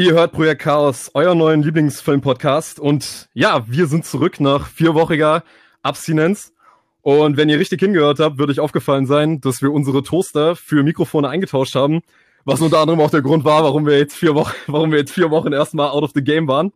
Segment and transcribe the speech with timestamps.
[0.00, 2.78] Ihr hört Projekt Chaos, euer neuen Lieblingsfilm-Podcast.
[2.78, 5.42] Und ja, wir sind zurück nach vierwöchiger
[5.82, 6.52] Abstinenz.
[7.02, 10.84] Und wenn ihr richtig hingehört habt, würde euch aufgefallen sein, dass wir unsere Toaster für
[10.84, 12.02] Mikrofone eingetauscht haben.
[12.44, 15.10] Was unter anderem auch der Grund war, warum wir jetzt vier Wochen, warum wir jetzt
[15.10, 16.72] vier Wochen erstmal out of the game waren.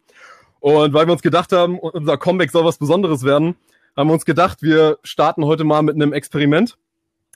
[0.58, 3.54] Und weil wir uns gedacht haben, unser Comeback soll was Besonderes werden,
[3.96, 6.76] haben wir uns gedacht, wir starten heute mal mit einem Experiment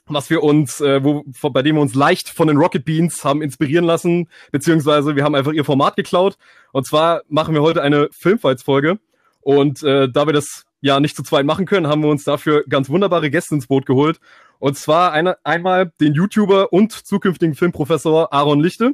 [0.09, 3.42] was wir uns, äh, wo, bei dem wir uns leicht von den Rocket Beans haben
[3.42, 6.37] inspirieren lassen, beziehungsweise wir haben einfach ihr Format geklaut.
[6.73, 8.98] Und zwar machen wir heute eine Filmfights-Folge.
[9.41, 12.65] Und äh, da wir das ja nicht zu zweit machen können, haben wir uns dafür
[12.69, 14.20] ganz wunderbare Gäste ins Boot geholt.
[14.59, 18.93] Und zwar eine, einmal den YouTuber und zukünftigen Filmprofessor Aaron Lichte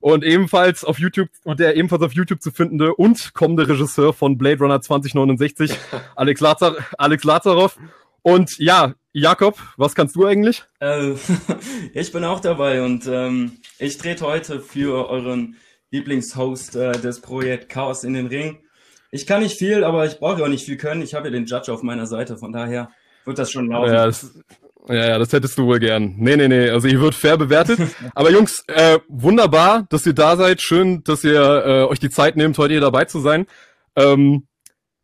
[0.00, 4.38] und ebenfalls auf YouTube und der ebenfalls auf YouTube zu findende und kommende Regisseur von
[4.38, 5.72] Blade Runner 2069,
[6.16, 7.76] Alex, Lazar Alex Lazarov.
[8.22, 10.64] Und ja, Jakob, was kannst du eigentlich?
[10.80, 11.14] Äh,
[11.94, 15.56] ich bin auch dabei und ähm, ich trete heute für euren
[15.90, 18.60] Lieblingshost äh, des Projekt Chaos in den Ring.
[19.10, 21.02] Ich kann nicht viel, aber ich brauche auch nicht viel können.
[21.02, 22.90] Ich habe ja den Judge auf meiner Seite, von daher
[23.24, 23.92] wird das schon laufen.
[23.92, 24.40] Ja, das,
[24.88, 26.14] ja, ja, das hättest du wohl gern.
[26.16, 27.80] Nee, nee, nee, also ihr wird fair bewertet.
[28.14, 30.62] aber Jungs, äh, wunderbar, dass ihr da seid.
[30.62, 33.46] Schön, dass ihr äh, euch die Zeit nehmt, heute hier dabei zu sein.
[33.96, 34.46] Ähm,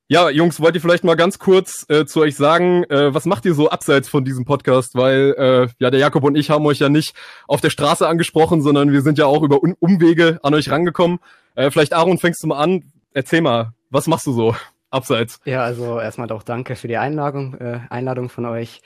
[0.09, 3.45] ja, Jungs, wollt ihr vielleicht mal ganz kurz äh, zu euch sagen, äh, was macht
[3.45, 4.95] ihr so abseits von diesem Podcast?
[4.95, 7.15] Weil äh, ja, der Jakob und ich haben euch ja nicht
[7.48, 11.19] auf der Straße angesprochen, sondern wir sind ja auch über Un Umwege an euch rangekommen.
[11.57, 12.93] Äh, vielleicht Aaron, fängst du mal an.
[13.15, 14.55] Erzähl mal, was machst du so
[14.91, 15.41] abseits?
[15.45, 18.83] Ja, also erstmal auch danke für die Einladung, äh, Einladung von euch.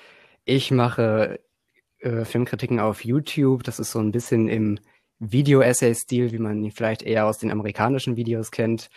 [0.47, 1.39] Ich mache
[1.99, 3.65] äh, Filmkritiken auf YouTube.
[3.65, 4.79] Das ist so ein bisschen im
[5.19, 8.89] Video-Essay-Stil, wie man ihn vielleicht eher aus den amerikanischen Videos kennt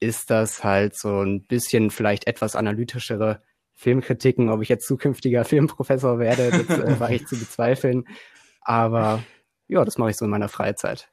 [0.00, 3.42] ist das halt so ein bisschen vielleicht etwas analytischere
[3.74, 4.48] Filmkritiken.
[4.48, 8.04] Ob ich jetzt zukünftiger Filmprofessor werde, das äh, war ich zu bezweifeln.
[8.62, 9.22] Aber
[9.68, 11.10] ja, das mache ich so in meiner Freizeit.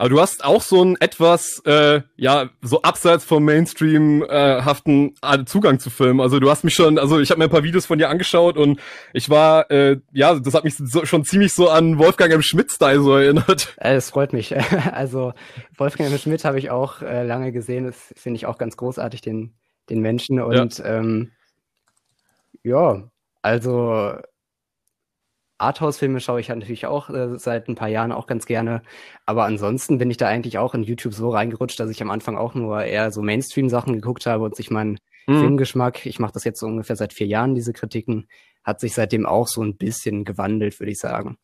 [0.00, 5.14] Aber du hast auch so einen etwas, äh, ja, so abseits vom Mainstream äh, haften
[5.20, 6.22] äh, Zugang zu Filmen.
[6.22, 8.56] Also du hast mich schon, also ich habe mir ein paar Videos von dir angeschaut
[8.56, 8.80] und
[9.12, 12.40] ich war, äh, ja, das hat mich so, schon ziemlich so an Wolfgang M.
[12.40, 13.76] Schmidt-Style so erinnert.
[13.76, 14.54] Äh, es freut mich.
[14.92, 15.34] Also
[15.76, 16.16] Wolfgang M.
[16.16, 17.84] Schmidt habe ich auch äh, lange gesehen.
[17.84, 19.52] Das finde ich auch ganz großartig, den,
[19.90, 20.40] den Menschen.
[20.40, 21.30] Und ja, ähm,
[22.62, 23.10] ja
[23.42, 24.14] also
[25.60, 28.82] Arthouse-Filme schaue ich natürlich auch äh, seit ein paar Jahren auch ganz gerne.
[29.26, 32.36] Aber ansonsten bin ich da eigentlich auch in YouTube so reingerutscht, dass ich am Anfang
[32.36, 35.40] auch nur eher so Mainstream-Sachen geguckt habe und sich mein mhm.
[35.40, 38.26] Filmgeschmack, ich mache das jetzt so ungefähr seit vier Jahren, diese Kritiken,
[38.64, 41.38] hat sich seitdem auch so ein bisschen gewandelt, würde ich sagen.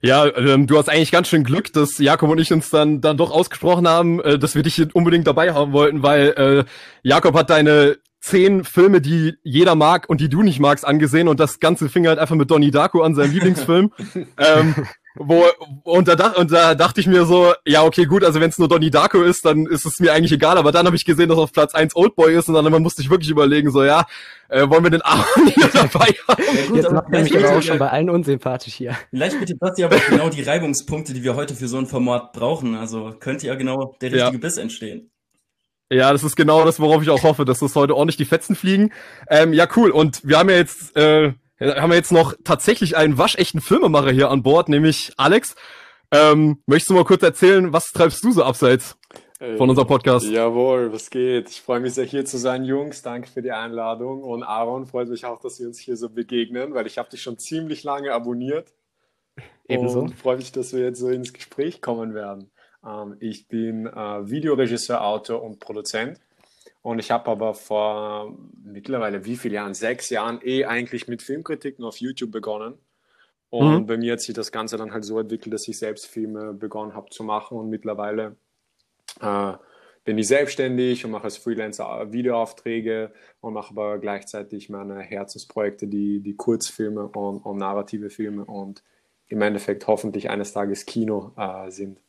[0.00, 3.16] Ja, ähm, du hast eigentlich ganz schön Glück, dass Jakob und ich uns dann dann
[3.16, 6.64] doch ausgesprochen haben, äh, dass wir dich unbedingt dabei haben wollten, weil äh,
[7.02, 11.40] Jakob hat deine zehn Filme, die jeder mag und die du nicht magst, angesehen und
[11.40, 13.92] das Ganze fing halt einfach mit Donnie Darko an, seinem Lieblingsfilm.
[14.38, 14.74] ähm,
[15.20, 15.44] wo,
[15.82, 18.68] und, da, und da dachte ich mir so, ja, okay, gut, also wenn es nur
[18.68, 21.38] Donnie Darko ist, dann ist es mir eigentlich egal, aber dann habe ich gesehen, dass
[21.38, 24.06] auf Platz eins Oldboy ist und dann musste ich wirklich überlegen, so, ja,
[24.48, 26.68] äh, wollen wir den Aaron hier dabei haben?
[26.68, 28.96] Gut, Jetzt macht mich aber auch schon bei allen unsympathisch hier.
[29.10, 32.32] Vielleicht bitte das ja aber genau die Reibungspunkte, die wir heute für so ein Format
[32.32, 34.38] brauchen, also könnte ja genau der richtige ja.
[34.38, 35.10] Biss entstehen.
[35.90, 38.54] Ja, das ist genau das, worauf ich auch hoffe, dass das heute ordentlich die Fetzen
[38.54, 38.92] fliegen.
[39.30, 39.90] Ähm, ja, cool.
[39.90, 44.30] Und wir haben ja jetzt, äh, haben wir jetzt noch tatsächlich einen waschechten Filmemacher hier
[44.30, 45.56] an Bord, nämlich Alex.
[46.10, 48.98] Ähm, möchtest du mal kurz erzählen, was treibst du so abseits
[49.56, 50.26] von unserem Podcast?
[50.26, 51.48] Äh, jawohl, was geht?
[51.48, 53.02] Ich freue mich sehr hier zu sein, Jungs.
[53.02, 54.22] Danke für die Einladung.
[54.22, 57.22] Und Aaron, freut mich auch, dass wir uns hier so begegnen, weil ich habe dich
[57.22, 58.72] schon ziemlich lange abonniert.
[59.68, 60.00] Ebenso.
[60.00, 62.50] Und freue mich, dass wir jetzt so ins Gespräch kommen werden.
[62.84, 66.18] Ähm, ich bin äh, Videoregisseur, Autor und Produzent.
[66.82, 69.74] Und ich habe aber vor mittlerweile wie viele Jahren?
[69.74, 72.74] Sechs Jahren eh eigentlich mit Filmkritiken auf YouTube begonnen.
[73.50, 73.86] Und mhm.
[73.86, 76.94] bei mir hat sich das Ganze dann halt so entwickelt, dass ich selbst Filme begonnen
[76.94, 77.58] habe zu machen.
[77.58, 78.36] Und mittlerweile
[79.20, 79.52] äh,
[80.04, 86.20] bin ich selbstständig und mache als Freelancer Videoaufträge und mache aber gleichzeitig meine Herzensprojekte, die,
[86.20, 88.82] die Kurzfilme und, und narrative Filme und
[89.26, 92.00] im Endeffekt hoffentlich eines Tages Kino äh, sind.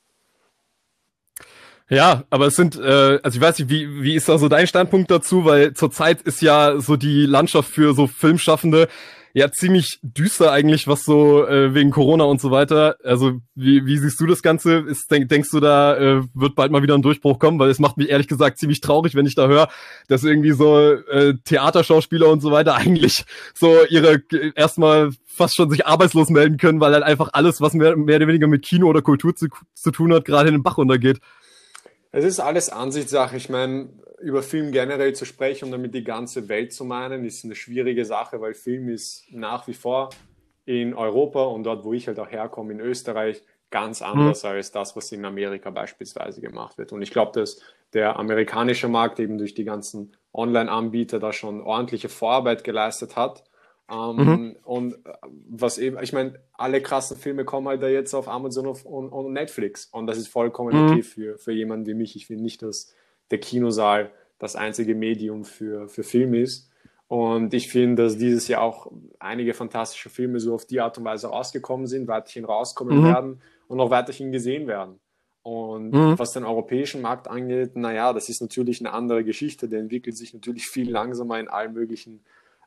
[1.89, 4.68] Ja, aber es sind, äh, also ich weiß nicht, wie, wie ist da so dein
[4.68, 8.88] Standpunkt dazu, weil zurzeit ist ja so die Landschaft für so Filmschaffende
[9.33, 12.97] ja ziemlich düster eigentlich, was so äh, wegen Corona und so weiter.
[13.03, 14.80] Also wie, wie siehst du das Ganze?
[14.80, 17.59] Ist, denk, denkst du, da äh, wird bald mal wieder ein Durchbruch kommen?
[17.59, 19.69] Weil es macht mich ehrlich gesagt ziemlich traurig, wenn ich da höre,
[20.07, 24.21] dass irgendwie so äh, Theaterschauspieler und so weiter eigentlich so ihre
[24.56, 28.27] erstmal fast schon sich arbeitslos melden können, weil halt einfach alles, was mehr, mehr oder
[28.27, 31.19] weniger mit Kino oder Kultur zu, zu tun hat, gerade in den Bach untergeht.
[32.11, 33.38] Es ist alles Ansichtssache.
[33.38, 33.89] Ich meine,
[34.19, 38.06] über Film generell zu sprechen und damit die ganze Welt zu meinen, ist eine schwierige
[38.06, 40.09] Sache, weil Film ist nach wie vor
[40.65, 43.41] in Europa und dort, wo ich halt auch herkomme, in Österreich,
[43.71, 44.50] ganz anders mhm.
[44.50, 46.91] als das, was in Amerika beispielsweise gemacht wird.
[46.91, 47.61] Und ich glaube, dass
[47.94, 53.44] der amerikanische Markt eben durch die ganzen Online-Anbieter da schon ordentliche Vorarbeit geleistet hat.
[53.91, 54.56] Ähm, mhm.
[54.63, 55.13] Und äh,
[55.50, 59.33] was eben, ich meine, alle krassen Filme kommen halt da jetzt auf Amazon und, und
[59.33, 59.88] Netflix.
[59.91, 60.91] Und das ist vollkommen mhm.
[60.91, 62.15] okay für, für jemanden wie mich.
[62.15, 62.94] Ich finde nicht, dass
[63.31, 66.69] der Kinosaal das einzige Medium für, für Film ist.
[67.07, 71.06] Und ich finde, dass dieses Jahr auch einige fantastische Filme so auf die Art und
[71.06, 73.03] Weise rausgekommen sind, weiterhin rauskommen mhm.
[73.03, 75.00] werden und auch weiterhin gesehen werden.
[75.41, 76.19] Und mhm.
[76.19, 79.68] was den europäischen Markt angeht, naja, das ist natürlich eine andere Geschichte.
[79.68, 82.21] Der entwickelt sich natürlich viel langsamer in allen möglichen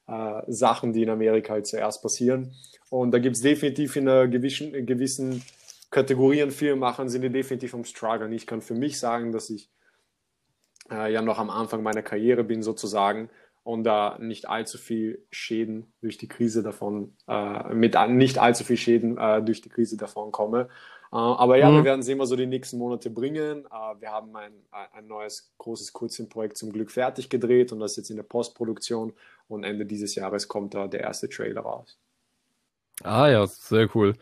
[0.07, 2.55] äh, Sachen, die in Amerika halt zuerst passieren.
[2.91, 5.43] Und da gibt es definitiv in einer gewissen, gewissen
[5.91, 8.35] Kategorien Filmemachern sind die definitiv am Struggle.
[8.35, 9.71] Ich kann für mich sagen, dass ich
[10.91, 13.31] äh, ja noch am Anfang meiner Karriere bin sozusagen
[13.63, 18.77] und da nicht allzu viel Schäden durch die Krise davon, äh, mit nicht allzu viel
[18.77, 20.69] Schäden äh, durch die Krise davon komme.
[21.13, 21.77] Äh, aber ja, mhm.
[21.77, 23.67] wir werden sehen, was so die nächsten Monate bringen.
[23.67, 27.97] Äh, wir haben ein, ein neues großes Kurzfilmprojekt zum Glück fertig gedreht und das ist
[27.99, 29.13] jetzt in der Postproduktion
[29.49, 31.99] und Ende dieses Jahres kommt da der erste Trailer raus.
[33.03, 34.15] Ah ja, sehr cool.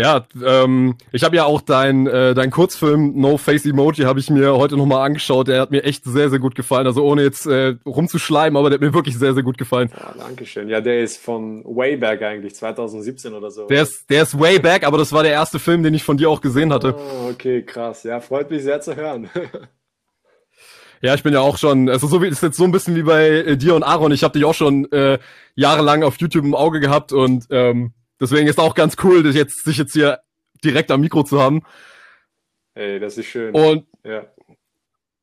[0.00, 4.30] Ja, ähm, ich habe ja auch dein, äh, dein Kurzfilm No Face Emoji habe ich
[4.30, 5.48] mir heute nochmal angeschaut.
[5.48, 6.86] Der hat mir echt sehr, sehr gut gefallen.
[6.86, 9.90] Also ohne jetzt äh, rumzuschleimen, aber der hat mir wirklich sehr, sehr gut gefallen.
[9.92, 10.68] Ja, Dankeschön.
[10.68, 13.66] Ja, der ist von way back eigentlich, 2017 oder so.
[13.66, 16.16] Der ist, der ist way back, aber das war der erste Film, den ich von
[16.16, 16.94] dir auch gesehen hatte.
[16.96, 18.04] Oh, okay, krass.
[18.04, 19.28] Ja, freut mich sehr zu hören.
[21.00, 23.02] Ja, ich bin ja auch schon, also so wie ist jetzt so ein bisschen wie
[23.02, 24.12] bei äh, dir und Aaron.
[24.12, 25.18] Ich habe dich auch schon äh,
[25.54, 29.64] jahrelang auf YouTube im Auge gehabt und ähm, Deswegen ist auch ganz cool, dich jetzt,
[29.64, 30.20] sich jetzt hier
[30.64, 31.62] direkt am Mikro zu haben.
[32.74, 33.54] Ey, das ist schön.
[33.54, 34.26] Und ja.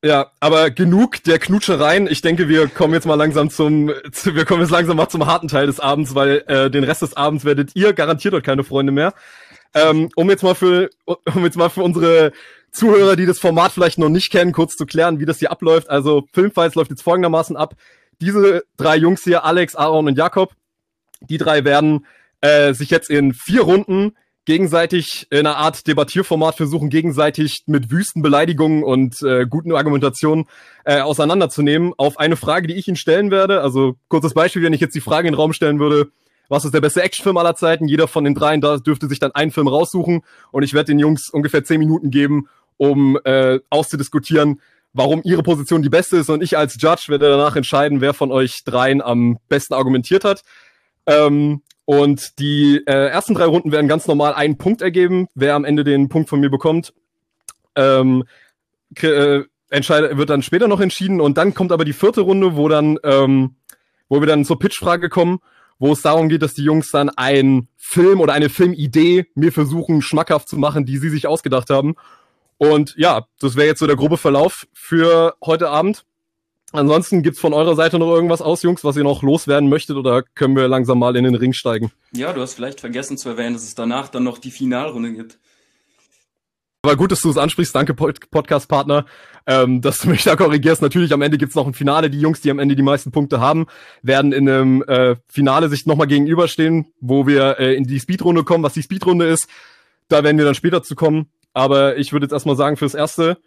[0.04, 2.06] Ja, aber genug der Knutschereien.
[2.06, 5.26] Ich denke, wir kommen jetzt mal langsam zum, zu, wir kommen jetzt langsam mal zum
[5.26, 8.62] harten Teil des Abends, weil äh, den Rest des Abends werdet ihr garantiert heute keine
[8.62, 9.14] Freunde mehr.
[9.74, 12.32] Ähm, um jetzt mal für, um jetzt mal für unsere
[12.76, 15.88] Zuhörer, die das Format vielleicht noch nicht kennen, kurz zu klären, wie das hier abläuft.
[15.88, 17.74] Also Filmfights läuft jetzt folgendermaßen ab.
[18.20, 20.52] Diese drei Jungs hier, Alex, Aaron und Jakob,
[21.20, 22.06] die drei werden
[22.40, 24.12] äh, sich jetzt in vier Runden
[24.44, 30.44] gegenseitig in einer Art Debattierformat versuchen, gegenseitig mit wüsten Beleidigungen und äh, guten Argumentationen
[30.84, 33.60] äh, auseinanderzunehmen auf eine Frage, die ich Ihnen stellen werde.
[33.60, 36.10] Also kurzes Beispiel, wenn ich jetzt die Frage in den Raum stellen würde,
[36.48, 37.88] was ist der beste Actionfilm aller Zeiten?
[37.88, 41.00] Jeder von den dreien da dürfte sich dann einen Film raussuchen und ich werde den
[41.00, 44.60] Jungs ungefähr zehn Minuten geben, um äh, auszudiskutieren,
[44.92, 48.32] warum ihre Position die beste ist und ich als Judge werde danach entscheiden, wer von
[48.32, 50.42] euch dreien am besten argumentiert hat.
[51.06, 55.28] Ähm, und die äh, ersten drei Runden werden ganz normal einen Punkt ergeben.
[55.34, 56.92] Wer am Ende den Punkt von mir bekommt,
[57.76, 58.24] ähm,
[59.00, 61.20] äh, entscheidet, wird dann später noch entschieden.
[61.20, 63.54] Und dann kommt aber die vierte Runde, wo dann, ähm,
[64.08, 65.38] wo wir dann zur Pitchfrage kommen,
[65.78, 70.02] wo es darum geht, dass die Jungs dann einen Film oder eine Filmidee mir versuchen,
[70.02, 71.94] schmackhaft zu machen, die sie sich ausgedacht haben.
[72.58, 76.04] Und ja, das wäre jetzt so der grobe Verlauf für heute Abend.
[76.72, 80.22] Ansonsten gibt's von eurer Seite noch irgendwas aus, Jungs, was ihr noch loswerden möchtet oder
[80.22, 81.92] können wir langsam mal in den Ring steigen?
[82.12, 85.38] Ja, du hast vielleicht vergessen zu erwähnen, dass es danach dann noch die Finalrunde gibt.
[86.82, 87.74] Aber gut, dass du es ansprichst.
[87.74, 89.06] Danke, Podcast-Partner,
[89.46, 90.82] ähm, dass du mich da korrigierst.
[90.82, 92.10] Natürlich, am Ende gibt's noch ein Finale.
[92.10, 93.66] Die Jungs, die am Ende die meisten Punkte haben,
[94.02, 98.62] werden in einem äh, Finale sich nochmal gegenüberstehen, wo wir äh, in die Speedrunde kommen.
[98.62, 99.48] Was die Speedrunde ist,
[100.08, 101.28] da werden wir dann später zu kommen.
[101.56, 103.38] Aber ich würde jetzt erstmal sagen, fürs Erste,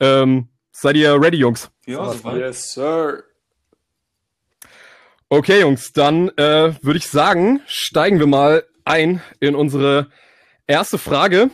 [0.00, 1.70] ähm, Seid ihr ready, Jungs?
[1.86, 2.36] Ja, soweit.
[2.36, 3.24] Yes, sir.
[5.30, 10.10] Okay, Jungs, dann äh, würde ich sagen, steigen wir mal ein in unsere
[10.66, 11.48] erste Frage,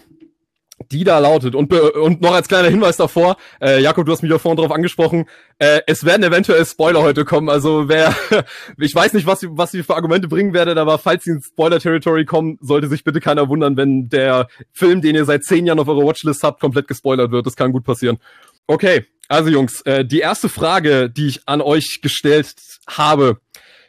[0.93, 1.55] die da lautet.
[1.55, 4.71] Und, und noch als kleiner Hinweis davor, äh, Jakob, du hast mich ja vorhin drauf
[4.71, 5.27] angesprochen,
[5.59, 7.49] äh, es werden eventuell Spoiler heute kommen.
[7.49, 8.15] Also wer,
[8.79, 12.25] ich weiß nicht, was, was ihr für Argumente bringen werdet, aber falls sie ins Spoiler-Territory
[12.25, 15.89] kommen, sollte sich bitte keiner wundern, wenn der Film, den ihr seit zehn Jahren auf
[15.89, 17.47] eurer Watchlist habt, komplett gespoilert wird.
[17.47, 18.19] Das kann gut passieren.
[18.67, 22.55] Okay, also Jungs, äh, die erste Frage, die ich an euch gestellt
[22.87, 23.39] habe,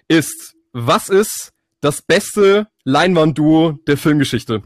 [0.08, 4.64] ist, was ist das beste Leinwandduo der Filmgeschichte?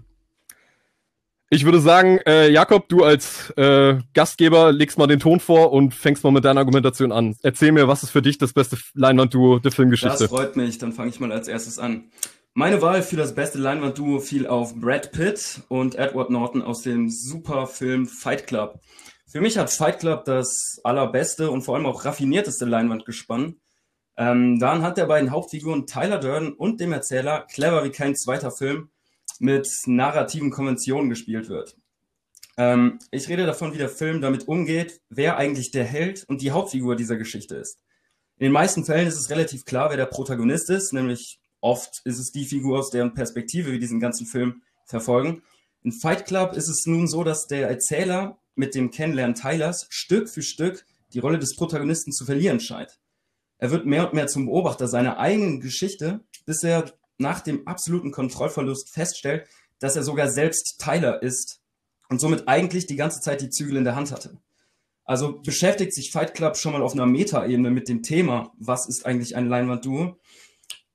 [1.49, 5.93] Ich würde sagen, äh, Jakob, du als äh, Gastgeber legst mal den Ton vor und
[5.93, 7.37] fängst mal mit deiner Argumentation an.
[7.41, 10.17] Erzähl mir, was ist für dich das beste Leinwandduo der Filmgeschichte?
[10.19, 12.11] Das freut mich, dann fange ich mal als erstes an.
[12.53, 17.09] Meine Wahl für das beste Leinwandduo fiel auf Brad Pitt und Edward Norton aus dem
[17.09, 18.81] Superfilm Fight Club.
[19.25, 23.55] Für mich hat Fight Club das allerbeste und vor allem auch raffinierteste Leinwandgespann.
[24.17, 28.51] Ähm, da anhand der beiden Hauptfiguren Tyler Durden und dem Erzähler clever wie kein zweiter
[28.51, 28.89] Film
[29.39, 31.77] mit narrativen Konventionen gespielt wird.
[32.57, 36.51] Ähm, ich rede davon, wie der Film damit umgeht, wer eigentlich der Held und die
[36.51, 37.79] Hauptfigur dieser Geschichte ist.
[38.37, 42.19] In den meisten Fällen ist es relativ klar, wer der Protagonist ist, nämlich oft ist
[42.19, 45.43] es die Figur, aus deren Perspektive wir diesen ganzen Film verfolgen.
[45.83, 50.29] In Fight Club ist es nun so, dass der Erzähler mit dem Kennenlernen Tylers Stück
[50.29, 52.99] für Stück die Rolle des Protagonisten zu verlieren scheint.
[53.59, 58.11] Er wird mehr und mehr zum Beobachter seiner eigenen Geschichte, bis er nach dem absoluten
[58.11, 59.47] Kontrollverlust feststellt,
[59.79, 61.61] dass er sogar selbst Tyler ist
[62.09, 64.37] und somit eigentlich die ganze Zeit die Zügel in der Hand hatte.
[65.03, 69.05] Also beschäftigt sich Fight Club schon mal auf einer Metaebene mit dem Thema, was ist
[69.05, 70.17] eigentlich ein Leinwandduo.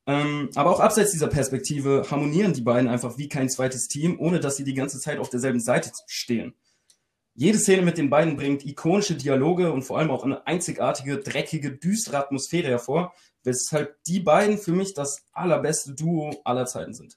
[0.06, 4.40] Ähm, aber auch abseits dieser Perspektive harmonieren die beiden einfach wie kein zweites Team, ohne
[4.40, 6.54] dass sie die ganze Zeit auf derselben Seite stehen.
[7.34, 11.72] Jede Szene mit den beiden bringt ikonische Dialoge und vor allem auch eine einzigartige, dreckige,
[11.72, 13.14] düstere Atmosphäre hervor,
[13.44, 17.16] weshalb die beiden für mich das allerbeste Duo aller Zeiten sind.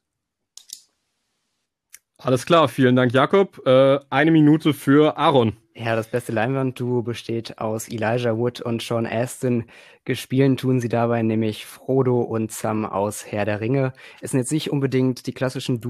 [2.17, 3.61] Alles klar, vielen Dank, Jakob.
[3.67, 5.57] Äh, eine Minute für Aaron.
[5.75, 9.65] Ja, das beste Leinwandduo besteht aus Elijah Wood und Sean Astin.
[10.05, 13.91] Gespielen tun sie dabei nämlich Frodo und Sam aus Herr der Ringe.
[14.21, 15.81] Es sind jetzt nicht unbedingt die klassischen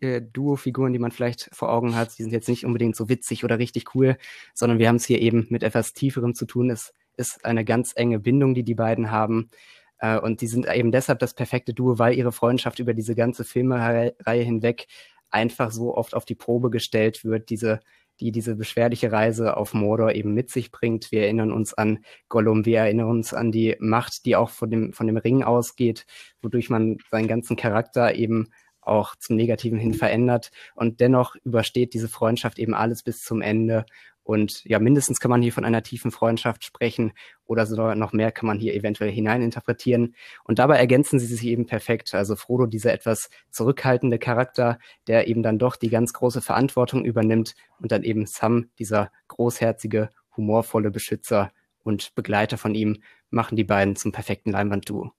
[0.00, 2.18] äh, Duo-Figuren, die man vielleicht vor Augen hat.
[2.18, 4.18] Die sind jetzt nicht unbedingt so witzig oder richtig cool,
[4.54, 6.68] sondern wir haben es hier eben mit etwas Tieferem zu tun.
[6.68, 9.50] Es ist eine ganz enge Bindung, die die beiden haben.
[9.98, 13.44] Äh, und die sind eben deshalb das perfekte Duo, weil ihre Freundschaft über diese ganze
[13.44, 14.86] Filmreihe hinweg
[15.30, 17.50] einfach so oft auf die Probe gestellt wird.
[17.50, 17.80] Diese
[18.20, 21.12] die diese beschwerliche Reise auf Mordor eben mit sich bringt.
[21.12, 24.92] Wir erinnern uns an Gollum, wir erinnern uns an die Macht, die auch von dem,
[24.92, 26.06] von dem Ring ausgeht,
[26.42, 28.48] wodurch man seinen ganzen Charakter eben
[28.80, 30.50] auch zum Negativen hin verändert.
[30.74, 33.84] Und dennoch übersteht diese Freundschaft eben alles bis zum Ende.
[34.28, 37.14] Und ja, mindestens kann man hier von einer tiefen Freundschaft sprechen
[37.46, 40.14] oder sogar noch mehr kann man hier eventuell hineininterpretieren.
[40.44, 42.12] Und dabei ergänzen sie sich eben perfekt.
[42.12, 47.54] Also Frodo, dieser etwas zurückhaltende Charakter, der eben dann doch die ganz große Verantwortung übernimmt
[47.80, 51.50] und dann eben Sam, dieser großherzige, humorvolle Beschützer
[51.82, 55.10] und Begleiter von ihm, machen die beiden zum perfekten Leinwandduo.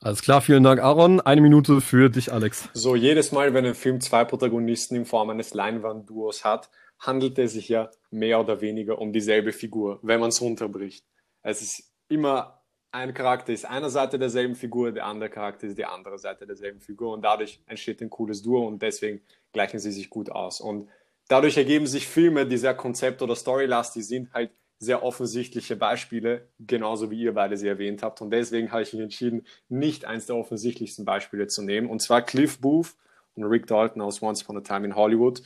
[0.00, 1.20] Alles klar, vielen Dank, Aaron.
[1.20, 2.68] Eine Minute für dich, Alex.
[2.72, 7.52] So, jedes Mal, wenn ein Film zwei Protagonisten in Form eines Leinwandduos hat, handelt es
[7.52, 11.04] sich ja mehr oder weniger um dieselbe Figur, wenn man es runterbricht.
[11.42, 12.58] Es ist immer
[12.90, 16.80] ein Charakter ist einer Seite derselben Figur, der andere Charakter ist die andere Seite derselben
[16.80, 19.20] Figur und dadurch entsteht ein cooles Duo und deswegen
[19.52, 20.60] gleichen sie sich gut aus.
[20.60, 20.88] Und
[21.28, 27.10] dadurch ergeben sich Filme, die sehr konzept- oder storylastig sind, halt sehr offensichtliche Beispiele, genauso
[27.10, 28.22] wie ihr beide sie erwähnt habt.
[28.22, 32.22] Und deswegen habe ich mich entschieden, nicht eins der offensichtlichsten Beispiele zu nehmen, und zwar
[32.22, 32.94] Cliff Booth
[33.34, 35.42] und Rick Dalton aus Once Upon a Time in Hollywood.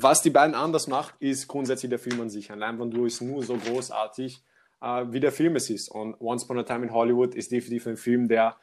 [0.00, 2.52] Was die beiden anders macht, ist grundsätzlich der Film an sich.
[2.52, 4.40] Ein Leinwandduo ist nur so großartig,
[4.80, 5.88] äh, wie der Film es ist.
[5.88, 8.56] Und Once Upon a Time in Hollywood ist definitiv ein Film, der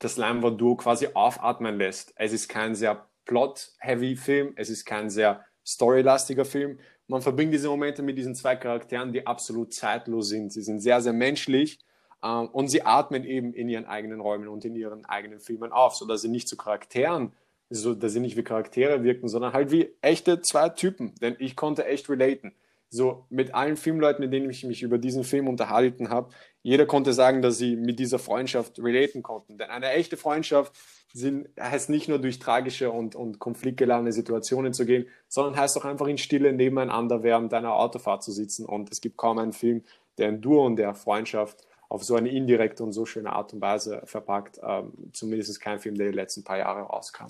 [0.00, 2.12] das Leinwandduo quasi aufatmen lässt.
[2.16, 6.80] Es ist kein sehr plot-heavy Film, es ist kein sehr storylastiger Film.
[7.06, 10.52] Man verbringt diese Momente mit diesen zwei Charakteren, die absolut zeitlos sind.
[10.52, 11.78] Sie sind sehr, sehr menschlich
[12.22, 15.94] äh, und sie atmen eben in ihren eigenen Räumen und in ihren eigenen Filmen auf,
[15.94, 17.34] sodass sie nicht zu Charakteren
[17.70, 21.14] so, dass sie nicht wie Charaktere wirken, sondern halt wie echte zwei Typen.
[21.20, 22.54] Denn ich konnte echt relaten.
[22.88, 26.30] So mit allen Filmleuten, mit denen ich mich über diesen Film unterhalten habe,
[26.62, 29.58] jeder konnte sagen, dass sie mit dieser Freundschaft relaten konnten.
[29.58, 30.72] Denn eine echte Freundschaft
[31.12, 35.84] sind, heißt nicht nur durch tragische und, und konfliktgeladene Situationen zu gehen, sondern heißt auch
[35.84, 38.66] einfach in Stille nebeneinander während einer Autofahrt zu sitzen.
[38.66, 39.82] Und es gibt kaum einen Film,
[40.18, 43.60] der ein Duo und der Freundschaft auf so eine indirekte und so schöne Art und
[43.60, 44.60] Weise verpackt.
[44.62, 47.26] Ähm, zumindest kein Film, der die letzten paar Jahre rauskam.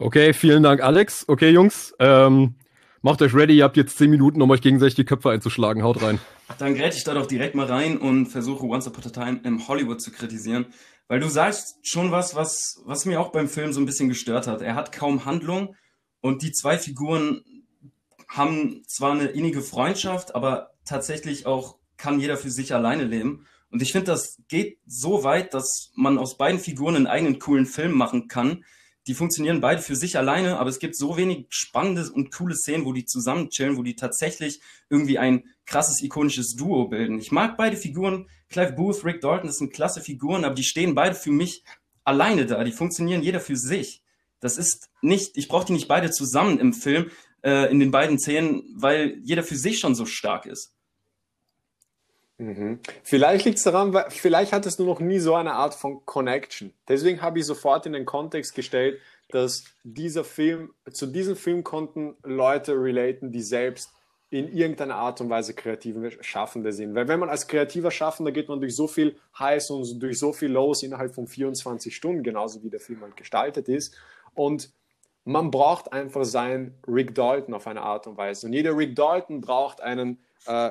[0.00, 1.24] Okay, vielen Dank, Alex.
[1.28, 2.54] Okay, Jungs, ähm,
[3.02, 3.56] macht euch ready.
[3.56, 5.82] Ihr habt jetzt zehn Minuten, um euch gegenseitig die Köpfe einzuschlagen.
[5.82, 6.20] Haut rein.
[6.58, 9.66] Dann gräte ich da doch direkt mal rein und versuche Once Upon a Time im
[9.66, 10.66] Hollywood zu kritisieren.
[11.08, 14.46] Weil du sagst schon was, was, was mir auch beim Film so ein bisschen gestört
[14.46, 14.62] hat.
[14.62, 15.74] Er hat kaum Handlung
[16.20, 17.42] und die zwei Figuren
[18.28, 23.46] haben zwar eine innige Freundschaft, aber tatsächlich auch kann jeder für sich alleine leben.
[23.70, 27.66] Und ich finde, das geht so weit, dass man aus beiden Figuren einen eigenen coolen
[27.66, 28.64] Film machen kann,
[29.08, 32.84] die funktionieren beide für sich alleine, aber es gibt so wenig spannende und coole Szenen,
[32.84, 34.60] wo die zusammen chillen, wo die tatsächlich
[34.90, 37.18] irgendwie ein krasses, ikonisches Duo bilden.
[37.18, 38.28] Ich mag beide Figuren.
[38.50, 41.64] Clive Booth, Rick Dalton, das sind klasse Figuren, aber die stehen beide für mich
[42.04, 42.62] alleine da.
[42.64, 44.02] Die funktionieren jeder für sich.
[44.40, 47.10] Das ist nicht, ich brauche die nicht beide zusammen im Film,
[47.42, 50.74] äh, in den beiden Szenen, weil jeder für sich schon so stark ist.
[52.38, 52.78] Mhm.
[53.02, 56.72] Vielleicht liegt es daran, weil vielleicht hattest du noch nie so eine Art von Connection.
[56.86, 62.16] Deswegen habe ich sofort in den Kontext gestellt, dass dieser Film, zu diesem Film konnten
[62.22, 63.92] Leute relaten, die selbst
[64.30, 66.94] in irgendeiner Art und Weise kreative Schaffende sind.
[66.94, 70.32] Weil wenn man als kreativer Schaffender geht man durch so viel Highs und durch so
[70.32, 73.96] viel Lows innerhalb von 24 Stunden, genauso wie der Film halt gestaltet ist.
[74.34, 74.70] Und
[75.24, 78.46] man braucht einfach seinen Rick Dalton auf eine Art und Weise.
[78.46, 80.70] Und jeder Rick Dalton braucht einen äh,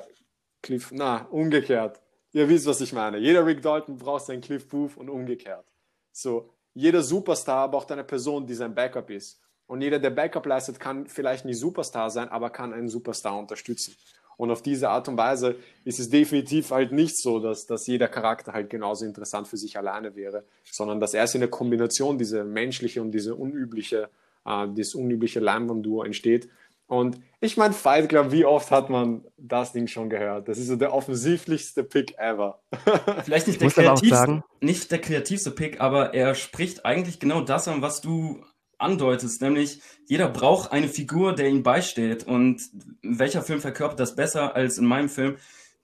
[0.61, 2.01] Cliff, na, umgekehrt.
[2.33, 3.17] Ihr wisst, was ich meine.
[3.17, 5.65] Jeder Rick Dalton braucht seinen Cliff Booth und umgekehrt.
[6.11, 9.39] So, jeder Superstar braucht eine Person, die sein Backup ist.
[9.65, 13.95] Und jeder, der Backup leistet, kann vielleicht nicht Superstar sein, aber kann einen Superstar unterstützen.
[14.37, 18.07] Und auf diese Art und Weise ist es definitiv halt nicht so, dass, dass jeder
[18.07, 22.43] Charakter halt genauso interessant für sich alleine wäre, sondern dass erst in der Kombination diese
[22.43, 24.09] menschliche und diese unübliche,
[24.45, 26.47] äh, dieses unübliche Leinwand-Duo entsteht.
[26.87, 30.47] Und ich meine, Fight Club, wie oft hat man das Ding schon gehört?
[30.47, 32.61] Das ist so der offensichtlichste Pick ever.
[33.25, 37.81] Vielleicht nicht der, kreativste, nicht der kreativste Pick, aber er spricht eigentlich genau das an,
[37.81, 38.41] was du
[38.77, 42.23] andeutest, nämlich jeder braucht eine Figur, der ihm beisteht.
[42.25, 42.61] Und
[43.01, 45.37] welcher Film verkörpert das besser als in meinem Film,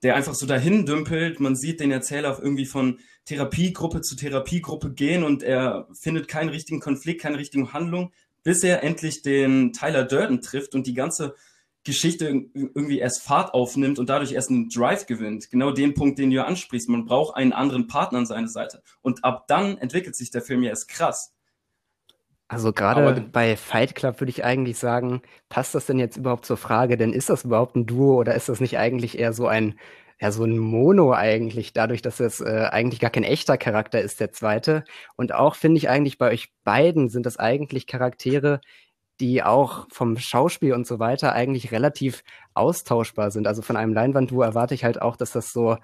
[0.03, 1.39] der einfach so dahin dümpelt.
[1.39, 6.81] Man sieht den Erzähler irgendwie von Therapiegruppe zu Therapiegruppe gehen und er findet keinen richtigen
[6.81, 8.11] Konflikt, keine richtige Handlung,
[8.43, 11.35] bis er endlich den Tyler Durden trifft und die ganze
[11.85, 15.49] Geschichte irgendwie erst Fahrt aufnimmt und dadurch erst einen Drive gewinnt.
[15.49, 16.87] Genau den Punkt, den du ja ansprichst.
[16.87, 18.81] Man braucht einen anderen Partner an seiner Seite.
[19.01, 21.33] Und ab dann entwickelt sich der Film ja erst krass.
[22.47, 26.57] Also gerade bei Fight Club würde ich eigentlich sagen, passt das denn jetzt überhaupt zur
[26.57, 26.97] Frage?
[26.97, 29.79] Denn ist das überhaupt ein Duo oder ist das nicht eigentlich eher so ein,
[30.23, 34.21] ja, so ein Mono eigentlich, dadurch, dass es äh, eigentlich gar kein echter Charakter ist,
[34.21, 34.85] der zweite.
[35.17, 38.61] Und auch finde ich eigentlich bei euch beiden sind das eigentlich Charaktere,
[39.19, 43.47] die auch vom Schauspiel und so weiter eigentlich relativ austauschbar sind.
[43.47, 45.75] Also von einem Leinwandduo erwarte ich halt auch, dass das so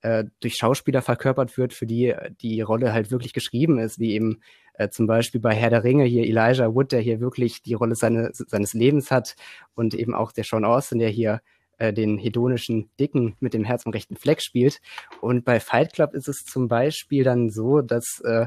[0.00, 4.40] äh, durch Schauspieler verkörpert wird, für die die Rolle halt wirklich geschrieben ist, wie eben
[4.72, 7.94] äh, zum Beispiel bei Herr der Ringe hier Elijah Wood, der hier wirklich die Rolle
[7.94, 9.36] seine, seines Lebens hat
[9.74, 11.42] und eben auch der Sean Austin, der hier
[11.82, 14.80] äh, den hedonischen Dicken mit dem Herz am rechten Fleck spielt.
[15.20, 18.46] Und bei Fight Club ist es zum Beispiel dann so, dass äh,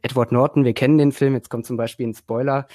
[0.00, 2.66] Edward Norton, wir kennen den Film, jetzt kommt zum Beispiel ein Spoiler,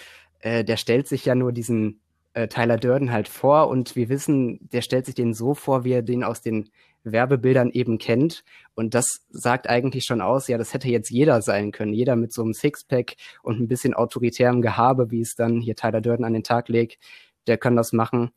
[0.41, 2.01] äh, der stellt sich ja nur diesen
[2.33, 5.93] äh, Tyler Durden halt vor und wir wissen, der stellt sich den so vor, wie
[5.93, 6.69] er den aus den
[7.03, 8.43] Werbebildern eben kennt.
[8.75, 11.93] Und das sagt eigentlich schon aus, ja, das hätte jetzt jeder sein können.
[11.93, 16.01] Jeder mit so einem Sixpack und ein bisschen autoritärem Gehabe, wie es dann hier Tyler
[16.01, 16.99] Durden an den Tag legt,
[17.47, 18.31] der kann das machen.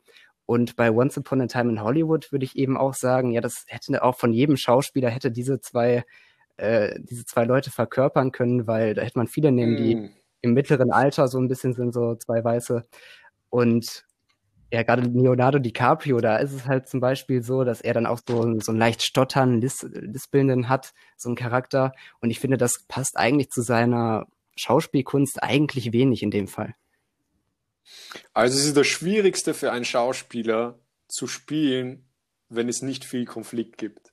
[0.53, 3.65] Und bei Once Upon a Time in Hollywood würde ich eben auch sagen, ja, das
[3.69, 6.05] hätte auch von jedem Schauspieler hätte diese zwei,
[6.57, 10.09] äh, diese zwei Leute verkörpern können, weil da hätte man viele nehmen, die mm.
[10.41, 12.83] im mittleren Alter so ein bisschen sind, so zwei Weiße.
[13.49, 14.05] Und
[14.71, 18.19] ja, gerade Leonardo DiCaprio, da ist es halt zum Beispiel so, dass er dann auch
[18.27, 21.93] so, so einen leicht stottern, lis lispelnden hat, so einen Charakter.
[22.21, 26.75] Und ich finde, das passt eigentlich zu seiner Schauspielkunst eigentlich wenig in dem Fall.
[28.33, 32.07] Also es ist das Schwierigste für einen Schauspieler zu spielen,
[32.49, 34.11] wenn es nicht viel Konflikt gibt.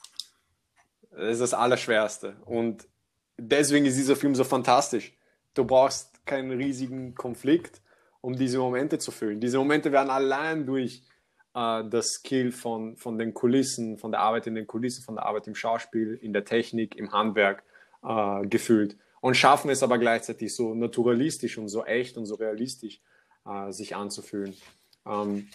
[1.11, 2.37] Das ist das Allerschwerste.
[2.44, 2.88] Und
[3.37, 5.12] deswegen ist dieser Film so fantastisch.
[5.54, 7.80] Du brauchst keinen riesigen Konflikt
[8.20, 9.40] um diese Momente zu füllen.
[9.40, 11.02] Diese Momente werden allein durch
[11.54, 15.26] äh, das Skill von, von den Kulissen, von der Arbeit in den Kulissen, von der
[15.26, 17.64] Arbeit im Schauspiel, in der Technik, im Handwerk
[18.02, 23.00] äh, gefüllt und schaffen es aber gleichzeitig so naturalistisch und so echt und so realistisch
[23.46, 24.57] äh, sich anzufühlen.
[25.07, 25.48] Ähm,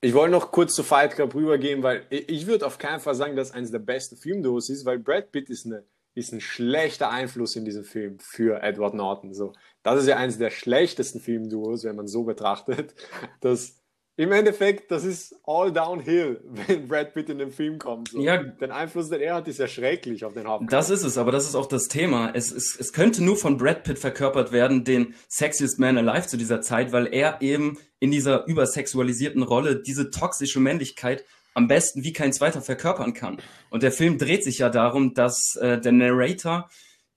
[0.00, 3.14] ich wollte noch kurz zu Fight Club rübergehen, weil ich, ich würde auf keinen Fall
[3.14, 5.84] sagen, dass eines der besten Filmduos ist, weil Brad Pitt ist eine
[6.18, 9.34] ist ein schlechter Einfluss in diesem Film für Edward Norton.
[9.34, 12.94] So, das ist ja eines der schlechtesten Filmduos, wenn man so betrachtet.
[13.40, 13.77] Das
[14.18, 18.08] im Endeffekt, das ist all downhill, wenn Brad Pitt in den Film kommt.
[18.08, 18.20] So.
[18.20, 20.76] Ja, den Einfluss, den er hat, ist ja schrecklich auf den Hauptcharakter.
[20.76, 22.32] Das ist es, aber das ist auch das Thema.
[22.34, 26.36] Es, es, es könnte nur von Brad Pitt verkörpert werden, den Sexiest Man Alive zu
[26.36, 32.12] dieser Zeit, weil er eben in dieser übersexualisierten Rolle diese toxische Männlichkeit am besten wie
[32.12, 33.40] kein zweiter verkörpern kann.
[33.70, 36.68] Und der Film dreht sich ja darum, dass äh, der Narrator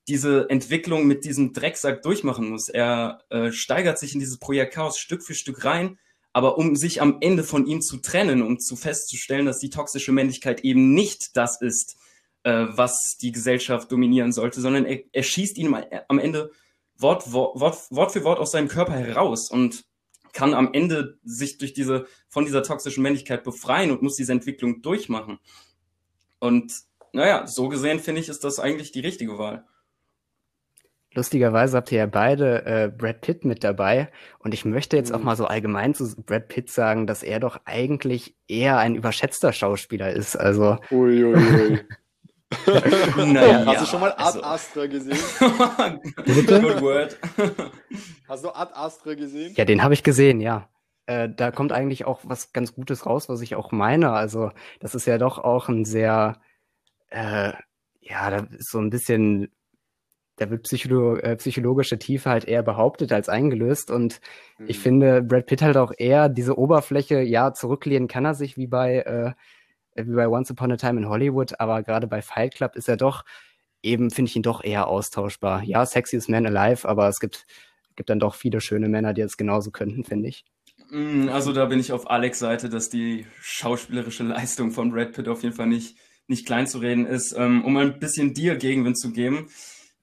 [0.08, 2.70] diese Entwicklung mit diesem Drecksack durchmachen muss.
[2.70, 5.98] Er äh, steigert sich in dieses Projekt Chaos Stück für Stück rein,
[6.34, 10.12] aber um sich am Ende von ihm zu trennen, um zu festzustellen, dass die toxische
[10.12, 11.98] Männlichkeit eben nicht das ist,
[12.44, 15.76] äh, was die Gesellschaft dominieren sollte, sondern er, er schießt ihn
[16.08, 16.52] am Ende
[16.98, 19.86] Wort, Wort, Wort für Wort aus seinem Körper heraus und
[20.34, 24.82] kann am Ende sich durch diese, von dieser toxischen Männlichkeit befreien und muss diese Entwicklung
[24.82, 25.40] durchmachen.
[26.40, 26.74] Und
[27.12, 29.66] naja, so gesehen finde ich, ist das eigentlich die richtige Wahl.
[31.14, 34.10] Lustigerweise habt ihr ja beide äh, Brad Pitt mit dabei.
[34.40, 35.26] Und ich möchte jetzt auch mhm.
[35.26, 40.12] mal so allgemein zu Brad Pitt sagen, dass er doch eigentlich eher ein überschätzter Schauspieler
[40.12, 40.36] ist.
[40.38, 40.78] Also.
[40.90, 41.36] Uiuiui.
[41.36, 41.80] Ui, ui.
[43.34, 44.44] naja, Hast du schon mal Ad also.
[44.44, 45.18] Astra gesehen?
[46.26, 47.18] Good word.
[48.28, 49.54] Hast du Ad Astra gesehen?
[49.56, 50.70] Ja, den habe ich gesehen, ja.
[51.06, 54.12] Äh, da kommt eigentlich auch was ganz Gutes raus, was ich auch meine.
[54.12, 56.42] Also, das ist ja doch auch ein sehr,
[57.10, 57.54] äh,
[58.02, 59.52] ja, da ist so ein bisschen,
[60.38, 63.92] da wird Psycholo äh, psychologische Tiefe halt eher behauptet als eingelöst.
[63.92, 64.22] Und
[64.58, 64.66] mhm.
[64.68, 68.68] ich finde, Brad Pitt halt auch eher diese Oberfläche, ja, zurücklehnen kann er sich wie
[68.68, 69.34] bei äh,
[69.96, 72.96] wie bei Once Upon a Time in Hollywood, aber gerade bei Fight Club ist er
[72.98, 73.26] doch
[73.84, 75.64] eben finde ich ihn doch eher austauschbar.
[75.64, 77.46] Ja, sexiest man alive, aber es gibt,
[77.96, 80.46] gibt dann doch viele schöne Männer, die es genauso könnten, finde ich.
[80.90, 85.28] Mm, also da bin ich auf Alex Seite, dass die schauspielerische Leistung von Brad Pitt
[85.28, 87.36] auf jeden Fall nicht, nicht klein zu reden ist.
[87.38, 89.48] Ähm, um ein bisschen dir Gegenwind zu geben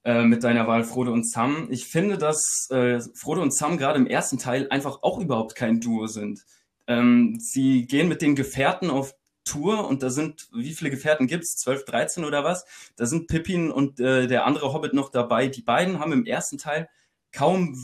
[0.04, 1.68] äh, mit deiner Wahl Frodo und Sam.
[1.70, 5.80] Ich finde, dass äh, Frodo und Sam gerade im ersten Teil einfach auch überhaupt kein
[5.80, 6.44] Duo sind.
[6.87, 11.56] Ähm, sie gehen mit den Gefährten auf Tour und da sind, wie viele Gefährten gibt's?
[11.56, 12.64] 12, 13 oder was?
[12.96, 15.48] Da sind Pippin und äh, der andere Hobbit noch dabei.
[15.48, 16.88] Die beiden haben im ersten Teil
[17.32, 17.76] kaum,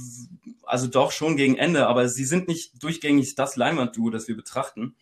[0.65, 4.95] also doch schon gegen Ende, aber sie sind nicht durchgängig das Leinwandduo, das wir betrachten.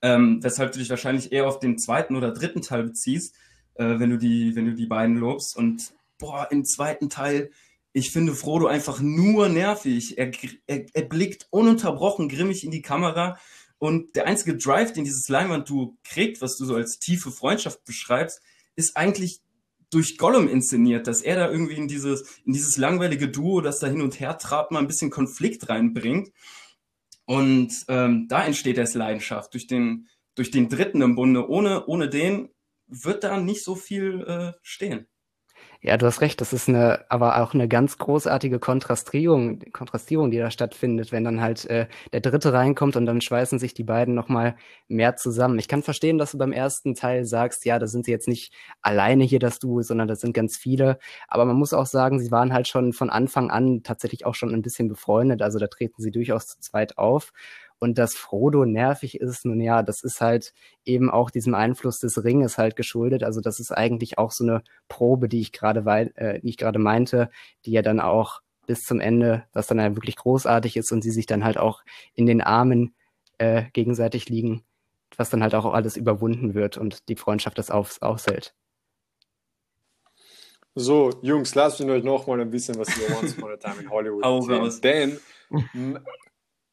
[0.00, 3.36] Ähm, weshalb du dich wahrscheinlich eher auf den zweiten oder dritten Teil beziehst,
[3.74, 5.56] äh, wenn du die, wenn du die beiden lobst.
[5.56, 7.50] Und boah, im zweiten Teil,
[7.92, 10.16] ich finde Frodo einfach nur nervig.
[10.16, 10.30] Er,
[10.66, 13.38] er, er blickt ununterbrochen grimmig in die Kamera
[13.78, 18.40] und der einzige Drive, den dieses Leinwand-Duo kriegt, was du so als tiefe Freundschaft beschreibst,
[18.76, 19.40] ist eigentlich
[19.90, 23.88] durch Gollum inszeniert, dass er da irgendwie in dieses, in dieses langweilige Duo, das da
[23.88, 26.30] hin und her trabt, mal ein bisschen Konflikt reinbringt.
[27.24, 31.50] Und ähm, da entsteht erst Leidenschaft durch den, durch den Dritten im Bunde.
[31.50, 32.50] Ohne, ohne den
[32.86, 35.08] wird da nicht so viel äh, stehen.
[35.84, 36.40] Ja, du hast recht.
[36.40, 41.40] Das ist eine, aber auch eine ganz großartige Kontrastierung, Kontrastierung, die da stattfindet, wenn dann
[41.40, 44.54] halt äh, der Dritte reinkommt und dann schweißen sich die beiden noch mal
[44.86, 45.58] mehr zusammen.
[45.58, 48.52] Ich kann verstehen, dass du beim ersten Teil sagst, ja, da sind sie jetzt nicht
[48.80, 50.98] alleine hier das Duo, sondern das sind ganz viele.
[51.26, 54.54] Aber man muss auch sagen, sie waren halt schon von Anfang an tatsächlich auch schon
[54.54, 55.42] ein bisschen befreundet.
[55.42, 57.32] Also da treten sie durchaus zu zweit auf.
[57.82, 62.22] Und dass Frodo nervig ist, nun ja, das ist halt eben auch diesem Einfluss des
[62.22, 63.24] Ringes halt geschuldet.
[63.24, 65.80] Also das ist eigentlich auch so eine Probe, die ich gerade,
[66.14, 67.28] äh, die ich gerade meinte,
[67.64, 71.10] die ja dann auch bis zum Ende, was dann ja wirklich großartig ist und sie
[71.10, 71.82] sich dann halt auch
[72.14, 72.94] in den Armen
[73.38, 74.62] äh, gegenseitig liegen,
[75.16, 78.54] was dann halt auch alles überwunden wird und die Freundschaft das auf, aushält.
[80.76, 83.82] So, Jungs, lasst mich euch noch mal ein bisschen was über Once Upon a Time
[83.82, 85.18] in Hollywood erzählen.
[85.74, 85.98] Denn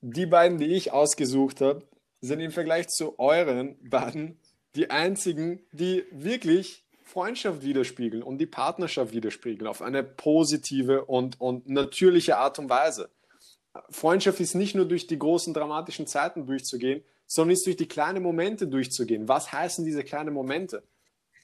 [0.01, 1.83] die beiden, die ich ausgesucht habe,
[2.21, 4.39] sind im Vergleich zu euren beiden
[4.75, 11.67] die einzigen, die wirklich Freundschaft widerspiegeln und die Partnerschaft widerspiegeln auf eine positive und, und
[11.67, 13.09] natürliche Art und Weise.
[13.89, 18.21] Freundschaft ist nicht nur durch die großen dramatischen Zeiten durchzugehen, sondern ist durch die kleinen
[18.21, 19.27] Momente durchzugehen.
[19.27, 20.83] Was heißen diese kleinen Momente?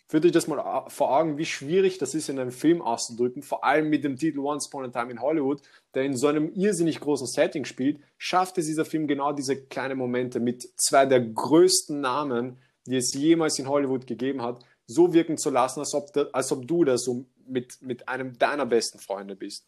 [0.08, 3.64] Führt euch das mal vor Augen, wie schwierig das ist, in einem Film auszudrücken, vor
[3.64, 5.62] allem mit dem Titel Once Upon a Time in Hollywood,
[5.96, 9.98] der in so einem irrsinnig großen Setting spielt, schafft es dieser Film genau diese kleinen
[9.98, 15.40] Momente mit zwei der größten Namen, die es jemals in Hollywood gegeben hat, so wirken
[15.40, 19.36] zu lassen, als ob, als ob du da so mit, mit einem deiner besten Freunde
[19.36, 19.68] bist.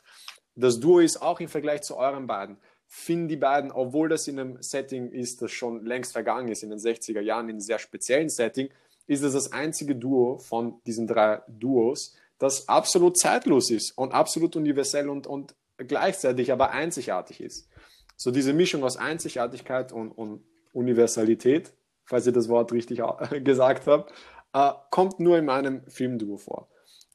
[0.55, 4.39] Das Duo ist auch im Vergleich zu euren beiden, finden die beiden, obwohl das in
[4.39, 7.79] einem Setting ist, das schon längst vergangen ist, in den 60er Jahren, in einem sehr
[7.79, 8.69] speziellen Setting,
[9.07, 14.55] ist es das einzige Duo von diesen drei Duos, das absolut zeitlos ist und absolut
[14.55, 17.67] universell und, und gleichzeitig aber einzigartig ist.
[18.15, 20.43] So diese Mischung aus Einzigartigkeit und, und
[20.73, 21.73] Universalität,
[22.05, 23.01] falls ich das Wort richtig
[23.43, 24.07] gesagt habe,
[24.53, 26.67] äh, kommt nur in meinem Filmduo vor.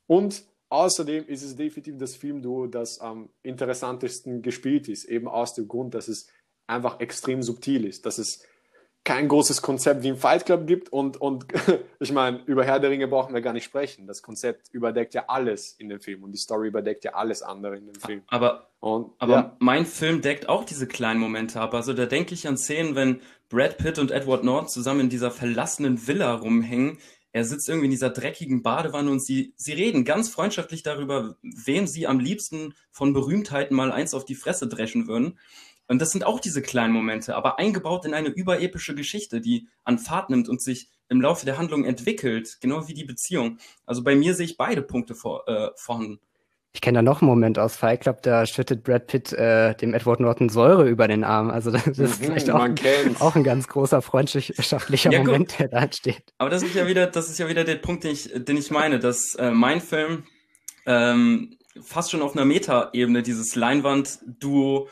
[0.06, 5.68] Und außerdem ist es definitiv das Filmduo, das am interessantesten gespielt ist, eben aus dem
[5.68, 6.28] Grund, dass es
[6.66, 8.44] einfach extrem subtil ist, dass es
[9.04, 11.46] kein großes Konzept wie im Fight Club gibt und, und
[11.98, 14.06] ich meine, über Herr der Ringe brauchen wir gar nicht sprechen.
[14.06, 17.76] Das Konzept überdeckt ja alles in dem Film und die Story überdeckt ja alles andere
[17.76, 18.22] in dem Film.
[18.28, 19.56] Aber, und, aber ja.
[19.58, 21.74] mein Film deckt auch diese kleinen Momente ab.
[21.74, 25.32] Also da denke ich an Szenen, wenn Brad Pitt und Edward Norton zusammen in dieser
[25.32, 26.98] verlassenen Villa rumhängen.
[27.32, 31.86] Er sitzt irgendwie in dieser dreckigen Badewanne und sie, sie reden ganz freundschaftlich darüber, wem
[31.86, 35.38] sie am liebsten von Berühmtheiten mal eins auf die Fresse dreschen würden.
[35.88, 39.98] Und das sind auch diese kleinen Momente, aber eingebaut in eine überepische Geschichte, die an
[39.98, 43.58] Fahrt nimmt und sich im Laufe der Handlung entwickelt, genau wie die Beziehung.
[43.84, 46.20] Also bei mir sehe ich beide Punkte vor, äh, vorhanden.
[46.74, 49.92] Ich kenne da noch einen Moment aus Fight Club, da schüttet Brad Pitt äh, dem
[49.92, 51.50] Edward Norton Säure über den Arm.
[51.50, 52.66] Also das ist mhm, vielleicht auch,
[53.20, 56.32] auch, ein ganz großer freundschaftlicher ja, Moment, der da entsteht.
[56.38, 58.70] Aber das ist ja wieder, das ist ja wieder der Punkt, den ich, den ich
[58.70, 60.24] meine, dass äh, mein Film
[60.86, 64.88] ähm, fast schon auf einer Meta-Ebene dieses Leinwand-Duo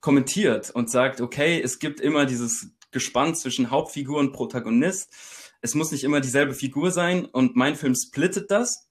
[0.00, 5.12] kommentiert und sagt, okay, es gibt immer dieses Gespann zwischen Hauptfigur und Protagonist.
[5.60, 8.88] Es muss nicht immer dieselbe Figur sein und mein Film splittet das,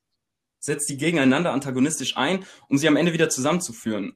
[0.59, 4.15] setzt die gegeneinander antagonistisch ein, um sie am Ende wieder zusammenzuführen.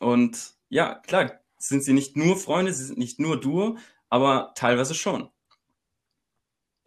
[0.00, 4.94] Und ja, klar, sind sie nicht nur Freunde, sie sind nicht nur Duo, aber teilweise
[4.94, 5.28] schon.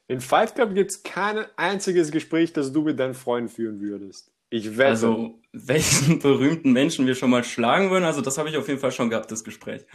[0.07, 4.30] In Fight Club gibt es kein einziges Gespräch, das du mit deinen Freunden führen würdest.
[4.51, 4.89] Ich wette.
[4.89, 8.79] Also, welchen berühmten Menschen wir schon mal schlagen würden, also das habe ich auf jeden
[8.79, 9.85] Fall schon gehabt, das Gespräch.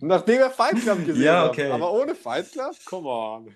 [0.00, 1.66] Nachdem er Fight Club gesehen ja, okay.
[1.66, 1.72] hat.
[1.72, 2.72] Aber ohne Fight Club?
[2.84, 3.54] Come on.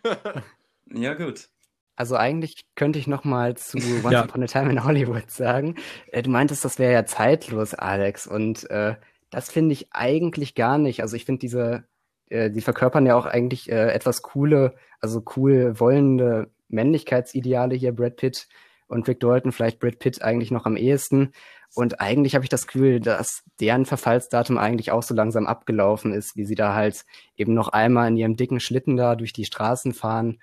[0.93, 1.49] ja, gut.
[1.95, 4.25] Also eigentlich könnte ich noch mal zu Once ja.
[4.25, 5.77] Upon a Time in Hollywood sagen.
[6.09, 8.27] Äh, du meintest, das wäre ja zeitlos, Alex.
[8.27, 8.97] Und äh,
[9.31, 11.03] das finde ich eigentlich gar nicht.
[11.03, 11.85] Also ich finde diese,
[12.29, 18.17] äh, die verkörpern ja auch eigentlich äh, etwas coole, also cool wollende Männlichkeitsideale hier, Brad
[18.17, 18.49] Pitt
[18.91, 21.33] und Rick Dalton, vielleicht Brad Pitt eigentlich noch am ehesten.
[21.75, 26.37] Und eigentlich habe ich das Gefühl, dass deren Verfallsdatum eigentlich auch so langsam abgelaufen ist,
[26.37, 27.05] wie sie da halt
[27.37, 30.41] eben noch einmal in ihrem dicken Schlitten da durch die Straßen fahren.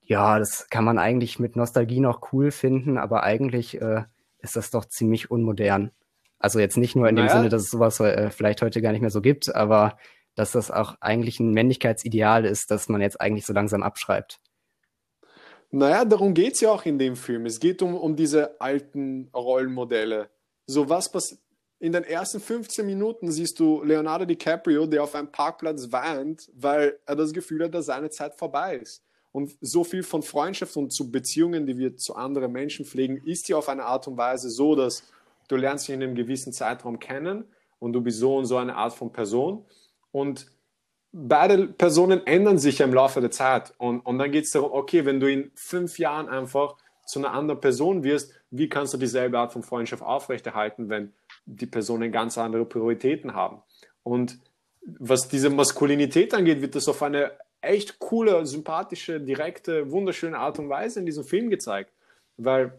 [0.00, 4.04] Ja, das kann man eigentlich mit Nostalgie noch cool finden, aber eigentlich äh,
[4.38, 5.90] ist das doch ziemlich unmodern.
[6.38, 7.26] Also jetzt nicht nur in naja.
[7.26, 9.98] dem Sinne, dass es sowas äh, vielleicht heute gar nicht mehr so gibt, aber
[10.36, 14.38] dass das auch eigentlich ein Männlichkeitsideal ist, das man jetzt eigentlich so langsam abschreibt.
[15.70, 17.46] Naja, darum geht es ja auch in dem Film.
[17.46, 20.30] Es geht um, um diese alten Rollenmodelle.
[20.66, 21.40] So was passiert.
[21.78, 26.98] In den ersten 15 Minuten siehst du Leonardo DiCaprio, der auf einem Parkplatz weint, weil
[27.04, 29.02] er das Gefühl hat, dass seine Zeit vorbei ist.
[29.30, 33.50] Und so viel von Freundschaft und zu Beziehungen, die wir zu anderen Menschen pflegen, ist
[33.50, 35.02] ja auf eine Art und Weise so, dass
[35.48, 37.44] du lernst dich in einem gewissen Zeitraum kennen
[37.78, 39.66] und du bist so und so eine Art von Person.
[40.10, 40.46] Und
[41.18, 43.72] beide Personen ändern sich im Laufe der Zeit.
[43.78, 46.76] Und, und dann geht es darum, okay, wenn du in fünf Jahren einfach
[47.06, 51.14] zu einer anderen Person wirst, wie kannst du dieselbe Art von Freundschaft aufrechterhalten, wenn
[51.46, 53.62] die Personen ganz andere Prioritäten haben?
[54.02, 54.38] Und
[54.82, 60.68] was diese Maskulinität angeht, wird das auf eine echt coole, sympathische, direkte, wunderschöne Art und
[60.68, 61.90] Weise in diesem Film gezeigt.
[62.36, 62.78] Weil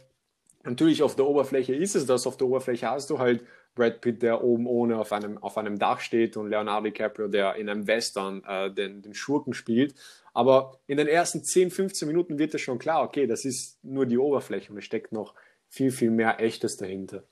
[0.63, 3.43] natürlich auf der Oberfläche ist es das, auf der Oberfläche hast du halt
[3.77, 7.55] Brad Pitt, der oben ohne auf einem, auf einem Dach steht und Leonardo DiCaprio, der
[7.55, 9.95] in einem Western äh, den, den Schurken spielt.
[10.33, 14.05] Aber in den ersten 10, 15 Minuten wird es schon klar, okay, das ist nur
[14.05, 15.33] die Oberfläche und es steckt noch
[15.69, 17.23] viel, viel mehr Echtes dahinter.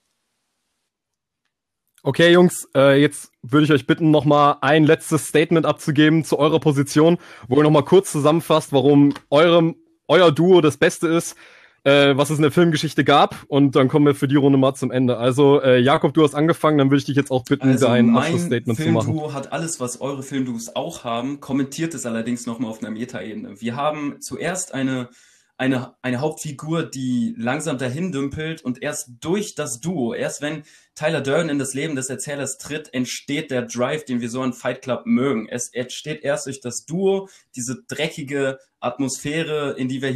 [2.02, 6.60] Okay, Jungs, äh, jetzt würde ich euch bitten, nochmal ein letztes Statement abzugeben zu eurer
[6.60, 9.76] Position, wo ihr nochmal kurz zusammenfasst, warum eurem,
[10.08, 11.36] euer Duo das Beste ist
[11.86, 13.46] äh, was es in der Filmgeschichte gab.
[13.48, 15.18] Und dann kommen wir für die Runde mal zum Ende.
[15.18, 18.16] Also, äh, Jakob, du hast angefangen, dann würde ich dich jetzt auch bitten, also dein
[18.16, 19.06] Abschlussstatement zu machen.
[19.06, 23.62] Filmduo hat alles, was eure Filmduos auch haben, kommentiert es allerdings nochmal auf einer Metaebene.
[23.62, 25.10] Wir haben zuerst eine
[25.58, 30.64] eine, eine Hauptfigur, die langsam dahin dümpelt und erst durch das Duo, erst wenn
[30.96, 34.52] Tyler Durden in das Leben des Erzählers tritt, entsteht der Drive, den wir so an
[34.54, 35.48] Fight Club mögen.
[35.48, 40.12] Es entsteht erst durch das Duo, diese dreckige Atmosphäre, in die wir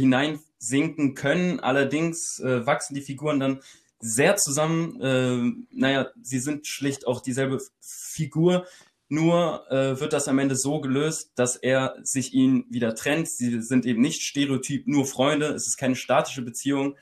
[0.60, 1.60] hineinsinken können.
[1.60, 3.60] Allerdings äh, wachsen die Figuren dann
[3.98, 5.00] sehr zusammen.
[5.00, 8.66] Äh, naja, sie sind schlicht auch dieselbe Figur,
[9.08, 13.28] nur äh, wird das am Ende so gelöst, dass er sich ihn wieder trennt.
[13.28, 15.46] Sie sind eben nicht stereotyp nur Freunde.
[15.48, 16.96] Es ist keine statische Beziehung.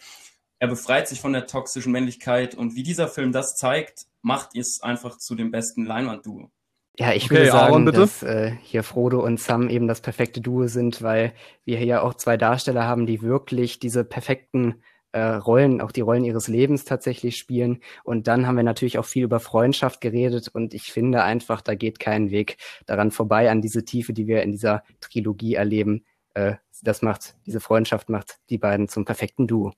[0.59, 2.55] Er befreit sich von der toxischen Männlichkeit.
[2.55, 6.51] Und wie dieser Film das zeigt, macht es einfach zu dem besten Leinwand-Duo.
[6.99, 10.41] Ja, ich okay, würde sagen, Aaron, dass äh, hier Frodo und Sam eben das perfekte
[10.41, 11.33] Duo sind, weil
[11.65, 14.83] wir hier ja auch zwei Darsteller haben, die wirklich diese perfekten
[15.13, 17.81] äh, Rollen, auch die Rollen ihres Lebens tatsächlich spielen.
[18.03, 21.77] Und dann haben wir natürlich auch viel über Freundschaft geredet und ich finde einfach, da
[21.77, 22.57] geht kein Weg
[22.87, 26.05] daran vorbei an diese Tiefe, die wir in dieser Trilogie erleben.
[26.35, 29.73] Äh, das macht, diese Freundschaft macht die beiden zum perfekten Duo.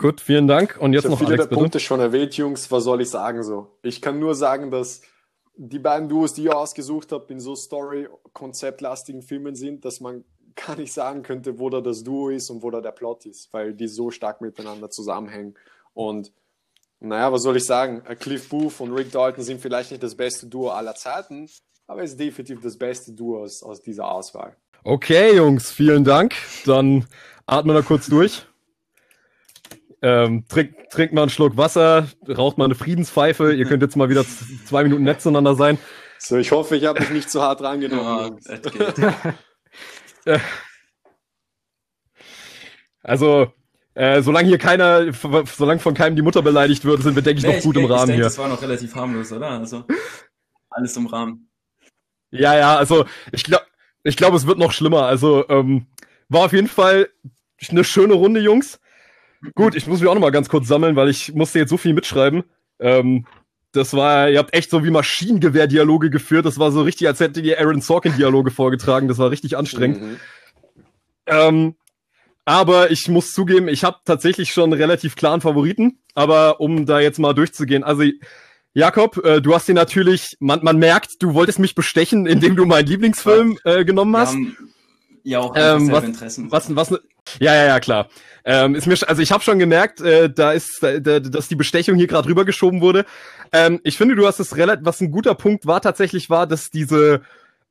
[0.00, 0.78] Gut, vielen Dank.
[0.80, 1.60] Und jetzt ich noch viele Alex, der bitte.
[1.60, 2.70] Punkte schon erwähnt, Jungs.
[2.70, 3.76] Was soll ich sagen so?
[3.82, 5.02] Ich kann nur sagen, dass
[5.56, 10.24] die beiden Duos, die ihr ausgesucht habt, in so Story-konzeptlastigen Filmen sind, dass man
[10.56, 13.52] gar nicht sagen könnte, wo da das Duo ist und wo da der Plot ist,
[13.52, 15.54] weil die so stark miteinander zusammenhängen.
[15.92, 16.32] Und
[16.98, 18.02] naja, was soll ich sagen?
[18.08, 21.46] Äh, Cliff Booth und Rick Dalton sind vielleicht nicht das beste Duo aller Zeiten,
[21.86, 24.56] aber es ist definitiv das beste Duo aus, aus dieser Auswahl.
[24.82, 26.34] Okay, Jungs, vielen Dank.
[26.64, 27.06] Dann
[27.44, 28.46] atmen wir kurz durch.
[30.02, 33.52] Ähm, trink, trinkt mal einen Schluck Wasser, raucht mal eine Friedenspfeife.
[33.52, 34.24] Ihr könnt jetzt mal wieder
[34.64, 35.78] zwei Minuten nett zueinander sein.
[36.18, 38.38] So, ich hoffe, ich habe mich nicht zu hart rangenommen.
[40.26, 40.36] Ja,
[43.02, 43.52] also,
[43.94, 45.12] äh, solange hier keiner,
[45.44, 47.82] solange von keinem die Mutter beleidigt wird, sind wir, denke ich, nee, noch gut ich,
[47.82, 48.24] im Rahmen ich denk, hier.
[48.24, 49.48] Das war noch relativ harmlos, oder?
[49.50, 49.84] Also,
[50.70, 51.50] alles im Rahmen.
[52.30, 53.64] Ja, ja, also, ich glaube,
[54.02, 55.04] ich glaube, es wird noch schlimmer.
[55.04, 55.86] Also, ähm,
[56.28, 57.08] war auf jeden Fall
[57.70, 58.78] eine schöne Runde, Jungs.
[59.54, 61.76] Gut, ich muss mich auch noch mal ganz kurz sammeln, weil ich musste jetzt so
[61.76, 62.44] viel mitschreiben.
[62.78, 63.26] Ähm,
[63.72, 66.44] das war, ihr habt echt so wie Maschinengewehr-Dialoge geführt.
[66.44, 69.08] Das war so richtig, als hättet ihr Aaron Sorkin-Dialoge vorgetragen.
[69.08, 70.02] Das war richtig anstrengend.
[70.02, 70.16] Mhm.
[71.26, 71.74] Ähm,
[72.44, 76.00] aber ich muss zugeben, ich habe tatsächlich schon einen relativ klaren Favoriten.
[76.14, 78.02] Aber um da jetzt mal durchzugehen, also
[78.72, 82.66] Jakob, äh, du hast ihn natürlich, man, man merkt, du wolltest mich bestechen, indem du
[82.66, 84.36] meinen Lieblingsfilm äh, genommen hast.
[85.22, 86.50] Ja, auch ähm, was, Interessen.
[86.50, 86.90] Was, was,
[87.38, 88.08] ja, ja, ja, klar.
[88.44, 91.56] Ähm, ist mir, also ich habe schon gemerkt, äh, da ist, da, da, dass die
[91.56, 93.04] Bestechung hier gerade rübergeschoben wurde.
[93.52, 96.70] Ähm, ich finde, du hast es relativ, was ein guter Punkt war tatsächlich war, dass
[96.70, 97.22] diese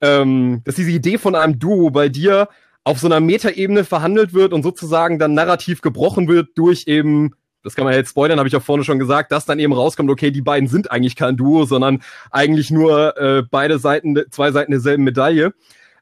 [0.02, 2.48] ähm, dass diese Idee von einem Duo bei dir
[2.84, 7.32] auf so einer Metaebene verhandelt wird und sozusagen dann narrativ gebrochen wird durch eben,
[7.64, 10.10] das kann man jetzt spoilern, habe ich auch vorne schon gesagt, dass dann eben rauskommt,
[10.10, 12.02] okay, die beiden sind eigentlich kein Duo, sondern
[12.32, 15.54] eigentlich nur äh, beide Seiten, zwei Seiten derselben Medaille.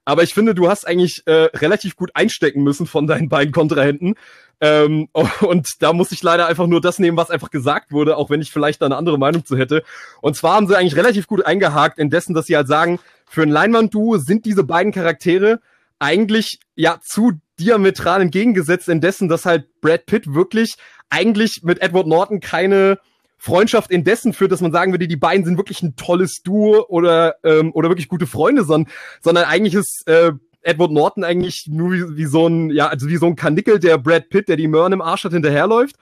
[0.05, 4.15] Aber ich finde, du hast eigentlich äh, relativ gut einstecken müssen von deinen beiden Kontrahenten.
[4.59, 5.07] Ähm,
[5.41, 8.41] und da muss ich leider einfach nur das nehmen, was einfach gesagt wurde, auch wenn
[8.41, 9.83] ich vielleicht da eine andere Meinung zu hätte.
[10.21, 13.43] Und zwar haben sie eigentlich relativ gut eingehakt in dessen, dass sie halt sagen, für
[13.43, 15.59] ein Leinwand-Duo sind diese beiden Charaktere
[15.99, 20.75] eigentlich ja zu diametral entgegengesetzt in dessen, dass halt Brad Pitt wirklich
[21.09, 22.99] eigentlich mit Edward Norton keine
[23.37, 26.85] Freundschaft in dessen führt, dass man sagen würde, die beiden sind wirklich ein tolles Duo
[26.87, 28.91] oder ähm, oder wirklich gute Freunde, sondern
[29.21, 30.31] sondern eigentlich ist äh,
[30.67, 33.97] Edward Norton eigentlich nur wie, wie so ein ja also wie so ein Kanickel, der
[33.97, 35.95] Brad Pitt, der die Möhren im Arsch hat, hinterherläuft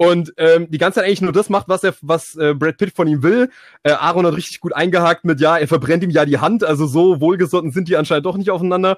[0.00, 2.96] und ähm, die ganze Zeit eigentlich nur das macht, was er, was äh, Brad Pitt
[2.96, 3.50] von ihm will.
[3.82, 6.86] Äh, Aaron hat richtig gut eingehakt mit, ja, er verbrennt ihm ja die Hand, also
[6.86, 8.96] so wohlgesonnen sind die anscheinend doch nicht aufeinander.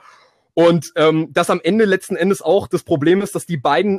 [0.54, 3.98] Und ähm, das am Ende letzten Endes auch das Problem ist, dass die beiden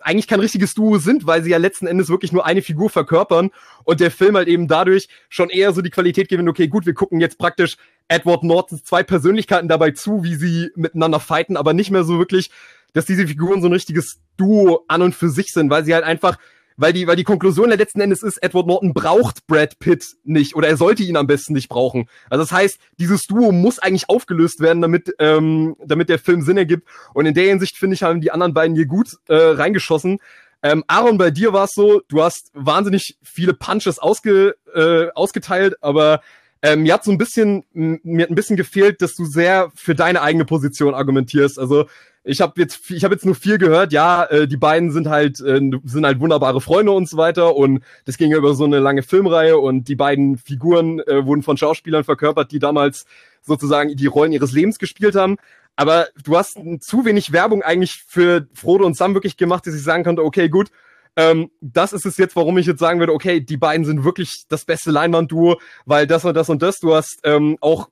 [0.00, 3.50] eigentlich kein richtiges Duo sind, weil sie ja letzten Endes wirklich nur eine Figur verkörpern
[3.84, 6.94] und der Film halt eben dadurch schon eher so die Qualität gewinnt, okay, gut, wir
[6.94, 7.76] gucken jetzt praktisch
[8.08, 12.50] Edward Nortons zwei Persönlichkeiten dabei zu, wie sie miteinander fighten, aber nicht mehr so wirklich,
[12.92, 16.04] dass diese Figuren so ein richtiges Duo an und für sich sind, weil sie halt
[16.04, 16.38] einfach
[16.76, 20.56] weil die, weil die Konklusion der letzten Endes ist, Edward Norton braucht Brad Pitt nicht
[20.56, 22.08] oder er sollte ihn am besten nicht brauchen.
[22.30, 26.56] Also das heißt, dieses Duo muss eigentlich aufgelöst werden, damit, ähm, damit der Film Sinn
[26.56, 26.88] ergibt.
[27.12, 30.18] Und in der Hinsicht finde ich, haben die anderen beiden hier gut äh, reingeschossen.
[30.62, 35.74] Ähm, Aaron, bei dir war es so, du hast wahnsinnig viele Punches ausge, äh, ausgeteilt,
[35.82, 36.22] aber
[36.64, 39.94] ähm, mir hat so ein bisschen, mir hat ein bisschen gefehlt, dass du sehr für
[39.94, 41.58] deine eigene Position argumentierst.
[41.58, 41.84] Also
[42.22, 43.92] ich habe jetzt, ich habe jetzt nur viel gehört.
[43.92, 47.54] Ja, äh, die beiden sind halt, äh, sind halt wunderbare Freunde und so weiter.
[47.54, 51.42] Und das ging ja über so eine lange Filmreihe und die beiden Figuren äh, wurden
[51.42, 53.04] von Schauspielern verkörpert, die damals
[53.42, 55.36] sozusagen die Rollen ihres Lebens gespielt haben.
[55.76, 59.82] Aber du hast zu wenig Werbung eigentlich für Frodo und Sam wirklich gemacht, dass ich
[59.82, 60.70] sagen konnte, okay, gut,
[61.16, 64.46] ähm, das ist es jetzt, warum ich jetzt sagen würde, okay, die beiden sind wirklich
[64.48, 66.80] das beste Leinwand-Duo, weil das und das und das.
[66.80, 67.88] Du hast ähm, auch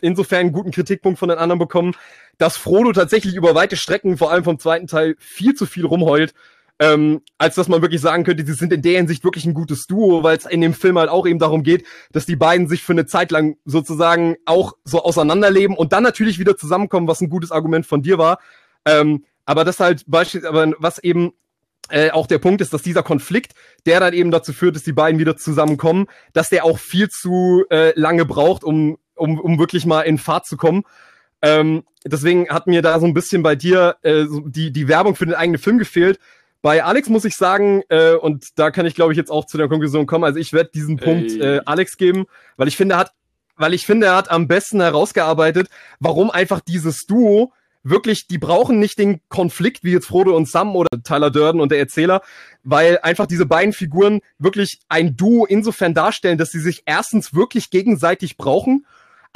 [0.00, 1.94] insofern einen guten Kritikpunkt von den anderen bekommen,
[2.38, 6.34] dass Frodo tatsächlich über weite Strecken, vor allem vom zweiten Teil, viel zu viel rumheult.
[6.78, 9.86] Ähm, als dass man wirklich sagen könnte, sie sind in der Hinsicht wirklich ein gutes
[9.86, 12.82] Duo, weil es in dem Film halt auch eben darum geht, dass die beiden sich
[12.82, 17.30] für eine Zeit lang sozusagen auch so auseinanderleben und dann natürlich wieder zusammenkommen, was ein
[17.30, 18.40] gutes Argument von dir war.
[18.84, 21.32] Ähm, aber das halt beispielsweise, aber was eben
[21.90, 23.52] äh, auch der Punkt ist, dass dieser Konflikt,
[23.84, 27.64] der dann eben dazu führt, dass die beiden wieder zusammenkommen, dass der auch viel zu
[27.70, 30.84] äh, lange braucht, um, um, um wirklich mal in Fahrt zu kommen.
[31.42, 35.14] Ähm, deswegen hat mir da so ein bisschen bei dir äh, so die, die Werbung
[35.14, 36.18] für den eigenen Film gefehlt.
[36.62, 39.56] Bei Alex muss ich sagen, äh, und da kann ich glaube ich jetzt auch zu
[39.56, 40.96] der Konklusion kommen, also ich werde diesen.
[40.96, 43.12] Punkt äh, Alex geben, weil ich finde, er hat,
[43.56, 45.68] weil ich finde, er hat am besten herausgearbeitet,
[46.00, 47.52] warum einfach dieses Duo
[47.88, 51.70] wirklich, die brauchen nicht den Konflikt wie jetzt Frodo und Sam oder Tyler Durden und
[51.70, 52.20] der Erzähler,
[52.64, 57.70] weil einfach diese beiden Figuren wirklich ein Duo insofern darstellen, dass sie sich erstens wirklich
[57.70, 58.86] gegenseitig brauchen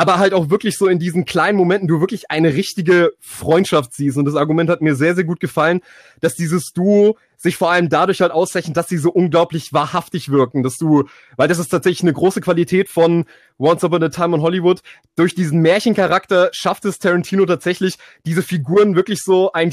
[0.00, 4.16] aber halt auch wirklich so in diesen kleinen Momenten du wirklich eine richtige Freundschaft siehst.
[4.16, 5.82] Und das Argument hat mir sehr, sehr gut gefallen,
[6.22, 10.62] dass dieses Duo sich vor allem dadurch halt auszeichnet, dass sie so unglaublich wahrhaftig wirken,
[10.62, 11.04] dass du,
[11.36, 13.26] weil das ist tatsächlich eine große Qualität von
[13.58, 14.80] Once Upon a Time in Hollywood.
[15.16, 19.70] Durch diesen Märchencharakter schafft es Tarantino tatsächlich, diese Figuren wirklich so ein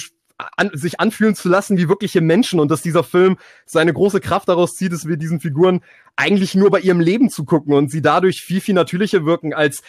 [0.56, 4.50] an, sich anfühlen zu lassen wie wirkliche Menschen und dass dieser Film seine große Kraft
[4.50, 5.82] daraus zieht, dass wir diesen Figuren
[6.16, 9.82] eigentlich nur bei ihrem Leben zu gucken und sie dadurch viel, viel natürlicher wirken als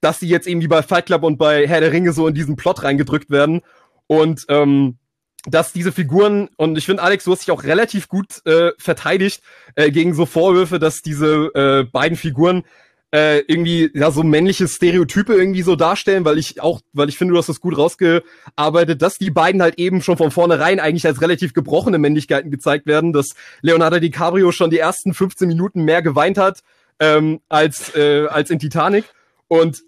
[0.00, 2.34] dass sie jetzt eben wie bei Fight Club und bei Herr der Ringe so in
[2.34, 3.62] diesen Plot reingedrückt werden.
[4.06, 4.98] Und ähm,
[5.46, 9.42] dass diese Figuren, und ich finde, Alex, du hast dich auch relativ gut äh, verteidigt
[9.74, 12.64] äh, gegen so Vorwürfe, dass diese äh, beiden Figuren
[13.12, 17.32] äh, irgendwie ja so männliche Stereotype irgendwie so darstellen, weil ich auch, weil ich finde,
[17.32, 21.20] du hast das gut rausgearbeitet, dass die beiden halt eben schon von vornherein eigentlich als
[21.20, 23.30] relativ gebrochene Männlichkeiten gezeigt werden, dass
[23.62, 26.60] Leonardo DiCaprio schon die ersten 15 Minuten mehr geweint hat
[27.00, 29.06] ähm, als äh, als in Titanic
[29.48, 29.82] und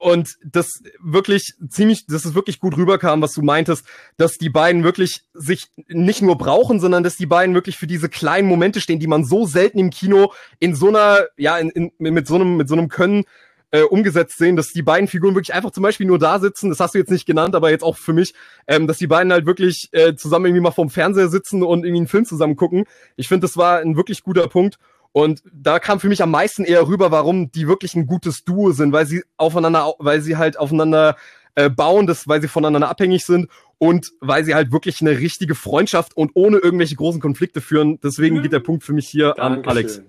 [0.00, 3.84] und das wirklich ziemlich, dass es wirklich gut rüberkam, was du meintest,
[4.16, 8.08] dass die beiden wirklich sich nicht nur brauchen, sondern dass die beiden wirklich für diese
[8.08, 11.92] kleinen Momente stehen, die man so selten im Kino in so einer, ja, in, in,
[11.98, 13.24] mit so einem, mit so einem Können
[13.72, 16.80] äh, umgesetzt sehen, dass die beiden Figuren wirklich einfach zum Beispiel nur da sitzen, das
[16.80, 18.32] hast du jetzt nicht genannt, aber jetzt auch für mich,
[18.66, 22.00] ähm, dass die beiden halt wirklich äh, zusammen irgendwie mal vorm Fernseher sitzen und irgendwie
[22.00, 22.84] einen Film zusammen gucken.
[23.16, 24.78] Ich finde, das war ein wirklich guter Punkt.
[25.12, 28.70] Und da kam für mich am meisten eher rüber, warum die wirklich ein gutes Duo
[28.70, 31.16] sind, weil sie aufeinander, weil sie halt aufeinander
[31.56, 33.48] äh, bauen, das, weil sie voneinander abhängig sind
[33.78, 37.98] und weil sie halt wirklich eine richtige Freundschaft und ohne irgendwelche großen Konflikte führen.
[38.02, 38.42] Deswegen mhm.
[38.42, 39.64] geht der Punkt für mich hier Dankeschön.
[39.64, 40.02] an Alex.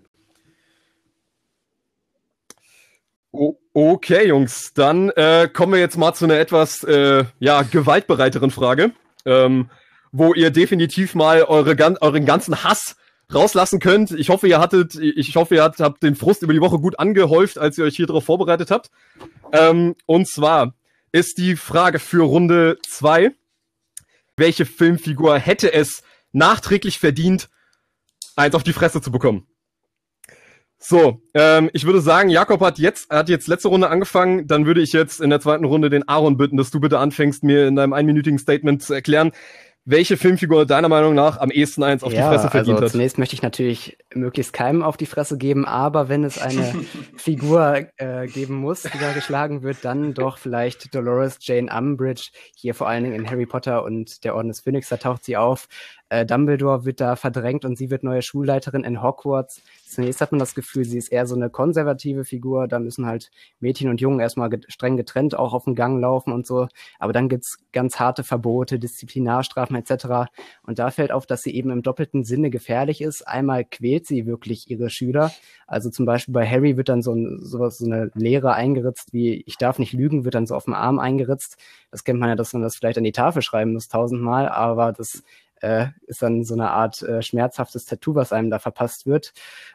[3.31, 8.51] Oh, okay, Jungs, dann äh, kommen wir jetzt mal zu einer etwas äh, ja, gewaltbereiteren
[8.51, 8.91] Frage,
[9.25, 9.69] ähm,
[10.11, 12.97] wo ihr definitiv mal eure, euren ganzen Hass
[13.33, 14.11] rauslassen könnt.
[14.11, 17.57] Ich hoffe, ihr hattet, ich hoffe, ihr habt den Frust über die Woche gut angehäuft,
[17.57, 18.91] als ihr euch hier darauf vorbereitet habt.
[19.51, 20.73] Ähm, und zwar
[21.11, 23.31] ist die Frage für Runde zwei:
[24.37, 27.49] Welche Filmfigur hätte es nachträglich verdient,
[28.35, 29.47] eins auf die Fresse zu bekommen?
[30.83, 34.81] So, ähm, ich würde sagen, Jakob hat jetzt, hat jetzt letzte Runde angefangen, dann würde
[34.81, 37.75] ich jetzt in der zweiten Runde den Aaron bitten, dass du bitte anfängst, mir in
[37.75, 39.31] deinem einminütigen Statement zu erklären,
[39.83, 42.91] welche Filmfigur deiner Meinung nach am ehesten eins auf ja, die Fresse verdient also hat.
[42.91, 46.75] Zunächst möchte ich natürlich möglichst keinem auf die Fresse geben, aber wenn es eine
[47.17, 52.75] Figur äh, geben muss, die da geschlagen wird, dann doch vielleicht Dolores Jane Umbridge, hier
[52.75, 55.67] vor allen Dingen in Harry Potter und der Orden des Phönix, da taucht sie auf.
[56.09, 59.61] Äh, Dumbledore wird da verdrängt und sie wird neue Schulleiterin in Hogwarts.
[59.91, 62.67] Zunächst hat man das Gefühl, sie ist eher so eine konservative Figur.
[62.67, 63.29] Da müssen halt
[63.59, 66.67] Mädchen und Jungen erstmal streng getrennt auch auf dem Gang laufen und so.
[66.97, 70.31] Aber dann gibt's ganz harte Verbote, Disziplinarstrafen etc.
[70.63, 73.27] Und da fällt auf, dass sie eben im doppelten Sinne gefährlich ist.
[73.27, 75.31] Einmal quält sie wirklich ihre Schüler.
[75.67, 79.43] Also zum Beispiel bei Harry wird dann so, ein, sowas, so eine Lehre eingeritzt wie
[79.45, 81.57] ich darf nicht lügen, wird dann so auf dem Arm eingeritzt.
[81.91, 84.93] Das kennt man ja, dass man das vielleicht an die Tafel schreiben muss tausendmal, aber
[84.93, 85.23] das
[85.61, 89.33] äh, ist dann so eine Art äh, schmerzhaftes Tattoo, was einem da verpasst wird.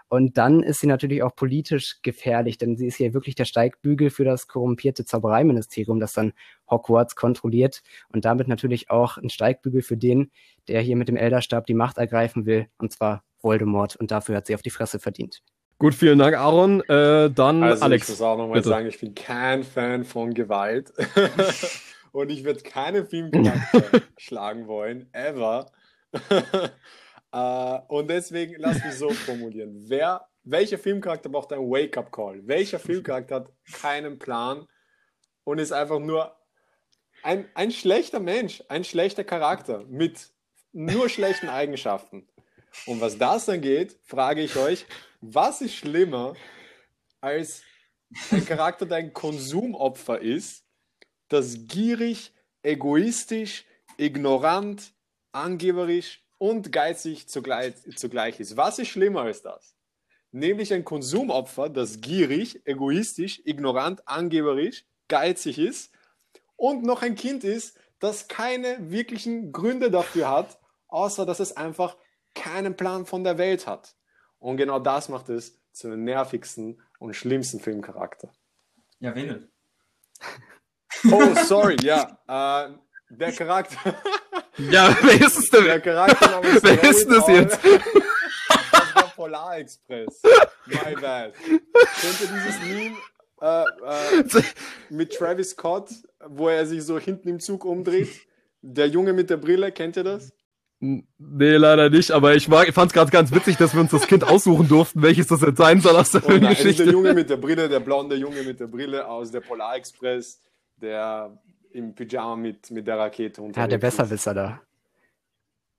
[0.08, 4.10] Und dann ist sie natürlich auch politisch gefährlich, denn sie ist ja wirklich der Steigbügel
[4.10, 6.32] für das korrumpierte Zaubereiministerium, das dann
[6.70, 7.82] Hogwarts kontrolliert
[8.12, 10.30] und damit natürlich auch ein Steigbügel für den,
[10.68, 13.96] der hier mit dem Elderstab die Macht ergreifen will, und zwar Voldemort.
[13.96, 15.42] Und dafür hat sie auf die Fresse verdient.
[15.78, 16.80] Gut, vielen Dank, Aaron.
[16.88, 18.08] Äh, dann also Alex.
[18.08, 20.92] Ich muss auch nochmal sagen, ich bin kein Fan von Gewalt.
[22.16, 25.70] und ich würde keine Filmcharakter schlagen wollen, ever.
[27.30, 29.74] uh, und deswegen lass mich so formulieren.
[29.86, 32.46] Wer, welcher Filmcharakter braucht einen Wake-up-Call?
[32.46, 34.66] Welcher Filmcharakter hat keinen Plan
[35.44, 36.34] und ist einfach nur
[37.22, 40.30] ein, ein schlechter Mensch, ein schlechter Charakter mit
[40.72, 42.26] nur schlechten Eigenschaften?
[42.86, 44.86] Und was das angeht, frage ich euch,
[45.20, 46.32] was ist schlimmer
[47.20, 47.62] als
[48.30, 50.65] ein Charakter, der ein Konsumopfer ist,
[51.28, 53.64] das gierig, egoistisch,
[53.96, 54.92] ignorant,
[55.32, 58.56] angeberisch und geizig zugleich, zugleich ist.
[58.56, 59.74] Was ist schlimmer als das?
[60.32, 65.92] Nämlich ein Konsumopfer, das gierig, egoistisch, ignorant, angeberisch, geizig ist
[66.56, 70.58] und noch ein Kind ist, das keine wirklichen Gründe dafür hat,
[70.88, 71.96] außer dass es einfach
[72.34, 73.96] keinen Plan von der Welt hat.
[74.38, 78.30] Und genau das macht es zu einem nervigsten und schlimmsten Filmcharakter.
[79.00, 79.48] Ja, wen
[81.10, 82.18] Oh, sorry, ja.
[82.26, 82.70] Äh,
[83.10, 83.94] der Charakter.
[84.70, 85.64] ja, wer ist es denn?
[85.64, 87.58] Der Charakter Wer ist das jetzt?
[87.64, 90.22] Das war Polar Express.
[90.66, 91.34] My bad.
[91.34, 92.96] Kennt ihr dieses Meme
[93.40, 94.42] äh, äh,
[94.90, 95.90] mit Travis Scott,
[96.26, 98.08] wo er sich so hinten im Zug umdreht?
[98.62, 100.32] Der Junge mit der Brille, kennt ihr das?
[100.78, 103.92] Nee, leider nicht, aber ich, mag, ich fand es gerade ganz witzig, dass wir uns
[103.92, 106.84] das Kind aussuchen durften, welches das jetzt sein soll aus der oh Geschichte.
[106.84, 110.38] Der Junge mit der Brille, der blonde Junge mit der Brille aus der Polar Express,
[110.80, 111.38] der
[111.72, 114.60] im Pyjama mit, mit der Rakete unterwegs Ja, der Besserwisser da.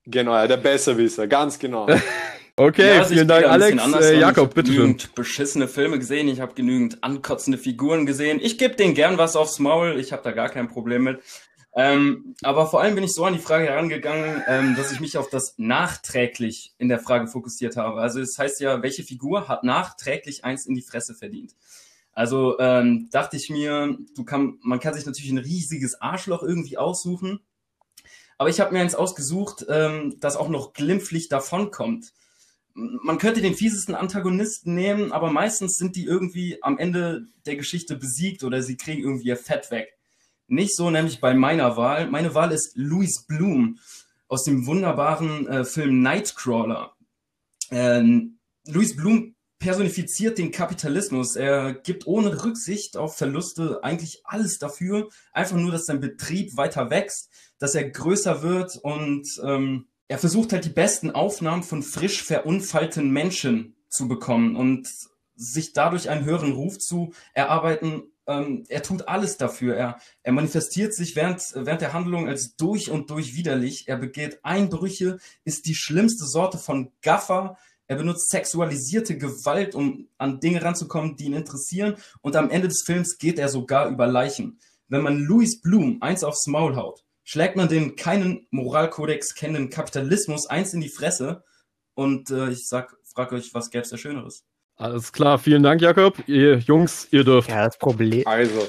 [0.06, 1.88] Genau, ja, der Besserwisser, ganz genau.
[2.56, 3.93] okay, ja, also vielen Dank, Alex.
[3.95, 4.72] Äh, Jakob, bitte.
[4.72, 8.39] Ich habe genügend beschissene Filme gesehen, ich habe genügend ankotzende Figuren gesehen.
[8.41, 11.22] Ich gebe denen gern was aufs Maul, ich habe da gar kein Problem mit.
[11.76, 15.16] Ähm, aber vor allem bin ich so an die Frage herangegangen, ähm, dass ich mich
[15.18, 18.02] auf das nachträglich in der Frage fokussiert habe.
[18.02, 21.54] Also es das heißt ja, welche Figur hat nachträglich eins in die Fresse verdient?
[22.18, 26.76] Also ähm, dachte ich mir, du kann, man kann sich natürlich ein riesiges Arschloch irgendwie
[26.76, 27.41] aussuchen.
[28.39, 32.13] Aber ich habe mir eins ausgesucht, ähm, das auch noch glimpflich davonkommt.
[32.74, 37.95] Man könnte den fiesesten Antagonisten nehmen, aber meistens sind die irgendwie am Ende der Geschichte
[37.95, 39.95] besiegt oder sie kriegen irgendwie ihr Fett weg.
[40.47, 42.09] Nicht so nämlich bei meiner Wahl.
[42.09, 43.78] Meine Wahl ist Louis Bloom
[44.28, 46.95] aus dem wunderbaren äh, Film Nightcrawler.
[47.70, 51.36] Ähm, Louis Bloom personifiziert den Kapitalismus.
[51.36, 55.10] Er gibt ohne Rücksicht auf Verluste eigentlich alles dafür.
[55.32, 57.30] Einfach nur, dass sein Betrieb weiter wächst,
[57.60, 63.10] dass er größer wird und ähm, er versucht halt die besten Aufnahmen von frisch verunfallten
[63.12, 64.88] Menschen zu bekommen und
[65.36, 69.76] sich dadurch einen höheren Ruf zu erarbeiten ähm, er tut alles dafür.
[69.76, 73.88] Er, er manifestiert sich während, während der Handlung als durch und durch widerlich.
[73.88, 77.58] Er begeht Einbrüche, ist die schlimmste Sorte von Gaffer.
[77.88, 81.95] Er benutzt sexualisierte Gewalt, um an Dinge ranzukommen, die ihn interessieren.
[82.21, 84.59] Und am Ende des Films geht er sogar über Leichen.
[84.89, 90.47] Wenn man Louis Bloom eins aufs Maul haut, schlägt man den keinen Moralkodex kennenden Kapitalismus
[90.47, 91.43] eins in die Fresse.
[91.93, 94.43] Und äh, ich sag, frag euch, was gäb's da Schöneres?
[94.75, 96.21] Alles klar, vielen Dank, Jakob.
[96.27, 97.49] Ihr Jungs, ihr dürft.
[97.49, 98.25] Ja, das Problem.
[98.27, 98.67] Also,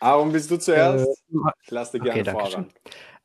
[0.00, 1.06] Aaron, bist du zuerst?
[1.06, 2.72] Äh, ich lasse dir gerne okay, voran.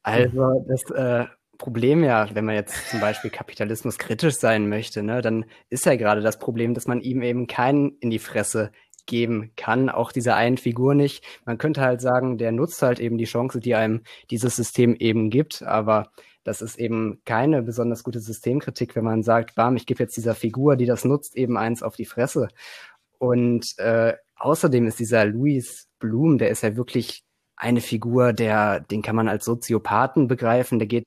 [0.04, 1.26] Also, das äh,
[1.58, 5.96] Problem ja, wenn man jetzt zum Beispiel Kapitalismus kritisch sein möchte, ne, dann ist ja
[5.96, 8.72] gerade das Problem, dass man ihm eben keinen in die Fresse
[9.06, 11.24] geben kann, auch dieser einen Figur nicht.
[11.46, 15.30] Man könnte halt sagen, der nutzt halt eben die Chance, die einem dieses System eben
[15.30, 16.12] gibt, aber
[16.44, 20.36] das ist eben keine besonders gute Systemkritik, wenn man sagt, bam, ich gebe jetzt dieser
[20.36, 22.50] Figur, die das nutzt, eben eins auf die Fresse.
[23.18, 27.24] Und äh, außerdem ist dieser Louis Blum, der ist ja wirklich
[27.56, 31.06] eine Figur, der, den kann man als Soziopathen begreifen, der geht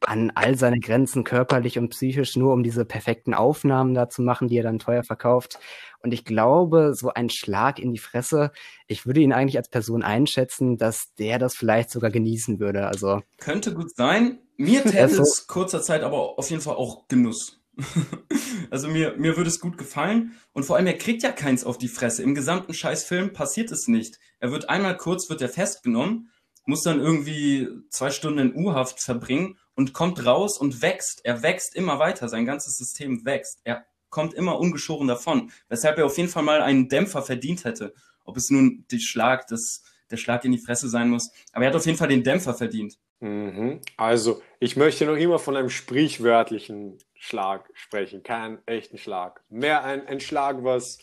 [0.00, 4.48] an all seine Grenzen körperlich und psychisch nur um diese perfekten Aufnahmen da zu machen,
[4.48, 5.58] die er dann teuer verkauft.
[6.00, 8.52] Und ich glaube, so ein Schlag in die Fresse,
[8.86, 12.86] ich würde ihn eigentlich als Person einschätzen, dass der das vielleicht sogar genießen würde.
[12.86, 14.38] Also könnte gut sein.
[14.56, 17.60] Mir täte es kurzer Zeit aber auf jeden Fall auch Genuss.
[18.70, 20.32] also mir, mir würde es gut gefallen.
[20.52, 22.22] Und vor allem, er kriegt ja keins auf die Fresse.
[22.22, 24.18] Im gesamten Scheißfilm passiert es nicht.
[24.38, 26.30] Er wird einmal kurz, wird er festgenommen,
[26.64, 31.24] muss dann irgendwie zwei Stunden in U-Haft verbringen und kommt raus und wächst.
[31.24, 32.28] Er wächst immer weiter.
[32.28, 33.60] Sein ganzes System wächst.
[33.62, 35.52] Er kommt immer ungeschoren davon.
[35.68, 37.94] Weshalb er auf jeden Fall mal einen Dämpfer verdient hätte.
[38.24, 41.30] Ob es nun die Schlag, das, der Schlag in die Fresse sein muss.
[41.52, 42.98] Aber er hat auf jeden Fall den Dämpfer verdient.
[43.20, 43.80] Mhm.
[43.96, 49.42] Also, ich möchte noch immer von einem sprichwörtlichen Schlag sprechen, keinen echten Schlag.
[49.48, 50.98] Mehr ein, ein Schlag, was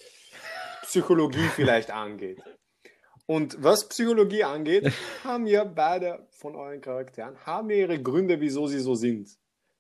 [0.84, 2.42] Psychologie vielleicht angeht.
[3.34, 4.92] Und was Psychologie angeht,
[5.24, 9.28] haben wir beide von euren Charakteren, haben ihre Gründe, wieso sie so sind.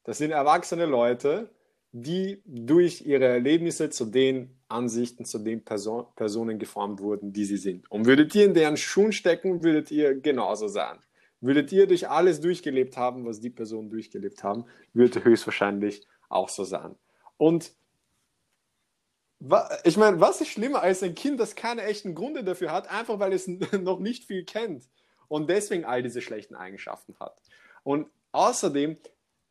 [0.06, 1.51] Das sind erwachsene Leute,
[1.91, 7.58] die durch ihre Erlebnisse zu den Ansichten, zu den Person, Personen geformt wurden, die sie
[7.58, 7.91] sind.
[7.91, 10.97] Und würdet ihr in deren Schuhen stecken, würdet ihr genauso sein.
[11.39, 16.64] Würdet ihr durch alles durchgelebt haben, was die Personen durchgelebt haben, würde höchstwahrscheinlich auch so
[16.64, 16.95] sein.
[17.38, 17.72] Und
[19.84, 23.20] ich meine, was ist schlimmer als ein Kind, das keine echten Gründe dafür hat, einfach
[23.20, 23.48] weil es
[23.82, 24.88] noch nicht viel kennt
[25.28, 27.36] und deswegen all diese schlechten Eigenschaften hat.
[27.84, 28.98] Und außerdem,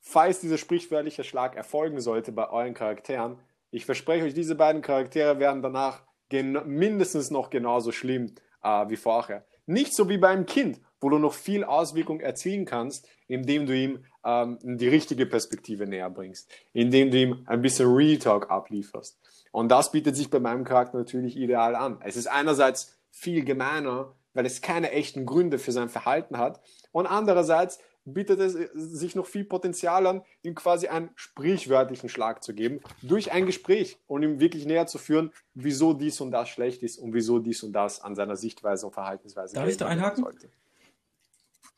[0.01, 3.39] falls dieser sprichwörtliche Schlag erfolgen sollte bei euren Charakteren,
[3.71, 9.45] ich verspreche euch, diese beiden Charaktere werden danach mindestens noch genauso schlimm äh, wie vorher.
[9.67, 14.05] Nicht so wie beim Kind, wo du noch viel Auswirkung erzielen kannst, indem du ihm
[14.25, 19.19] ähm, die richtige Perspektive näher bringst, indem du ihm ein bisschen Real Talk ablieferst.
[19.53, 22.01] Und das bietet sich bei meinem Charakter natürlich ideal an.
[22.03, 26.61] Es ist einerseits viel gemeiner, weil es keine echten Gründe für sein Verhalten hat.
[26.91, 32.53] Und andererseits bietet es sich noch viel Potenzial an, ihm quasi einen sprichwörtlichen Schlag zu
[32.55, 36.83] geben, durch ein Gespräch und ihm wirklich näher zu führen, wieso dies und das schlecht
[36.83, 40.25] ist und wieso dies und das an seiner Sichtweise und Verhaltensweise Darf ich da einhaken?
[40.25, 40.49] Sollte.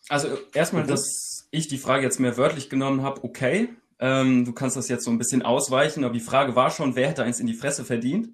[0.08, 0.88] Also erstmal, mhm.
[0.88, 5.04] dass ich die Frage jetzt mehr wörtlich genommen habe, okay, ähm, du kannst das jetzt
[5.04, 7.84] so ein bisschen ausweichen, aber die Frage war schon, wer hätte eins in die Fresse
[7.84, 8.30] verdient?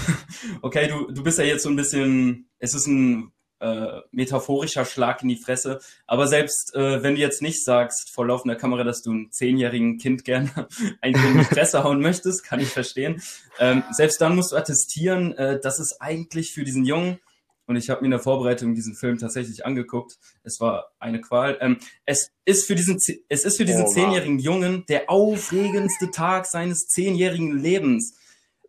[0.62, 5.22] okay, du, du bist ja jetzt so ein bisschen, es ist ein äh, metaphorischer Schlag
[5.22, 9.02] in die Fresse, aber selbst äh, wenn du jetzt nicht sagst vor laufender Kamera, dass
[9.02, 10.50] du einen zehnjährigen Kind gerne
[11.00, 13.22] eigentlich in die Fresse hauen möchtest, kann ich verstehen.
[13.58, 17.20] Ähm, selbst dann musst du attestieren, äh, dass es eigentlich für diesen Jungen
[17.66, 20.18] und ich habe mir in der Vorbereitung diesen Film tatsächlich angeguckt.
[20.42, 21.58] Es war eine Qual.
[21.60, 22.98] Ähm, es ist für diesen,
[23.28, 28.16] es ist für diesen oh, zehnjährigen Jungen der aufregendste Tag seines zehnjährigen Lebens.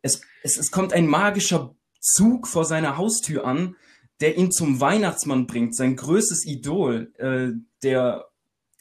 [0.02, 3.76] Es, es, es kommt ein magischer Zug vor seiner Haustür an,
[4.20, 8.28] der ihn zum Weihnachtsmann bringt, sein größtes Idol, äh, der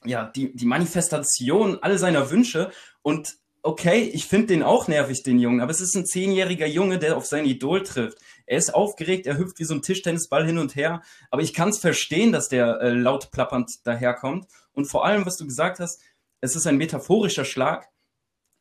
[0.04, 2.70] ja die die Manifestation all seiner Wünsche
[3.02, 6.98] und okay, ich finde den auch nervig, den Jungen, aber es ist ein zehnjähriger Junge,
[6.98, 8.18] der auf sein Idol trifft.
[8.46, 11.68] Er ist aufgeregt, er hüpft wie so ein Tischtennisball hin und her, aber ich kann
[11.68, 14.46] es verstehen, dass der äh, laut plappernd daherkommt.
[14.72, 16.00] Und vor allem, was du gesagt hast,
[16.40, 17.88] es ist ein metaphorischer Schlag,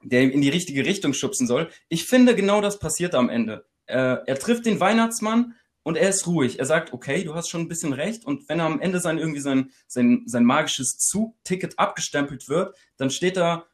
[0.03, 1.69] der ihm in die richtige Richtung schubsen soll.
[1.89, 3.65] Ich finde, genau das passiert am Ende.
[3.87, 6.59] Äh, er trifft den Weihnachtsmann und er ist ruhig.
[6.59, 8.25] Er sagt, okay, du hast schon ein bisschen recht.
[8.25, 13.09] Und wenn er am Ende sein irgendwie sein, sein, sein magisches Zugticket abgestempelt wird, dann
[13.09, 13.65] steht da,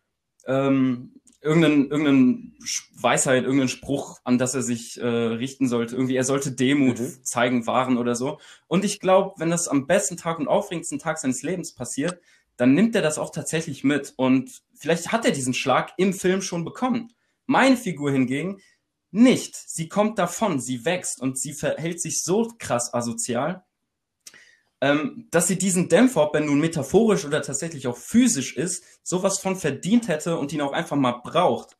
[0.48, 2.58] ähm, irgendeinen, irgendeinen
[2.94, 5.96] Weisheit, irgendeinen Spruch, an das er sich äh, richten sollte.
[5.96, 7.24] Irgendwie, er sollte Demut mhm.
[7.24, 8.40] zeigen, wahren oder so.
[8.68, 12.20] Und ich glaube, wenn das am besten Tag und aufregendsten Tag seines Lebens passiert,
[12.58, 14.14] dann nimmt er das auch tatsächlich mit.
[14.18, 17.14] Und vielleicht hat er diesen Schlag im Film schon bekommen.
[17.46, 18.60] Meine Figur hingegen
[19.12, 19.56] nicht.
[19.56, 23.64] Sie kommt davon, sie wächst und sie verhält sich so krass asozial,
[24.82, 29.40] ähm, dass sie diesen Dämpfer, ob er nun metaphorisch oder tatsächlich auch physisch ist, sowas
[29.40, 31.78] von verdient hätte und ihn auch einfach mal braucht.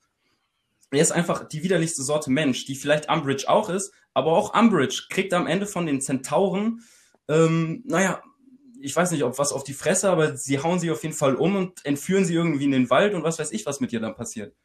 [0.92, 5.08] Er ist einfach die widerlichste Sorte Mensch, die vielleicht Umbridge auch ist, aber auch Umbridge
[5.10, 6.82] kriegt am Ende von den Zentauren,
[7.28, 8.24] ähm, naja,
[8.80, 11.36] ich weiß nicht, ob was auf die Fresse, aber sie hauen sie auf jeden Fall
[11.36, 14.00] um und entführen sie irgendwie in den Wald und was weiß ich, was mit ihr
[14.00, 14.56] dann passiert.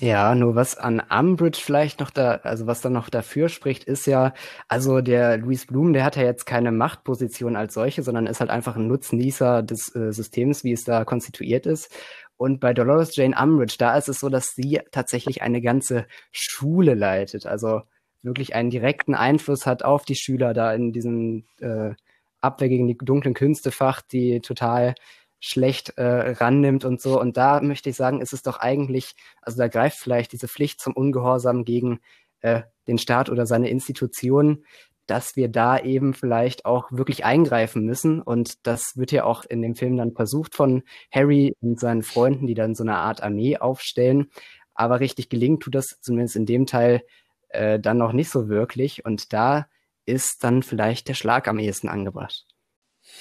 [0.00, 4.06] Ja, nur was an Umbridge vielleicht noch da, also was dann noch dafür spricht, ist
[4.06, 4.32] ja,
[4.68, 8.50] also der Louis Blum, der hat ja jetzt keine Machtposition als solche, sondern ist halt
[8.50, 11.92] einfach ein Nutznießer des äh, Systems, wie es da konstituiert ist.
[12.36, 16.94] Und bei Dolores Jane Umbridge, da ist es so, dass sie tatsächlich eine ganze Schule
[16.94, 17.82] leitet, also
[18.22, 21.94] wirklich einen direkten Einfluss hat auf die Schüler da in diesem äh,
[22.40, 24.94] Abwehr gegen die dunklen Künstefach, die total
[25.40, 27.20] schlecht äh, rannimmt und so.
[27.20, 30.80] Und da möchte ich sagen, ist es doch eigentlich, also da greift vielleicht diese Pflicht
[30.80, 32.00] zum Ungehorsam gegen
[32.40, 34.64] äh, den Staat oder seine Institutionen,
[35.06, 38.20] dass wir da eben vielleicht auch wirklich eingreifen müssen.
[38.20, 42.46] Und das wird ja auch in dem Film dann versucht von Harry und seinen Freunden,
[42.46, 44.30] die dann so eine Art Armee aufstellen.
[44.74, 47.02] Aber richtig gelingt tut das zumindest in dem Teil
[47.48, 49.04] äh, dann noch nicht so wirklich.
[49.04, 49.66] Und da
[50.04, 52.44] ist dann vielleicht der Schlag am ehesten angebracht.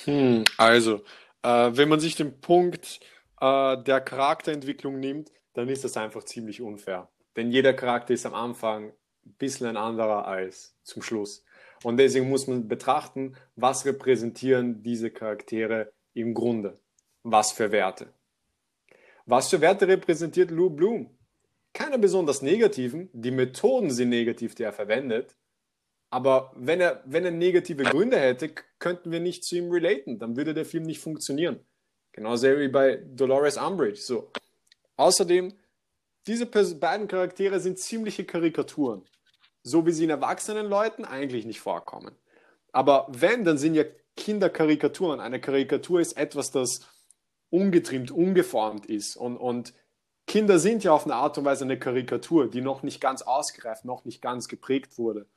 [0.04, 1.02] Hm, also,
[1.48, 3.00] äh, wenn man sich den Punkt
[3.40, 7.10] äh, der Charakterentwicklung nimmt, dann ist das einfach ziemlich unfair.
[7.36, 11.46] Denn jeder Charakter ist am Anfang ein bisschen ein anderer als zum Schluss.
[11.84, 16.78] Und deswegen muss man betrachten, was repräsentieren diese Charaktere im Grunde.
[17.24, 18.08] Was für Werte.
[19.26, 21.10] Was für Werte repräsentiert Lou Bloom?
[21.74, 23.10] Keine besonders negativen.
[23.14, 25.36] Die Methoden sind negativ, die er verwendet.
[26.10, 28.50] Aber wenn er, wenn er negative Gründe hätte,
[28.80, 30.20] könnten wir nicht zu ihm relaten.
[30.20, 31.60] Dann würde der Film nicht funktionieren.
[32.14, 34.00] Genauso wie bei Dolores Umbridge.
[34.00, 34.32] So.
[34.96, 35.54] Außerdem,
[36.26, 39.04] diese beiden Charaktere sind ziemliche Karikaturen.
[39.64, 42.16] So wie sie in erwachsenen Leuten eigentlich nicht vorkommen.
[42.72, 43.84] Aber wenn, dann sind ja
[44.16, 45.20] Kinder Karikaturen.
[45.20, 46.88] Eine Karikatur ist etwas, das
[47.50, 49.18] ungetrimmt, ungeformt ist.
[49.18, 49.74] Und, und
[50.26, 53.84] Kinder sind ja auf eine Art und Weise eine Karikatur, die noch nicht ganz ausgereift,
[53.84, 55.28] noch nicht ganz geprägt wurde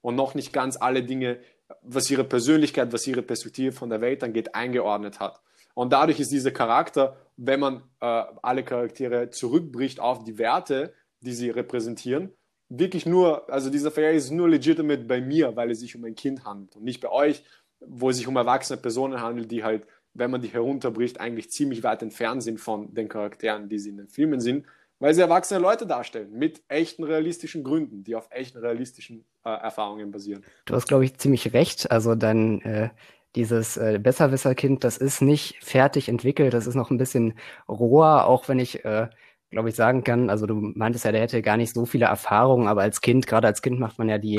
[0.00, 1.38] und noch nicht ganz alle Dinge,
[1.82, 5.40] was ihre Persönlichkeit, was ihre Perspektive von der Welt angeht, eingeordnet hat.
[5.74, 11.32] Und dadurch ist dieser Charakter, wenn man äh, alle Charaktere zurückbricht auf die Werte, die
[11.32, 12.32] sie repräsentieren,
[12.68, 16.14] wirklich nur, also dieser Vergleich ist nur legitimate bei mir, weil es sich um ein
[16.14, 17.44] Kind handelt und nicht bei euch,
[17.80, 21.82] wo es sich um erwachsene Personen handelt, die halt, wenn man die herunterbricht, eigentlich ziemlich
[21.82, 24.66] weit entfernt sind von den Charakteren, die sie in den Filmen sind
[24.98, 30.10] weil sie erwachsene Leute darstellen mit echten realistischen Gründen, die auf echten realistischen äh, Erfahrungen
[30.10, 30.44] basieren.
[30.64, 31.90] Du hast, glaube ich, ziemlich recht.
[31.90, 32.90] Also dann äh,
[33.36, 37.34] dieses äh, Besserwisser-Kind, das ist nicht fertig entwickelt, das ist noch ein bisschen
[37.68, 39.08] roher, auch wenn ich, äh,
[39.50, 42.68] glaube ich, sagen kann, also du meintest ja, der hätte gar nicht so viele Erfahrungen,
[42.68, 44.38] aber als Kind, gerade als Kind macht man ja die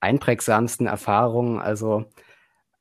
[0.00, 1.60] einprägsamsten Erfahrungen.
[1.60, 2.06] Also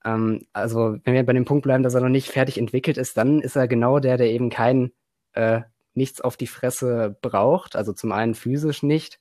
[0.06, 3.18] ähm, also wenn wir bei dem Punkt bleiben, dass er noch nicht fertig entwickelt ist,
[3.18, 4.92] dann ist er genau der, der eben kein
[5.34, 5.62] äh,
[5.94, 9.20] nichts auf die Fresse braucht, also zum einen physisch nicht.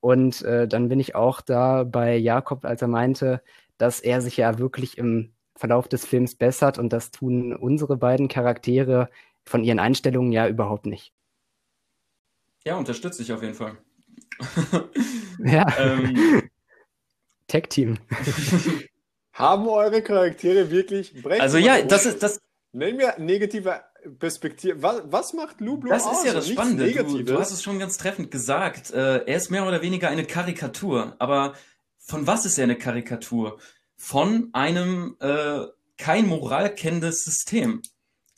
[0.00, 3.42] Und äh, dann bin ich auch da bei Jakob, als er meinte,
[3.78, 8.28] dass er sich ja wirklich im Verlauf des Films bessert und das tun unsere beiden
[8.28, 9.10] Charaktere
[9.44, 11.12] von ihren Einstellungen ja überhaupt nicht.
[12.64, 13.76] Ja, unterstütze ich auf jeden Fall.
[15.38, 15.66] ja.
[15.78, 16.48] ähm.
[17.46, 17.98] Tech-Team.
[19.32, 22.40] Haben eure Charaktere wirklich Also ja, das ist das.
[22.72, 23.82] Nennen wir negative
[24.18, 24.82] Perspektive.
[24.82, 26.92] Was, was macht Lou Das ist ja das Spannende.
[26.92, 28.90] Du, du, hast es schon ganz treffend gesagt.
[28.90, 31.16] Äh, er ist mehr oder weniger eine Karikatur.
[31.18, 31.54] Aber
[31.98, 33.58] von was ist er eine Karikatur?
[33.96, 35.66] Von einem äh,
[35.98, 37.82] kein Moral kennendes System,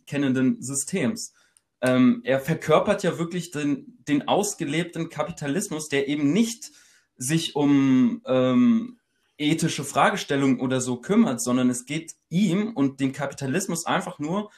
[0.06, 1.32] kennenden Systems.
[1.80, 6.70] Ähm, er verkörpert ja wirklich den, den ausgelebten Kapitalismus, der eben nicht
[7.16, 8.98] sich um ähm,
[9.38, 14.50] ethische Fragestellungen oder so kümmert, sondern es geht ihm und dem Kapitalismus einfach nur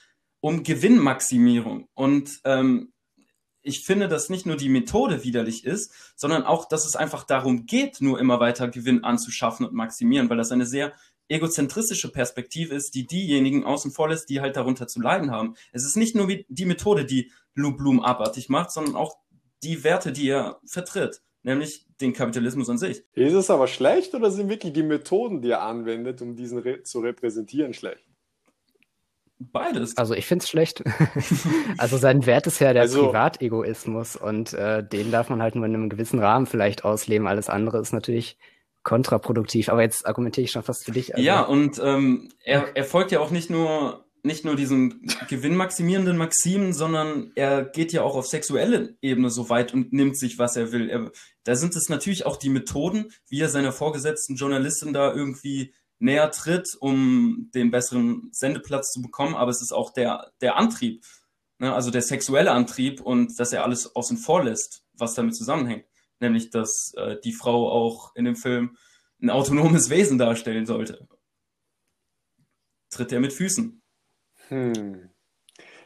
[0.45, 1.89] um Gewinnmaximierung.
[1.95, 2.93] Und ähm,
[3.63, 7.65] ich finde, dass nicht nur die Methode widerlich ist, sondern auch, dass es einfach darum
[7.65, 10.93] geht, nur immer weiter Gewinn anzuschaffen und maximieren, weil das eine sehr
[11.29, 15.55] egozentristische Perspektive ist, die diejenigen außen vor lässt, die halt darunter zu leiden haben.
[15.73, 19.17] Es ist nicht nur die Methode, die Lou Bloom abartig macht, sondern auch
[19.63, 23.03] die Werte, die er vertritt, nämlich den Kapitalismus an sich.
[23.15, 26.83] Ist es aber schlecht oder sind wirklich die Methoden, die er anwendet, um diesen re
[26.83, 28.05] zu repräsentieren, schlecht?
[29.39, 29.97] Beides.
[29.97, 30.83] Also ich finde es schlecht.
[31.79, 35.67] also sein Wert ist ja der also, Privategoismus und äh, den darf man halt nur
[35.67, 37.27] in einem gewissen Rahmen vielleicht ausleben.
[37.27, 38.39] Alles andere ist natürlich
[38.85, 39.69] kontraproduktiv.
[39.69, 41.15] Aber jetzt argumentiere ich schon fast für dich.
[41.15, 41.27] Also.
[41.27, 46.73] Ja, und ähm, er, er folgt ja auch nicht nur nicht nur diesen gewinnmaximierenden Maximen,
[46.73, 50.73] sondern er geht ja auch auf sexuelle Ebene so weit und nimmt sich, was er
[50.73, 50.89] will.
[50.89, 51.11] Er,
[51.45, 56.31] da sind es natürlich auch die Methoden, wie er seiner vorgesetzten Journalistin da irgendwie näher
[56.31, 61.05] tritt, um den besseren Sendeplatz zu bekommen, aber es ist auch der, der Antrieb,
[61.59, 61.75] ne?
[61.75, 65.87] also der sexuelle Antrieb und dass er alles außen vor lässt, was damit zusammenhängt.
[66.21, 68.77] Nämlich, dass äh, die Frau auch in dem Film
[69.21, 71.09] ein autonomes Wesen darstellen sollte.
[72.91, 73.83] Tritt er mit Füßen.
[74.49, 75.14] Hm.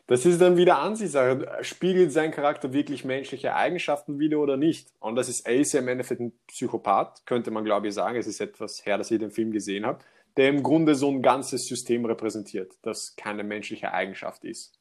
[0.09, 1.59] Das ist dann wieder Ansichtssache.
[1.61, 4.89] Spiegelt sein Charakter wirklich menschliche Eigenschaften wieder oder nicht?
[5.01, 8.17] Und das ist Ace im Endeffekt ein Psychopath, könnte man glaube ich sagen.
[8.17, 10.07] Es ist etwas her, dass ihr den Film gesehen habt,
[10.39, 14.81] der im Grunde so ein ganzes System repräsentiert, das keine menschliche Eigenschaft ist.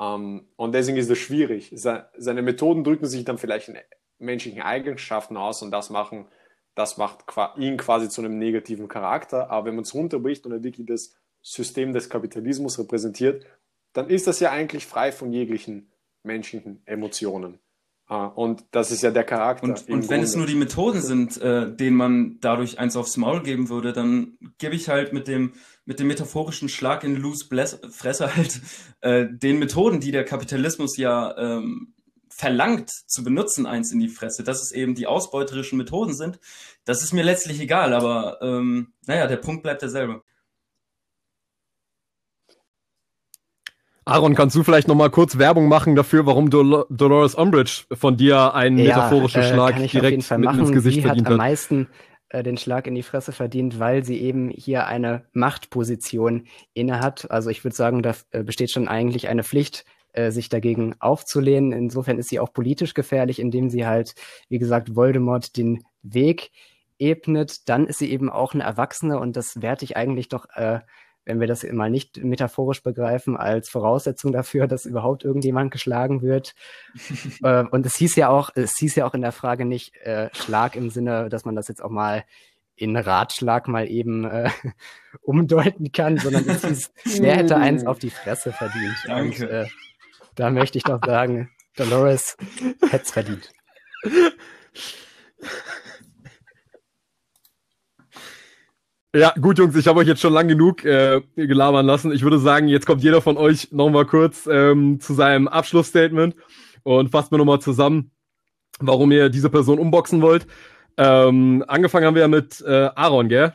[0.00, 1.70] Ähm, und deswegen ist das schwierig.
[1.72, 3.78] Seine Methoden drücken sich dann vielleicht in
[4.18, 6.26] menschlichen Eigenschaften aus und das machen,
[6.74, 7.24] das macht
[7.56, 9.48] ihn quasi zu einem negativen Charakter.
[9.48, 13.46] Aber wenn man es runterbricht und er wirklich das System des Kapitalismus repräsentiert,
[13.96, 15.90] dann ist das ja eigentlich frei von jeglichen
[16.22, 17.58] menschlichen Emotionen.
[18.08, 19.64] Uh, und das ist ja der Charakter.
[19.64, 23.42] Und, und wenn es nur die Methoden sind, äh, denen man dadurch eins aufs Maul
[23.42, 25.54] geben würde, dann gebe ich halt mit dem,
[25.86, 27.48] mit dem metaphorischen Schlag in Loose
[27.90, 28.60] Fresse halt
[29.00, 31.94] äh, den Methoden, die der Kapitalismus ja ähm,
[32.28, 34.44] verlangt zu benutzen, eins in die Fresse.
[34.44, 36.38] Dass es eben die ausbeuterischen Methoden sind,
[36.84, 40.22] das ist mir letztlich egal, aber ähm, naja, der Punkt bleibt derselbe.
[44.08, 48.16] Aaron, kannst du vielleicht noch mal kurz Werbung machen dafür, warum Dol Dolores Umbridge von
[48.16, 51.32] dir einen ja, metaphorischen äh, Schlag direkt mitten ins Gesicht sie verdient hat?
[51.32, 51.88] am meisten
[52.28, 57.28] äh, den Schlag in die Fresse verdient, weil sie eben hier eine Machtposition innehat.
[57.32, 61.72] Also ich würde sagen, da äh, besteht schon eigentlich eine Pflicht, äh, sich dagegen aufzulehnen.
[61.72, 64.14] Insofern ist sie auch politisch gefährlich, indem sie halt,
[64.48, 66.52] wie gesagt, Voldemort den Weg
[67.00, 67.68] ebnet.
[67.68, 70.78] Dann ist sie eben auch eine Erwachsene und das werte ich eigentlich doch äh,
[71.26, 76.54] wenn wir das mal nicht metaphorisch begreifen, als Voraussetzung dafür, dass überhaupt irgendjemand geschlagen wird.
[77.42, 80.30] äh, und es hieß ja auch, es hieß ja auch in der Frage nicht äh,
[80.32, 82.24] Schlag im Sinne, dass man das jetzt auch mal
[82.76, 84.50] in Ratschlag mal eben äh,
[85.22, 88.96] umdeuten kann, sondern es hieß, wer hätte eins auf die Fresse verdient?
[89.06, 89.44] Danke.
[89.44, 89.66] Und, äh,
[90.36, 92.36] da möchte ich doch sagen, Dolores
[92.90, 93.50] hätte es verdient.
[99.16, 102.12] Ja, gut, Jungs, ich habe euch jetzt schon lang genug äh, gelabern lassen.
[102.12, 106.36] Ich würde sagen, jetzt kommt jeder von euch nochmal kurz ähm, zu seinem Abschlussstatement
[106.82, 108.10] und fasst mir nochmal zusammen,
[108.78, 110.46] warum ihr diese Person umboxen wollt.
[110.98, 113.54] Ähm, angefangen haben wir ja mit äh, Aaron, gell?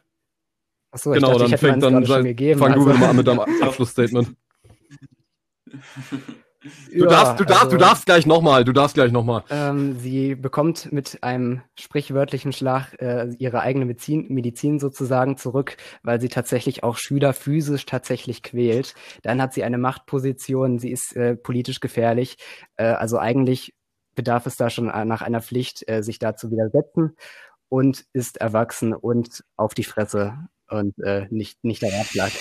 [0.89, 2.05] Achso, genau, dachte, dann fängt dann
[2.57, 2.91] fang also.
[2.91, 4.29] du mal an mit deinem Abschlussstatement.
[6.63, 9.43] Du, ja, darfst, du, darfst, also, du darfst gleich nochmal, du darfst gleich nochmal.
[9.49, 16.21] Ähm, sie bekommt mit einem sprichwörtlichen Schlag äh, ihre eigene Medizin, Medizin sozusagen zurück, weil
[16.21, 18.93] sie tatsächlich auch Schüler physisch tatsächlich quält.
[19.23, 22.37] Dann hat sie eine Machtposition, sie ist äh, politisch gefährlich.
[22.75, 23.73] Äh, also eigentlich
[24.13, 27.15] bedarf es da schon nach einer Pflicht, äh, sich da zu widersetzen
[27.69, 30.35] und ist erwachsen und auf die Fresse
[30.69, 32.31] und äh, nicht, nicht der Ratschlag.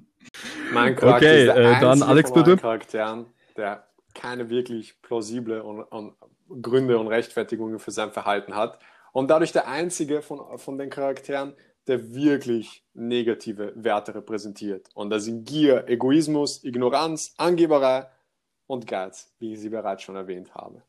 [0.72, 2.56] mein Charakter okay, ist der äh, dann Alex bitte.
[2.56, 6.14] Charakteren der keine wirklich plausible und, und
[6.62, 8.78] Gründe und Rechtfertigungen für sein Verhalten hat.
[9.12, 11.54] Und dadurch der einzige von, von den Charakteren,
[11.86, 14.88] der wirklich negative Werte repräsentiert.
[14.94, 18.08] Und das sind Gier, Egoismus, Ignoranz, Angeberei
[18.66, 20.82] und Geiz, wie ich sie bereits schon erwähnt habe.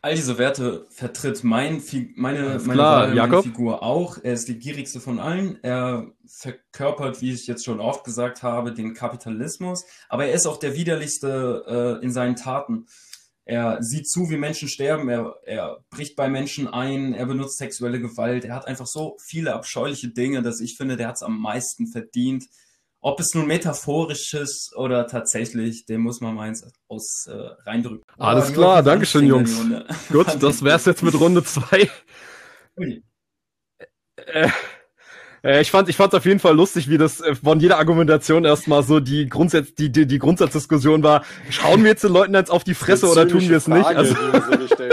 [0.00, 1.82] All diese Werte vertritt mein,
[2.14, 4.18] meine, meine, Wahl, meine Figur auch.
[4.22, 5.58] Er ist die gierigste von allen.
[5.62, 9.84] Er verkörpert, wie ich jetzt schon oft gesagt habe, den Kapitalismus.
[10.08, 12.86] Aber er ist auch der widerlichste äh, in seinen Taten.
[13.44, 15.08] Er sieht zu, wie Menschen sterben.
[15.08, 17.14] Er, er bricht bei Menschen ein.
[17.14, 18.44] Er benutzt sexuelle Gewalt.
[18.44, 21.86] Er hat einfach so viele abscheuliche Dinge, dass ich finde, der hat es am meisten
[21.86, 22.44] verdient,
[23.00, 27.32] ob es nun metaphorisch ist oder tatsächlich, dem muss man meins aus äh,
[27.68, 28.04] reindrücken.
[28.18, 29.56] Alles klar, Dankeschön, Jungs.
[30.10, 31.88] Gut, das wär's jetzt mit Runde zwei.
[34.16, 34.48] Äh,
[35.42, 38.44] äh, ich fand, ich fand's auf jeden Fall lustig, wie das äh, von jeder Argumentation
[38.44, 41.24] erstmal so die Grundsatz, die, die, die Grundsatzdiskussion war.
[41.50, 43.84] Schauen wir jetzt den Leuten jetzt auf die Fresse oder tun wir es nicht?
[43.84, 44.14] Also,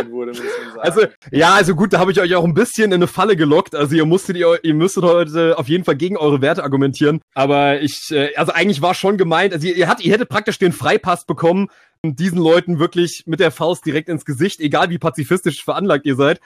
[0.10, 0.32] wurde,
[0.80, 3.76] also, ja, also gut, da habe ich euch auch ein bisschen in eine Falle gelockt.
[3.76, 7.22] Also ihr musstet ihr, ihr müsstet heute auf jeden Fall gegen eure Werte argumentieren.
[7.34, 10.60] Aber ich, äh, also eigentlich war schon gemeint, also ihr, ihr, hat, ihr hättet praktisch
[10.60, 11.70] den Freipass bekommen,
[12.04, 16.40] diesen Leuten wirklich mit der Faust direkt ins Gesicht, egal wie pazifistisch veranlagt ihr seid.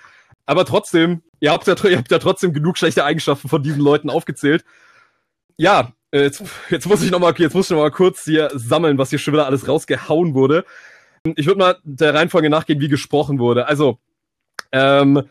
[0.49, 4.09] Aber trotzdem, ihr habt ja, ihr habt ja trotzdem genug schlechte Eigenschaften von diesen Leuten
[4.09, 4.65] aufgezählt.
[5.57, 6.41] Ja, äh, jetzt,
[6.71, 9.35] jetzt muss ich noch mal, jetzt muss ich noch kurz hier sammeln, was hier schon
[9.35, 10.65] wieder alles rausgehauen wurde.
[11.35, 13.67] Ich würde mal der Reihenfolge nachgehen, wie gesprochen wurde.
[13.67, 13.99] Also,
[14.71, 15.29] ähm,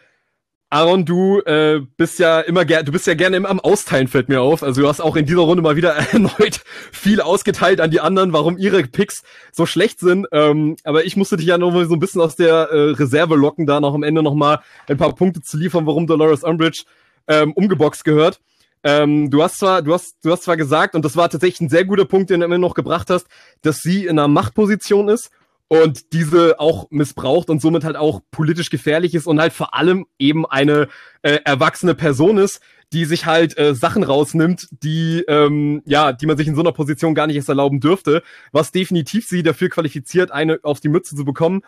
[0.71, 4.29] Aaron, du äh, bist ja immer gerne, du bist ja gerne immer am Austeilen, fällt
[4.29, 4.63] mir auf.
[4.63, 6.61] Also du hast auch in dieser Runde mal wieder erneut
[6.93, 10.27] viel ausgeteilt an die anderen, warum ihre Picks so schlecht sind.
[10.31, 13.35] Ähm, aber ich musste dich ja noch mal so ein bisschen aus der äh, Reserve
[13.35, 16.85] locken, da noch am Ende noch mal ein paar Punkte zu liefern, warum Dolores Umbridge
[17.29, 18.41] ähm, umgeboxt gehört.
[18.85, 21.69] Ähm, du hast zwar, du hast, du hast zwar gesagt, und das war tatsächlich ein
[21.71, 23.27] sehr guter Punkt, den du immer noch gebracht hast,
[23.63, 25.31] dass sie in einer Machtposition ist
[25.69, 30.07] und diese auch missbraucht und somit halt auch politisch gefährlich ist und halt vor allem
[30.19, 30.89] eben eine
[31.23, 32.61] äh, erwachsene Person ist,
[32.93, 36.73] die sich halt äh, Sachen rausnimmt, die ähm, ja, die man sich in so einer
[36.73, 41.15] Position gar nicht erst erlauben dürfte, was definitiv sie dafür qualifiziert, eine auf die Mütze
[41.15, 41.63] zu bekommen.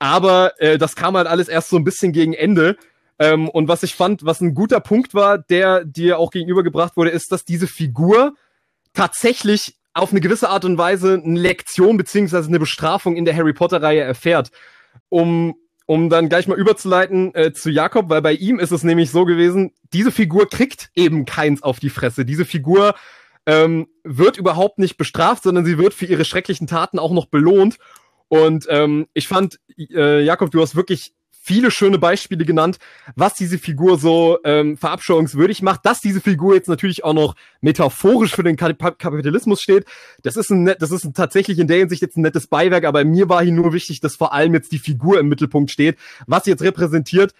[0.00, 2.76] Aber äh, das kam halt alles erst so ein bisschen gegen Ende.
[3.20, 7.10] Ähm, und was ich fand, was ein guter Punkt war, der dir auch gegenübergebracht wurde,
[7.10, 8.34] ist, dass diese Figur
[8.92, 13.52] tatsächlich auf eine gewisse Art und Weise eine Lektion beziehungsweise eine Bestrafung in der Harry
[13.52, 14.50] Potter Reihe erfährt.
[15.08, 15.54] Um
[15.86, 19.24] um dann gleich mal überzuleiten äh, zu Jakob, weil bei ihm ist es nämlich so
[19.24, 22.24] gewesen, diese Figur kriegt eben keins auf die Fresse.
[22.24, 22.94] Diese Figur
[23.46, 27.76] ähm, wird überhaupt nicht bestraft, sondern sie wird für ihre schrecklichen Taten auch noch belohnt.
[28.28, 31.12] Und ähm, ich fand, äh, Jakob, du hast wirklich
[31.44, 32.78] viele schöne Beispiele genannt,
[33.16, 35.84] was diese Figur so ähm, verabscheuungswürdig macht.
[35.84, 39.84] Dass diese Figur jetzt natürlich auch noch metaphorisch für den Kapitalismus steht,
[40.22, 43.04] das ist ein, das ist ein, tatsächlich in der Hinsicht jetzt ein nettes Beiwerk, aber
[43.04, 46.44] mir war hier nur wichtig, dass vor allem jetzt die Figur im Mittelpunkt steht, was
[46.44, 47.34] sie jetzt repräsentiert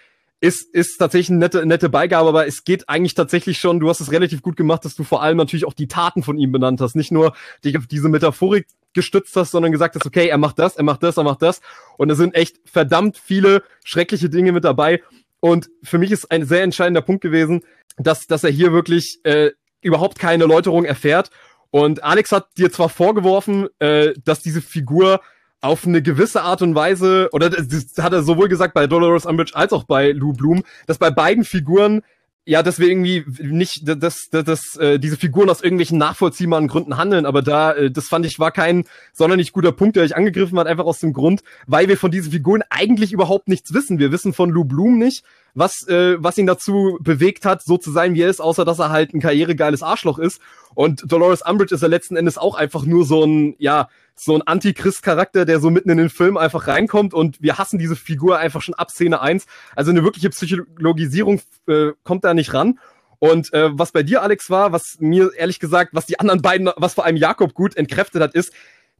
[0.44, 4.00] ist, ist tatsächlich eine nette, nette Beigabe, aber es geht eigentlich tatsächlich schon, du hast
[4.00, 6.82] es relativ gut gemacht, dass du vor allem natürlich auch die Taten von ihm benannt
[6.82, 6.96] hast.
[6.96, 7.34] Nicht nur
[7.64, 11.02] dich auf diese Metaphorik gestützt hast, sondern gesagt hast, okay, er macht das, er macht
[11.02, 11.62] das, er macht das.
[11.96, 15.02] Und es sind echt verdammt viele schreckliche Dinge mit dabei.
[15.40, 17.62] Und für mich ist ein sehr entscheidender Punkt gewesen,
[17.96, 21.30] dass, dass er hier wirklich äh, überhaupt keine Läuterung erfährt.
[21.70, 25.22] Und Alex hat dir zwar vorgeworfen, äh, dass diese Figur
[25.64, 29.52] auf eine gewisse Art und Weise, oder das hat er sowohl gesagt bei Dolores Umbridge
[29.54, 32.02] als auch bei Lou Bloom, dass bei beiden Figuren
[32.46, 36.98] ja, dass wir irgendwie nicht, dass, dass, dass äh, diese Figuren aus irgendwelchen nachvollziehbaren Gründen
[36.98, 38.84] handeln, aber da, äh, das fand ich, war kein
[39.14, 42.32] sonderlich guter Punkt, der euch angegriffen hat, einfach aus dem Grund, weil wir von diesen
[42.32, 43.98] Figuren eigentlich überhaupt nichts wissen.
[43.98, 47.90] Wir wissen von Lou Bloom nicht, was, äh, was ihn dazu bewegt hat, so zu
[47.90, 50.42] sein, wie er ist, außer dass er halt ein karrieregeiles Arschloch ist.
[50.74, 54.42] Und Dolores Umbridge ist ja letzten Endes auch einfach nur so ein, ja, so ein
[54.42, 58.62] Antichrist-Charakter, der so mitten in den Film einfach reinkommt und wir hassen diese Figur einfach
[58.62, 59.46] schon ab Szene eins.
[59.74, 62.78] Also eine wirkliche Psychologisierung äh, kommt da nicht ran.
[63.18, 66.70] Und äh, was bei dir, Alex, war, was mir ehrlich gesagt, was die anderen beiden,
[66.76, 68.52] was vor allem Jakob gut entkräftet hat, ist,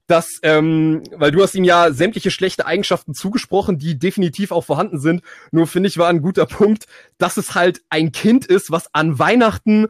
[0.06, 4.98] dass, ähm, weil du hast ihm ja sämtliche schlechte Eigenschaften zugesprochen, die definitiv auch vorhanden
[4.98, 5.22] sind.
[5.50, 6.86] Nur finde ich war ein guter Punkt,
[7.18, 9.88] dass es halt ein Kind ist, was an Weihnachten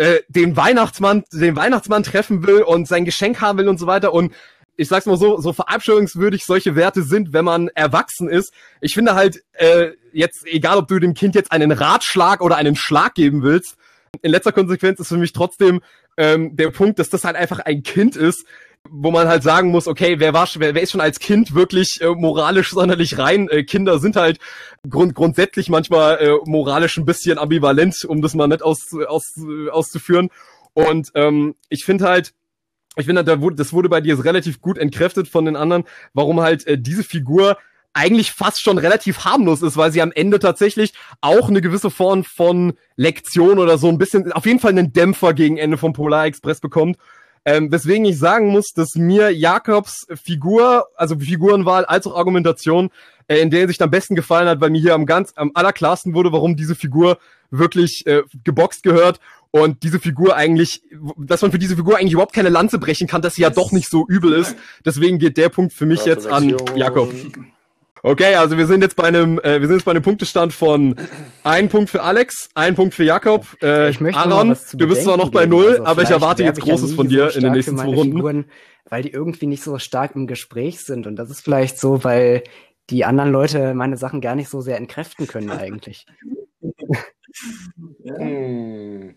[0.00, 4.14] äh, den Weihnachtsmann, den Weihnachtsmann treffen will und sein Geschenk haben will und so weiter.
[4.14, 4.32] Und
[4.76, 8.54] ich sag's mal so, so verabscheuungswürdig solche Werte sind, wenn man erwachsen ist.
[8.80, 12.76] Ich finde halt, äh, jetzt, egal ob du dem Kind jetzt einen Ratschlag oder einen
[12.76, 13.76] Schlag geben willst,
[14.22, 15.82] in letzter Konsequenz ist für mich trotzdem
[16.16, 18.46] ähm, der Punkt, dass das halt einfach ein Kind ist,
[18.88, 22.00] wo man halt sagen muss, okay, wer war, wer, wer ist schon als Kind wirklich
[22.00, 23.48] äh, moralisch sonderlich rein?
[23.48, 24.38] Äh, Kinder sind halt
[24.88, 29.34] grund, grundsätzlich manchmal äh, moralisch ein bisschen ambivalent, um das mal nicht aus, aus,
[29.70, 30.30] auszuführen.
[30.72, 32.32] Und ähm, ich finde halt,
[32.96, 36.66] ich finde, wurde, das wurde bei dir relativ gut entkräftet von den anderen, warum halt
[36.66, 37.58] äh, diese Figur
[37.92, 42.24] eigentlich fast schon relativ harmlos ist, weil sie am Ende tatsächlich auch eine gewisse Form
[42.24, 46.26] von Lektion oder so ein bisschen, auf jeden Fall einen Dämpfer gegen Ende vom Polar
[46.26, 46.98] Express bekommt.
[47.44, 52.90] Ähm, weswegen ich sagen muss, dass mir Jakobs Figur, also Figurenwahl als auch Argumentation,
[53.28, 56.14] äh, in der sich am besten gefallen hat, weil mir hier am ganz, am allerklarsten
[56.14, 57.18] wurde, warum diese Figur
[57.50, 59.20] wirklich äh, geboxt gehört
[59.50, 60.82] und diese Figur eigentlich,
[61.16, 63.72] dass man für diese Figur eigentlich überhaupt keine Lanze brechen kann, dass sie ja doch
[63.72, 64.54] nicht so übel ist.
[64.84, 67.12] Deswegen geht der Punkt für mich jetzt an Jakob.
[68.02, 70.96] Okay, also wir sind jetzt bei einem, äh, wir sind jetzt bei einem Punktestand von
[71.44, 73.46] ein Punkt für Alex, ein Punkt für Jakob.
[73.62, 76.60] Äh, ich möchte Aaron, du bist zwar noch bei null, also aber ich erwarte jetzt
[76.60, 78.16] Großes von dir so in den nächsten zwei Runden.
[78.16, 78.44] Figuren,
[78.88, 82.42] weil die irgendwie nicht so stark im Gespräch sind und das ist vielleicht so, weil
[82.88, 86.06] die anderen Leute meine Sachen gar nicht so sehr entkräften können eigentlich.
[88.04, 88.16] ja.
[88.16, 89.14] hm.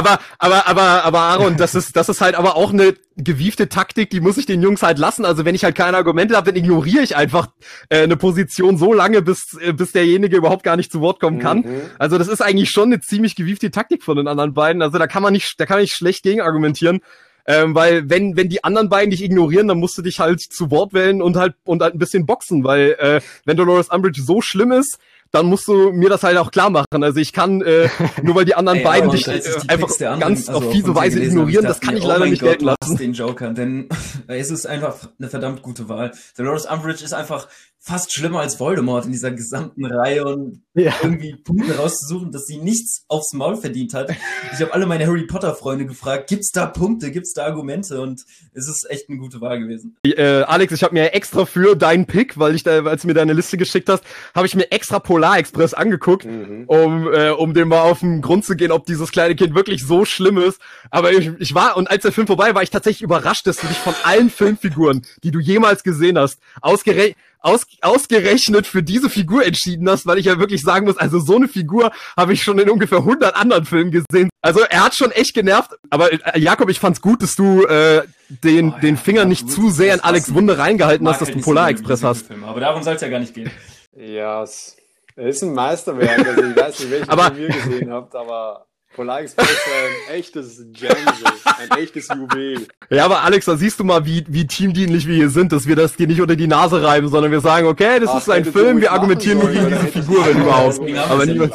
[0.00, 4.08] Aber, aber, aber, aber Aaron, das ist, das ist halt aber auch eine gewiefte Taktik,
[4.10, 5.24] die muss ich den Jungs halt lassen.
[5.24, 7.48] Also wenn ich halt keine Argumente habe, dann ignoriere ich einfach
[7.90, 11.38] äh, eine Position so lange, bis, äh, bis derjenige überhaupt gar nicht zu Wort kommen
[11.38, 11.58] kann.
[11.58, 11.80] Mhm.
[11.98, 14.80] Also das ist eigentlich schon eine ziemlich gewiefte Taktik von den anderen beiden.
[14.80, 17.00] Also da kann man nicht, da kann man nicht schlecht gegen argumentieren.
[17.46, 20.70] Ähm, weil wenn, wenn die anderen beiden dich ignorieren, dann musst du dich halt zu
[20.70, 24.40] Wort wählen und halt und halt ein bisschen boxen, weil äh, wenn Dolores Umbridge so
[24.40, 24.98] schlimm ist,
[25.32, 27.02] dann musst du mir das halt auch klar machen.
[27.02, 27.88] Also ich kann, äh,
[28.22, 31.22] nur weil die anderen Ey, beiden dich äh, einfach anderen, ganz also auf fiese Weise
[31.22, 32.96] ignorieren, das kann ich, ich leider oh nicht Gott, gelten lassen.
[32.96, 33.88] den Joker, denn
[34.26, 36.12] es ist einfach eine verdammt gute Wahl.
[36.36, 37.48] Dolores Umbridge ist einfach
[37.82, 40.92] fast schlimmer als Voldemort in dieser gesamten Reihe und ja.
[41.02, 44.14] irgendwie Punkte rauszusuchen, dass sie nichts aufs Maul verdient hat.
[44.52, 48.20] Ich habe alle meine Harry Potter Freunde gefragt, gibt's da Punkte, gibt's da Argumente und
[48.52, 49.96] es ist echt eine gute Wahl gewesen.
[50.04, 53.14] Äh, Alex, ich habe mir extra für deinen Pick, weil ich da, als du mir
[53.14, 54.04] deine Liste geschickt hast,
[54.34, 56.64] habe ich mir extra Polar Express angeguckt, mhm.
[56.66, 59.86] um äh, um dem mal auf den Grund zu gehen, ob dieses kleine Kind wirklich
[59.86, 60.60] so schlimm ist.
[60.90, 63.66] Aber ich, ich war und als der Film vorbei war, ich tatsächlich überrascht, dass du
[63.66, 69.44] dich von allen Filmfiguren, die du jemals gesehen hast, ausgerechnet aus, ausgerechnet für diese Figur
[69.44, 72.58] entschieden hast, weil ich ja wirklich sagen muss, also so eine Figur habe ich schon
[72.58, 74.30] in ungefähr 100 anderen Filmen gesehen.
[74.42, 78.02] Also er hat schon echt genervt, aber äh, Jakob, ich fand's gut, dass du äh,
[78.28, 81.40] den, oh, den Finger ja, nicht zu sehr in Alex Wunde reingehalten hast, dass du
[81.40, 82.26] Polar Express hast.
[82.26, 83.50] Film, aber darum soll es ja gar nicht gehen.
[83.96, 84.76] Ja, es
[85.16, 89.48] ist ein Meisterwerk, also ich weiß nicht, welchen aber, ihr gesehen habt, aber Polar Express
[89.48, 89.60] ist
[90.08, 92.66] ein echtes Gem, ein echtes Juwel.
[92.90, 95.76] Ja, aber Alex, da siehst du mal, wie, wie teamdienlich wir hier sind, dass wir
[95.76, 98.44] das dir nicht unter die Nase reiben, sondern wir sagen, okay, das Ach, ist ein
[98.44, 100.80] Film, wir argumentieren nur gegen diese Figur, wenn überhaupt.
[101.08, 101.52] Aber niemals.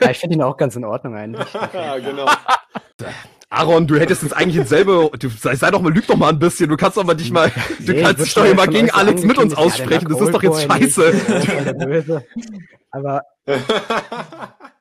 [0.00, 1.46] Ja, ich finde ihn auch ganz in Ordnung eigentlich.
[1.74, 2.26] ja, genau.
[3.50, 6.38] Aaron, du hättest jetzt eigentlich selber, du sei, sei, doch mal, lüg doch mal ein
[6.38, 7.50] bisschen, du kannst doch mal dich mal,
[7.80, 10.62] du nee, kannst dich doch immer gegen Alex mit uns aussprechen, das ist doch jetzt
[10.62, 12.24] scheiße.
[12.90, 13.22] Aber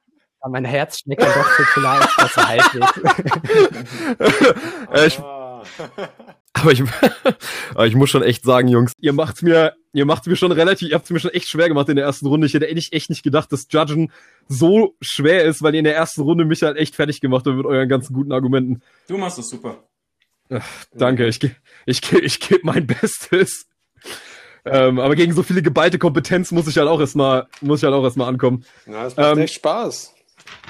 [0.44, 3.02] Aber mein Herz schmeckt dann doch für Polar Express halbwegs.
[5.06, 5.20] ich,
[6.54, 6.84] aber ich,
[7.74, 10.90] aber ich muss schon echt sagen, Jungs, ihr macht's mir, ihr macht's mir schon relativ,
[10.90, 12.46] ihr habt's mir schon echt schwer gemacht in der ersten Runde.
[12.46, 14.12] Ich hätte echt, echt nicht gedacht, dass Judgen
[14.50, 17.56] so schwer ist, weil ihr in der ersten Runde mich halt echt fertig gemacht habt
[17.56, 18.82] mit euren ganzen guten Argumenten.
[19.08, 19.88] Du machst es super.
[20.50, 21.54] Ach, danke, ich, ich,
[21.86, 23.66] ich, ich gebe mein Bestes.
[24.66, 27.94] Ähm, aber gegen so viele geballte Kompetenz muss ich halt auch erstmal, muss ich halt
[27.94, 28.66] auch erstmal ankommen.
[28.86, 30.14] Ja, es macht ähm, echt Spaß.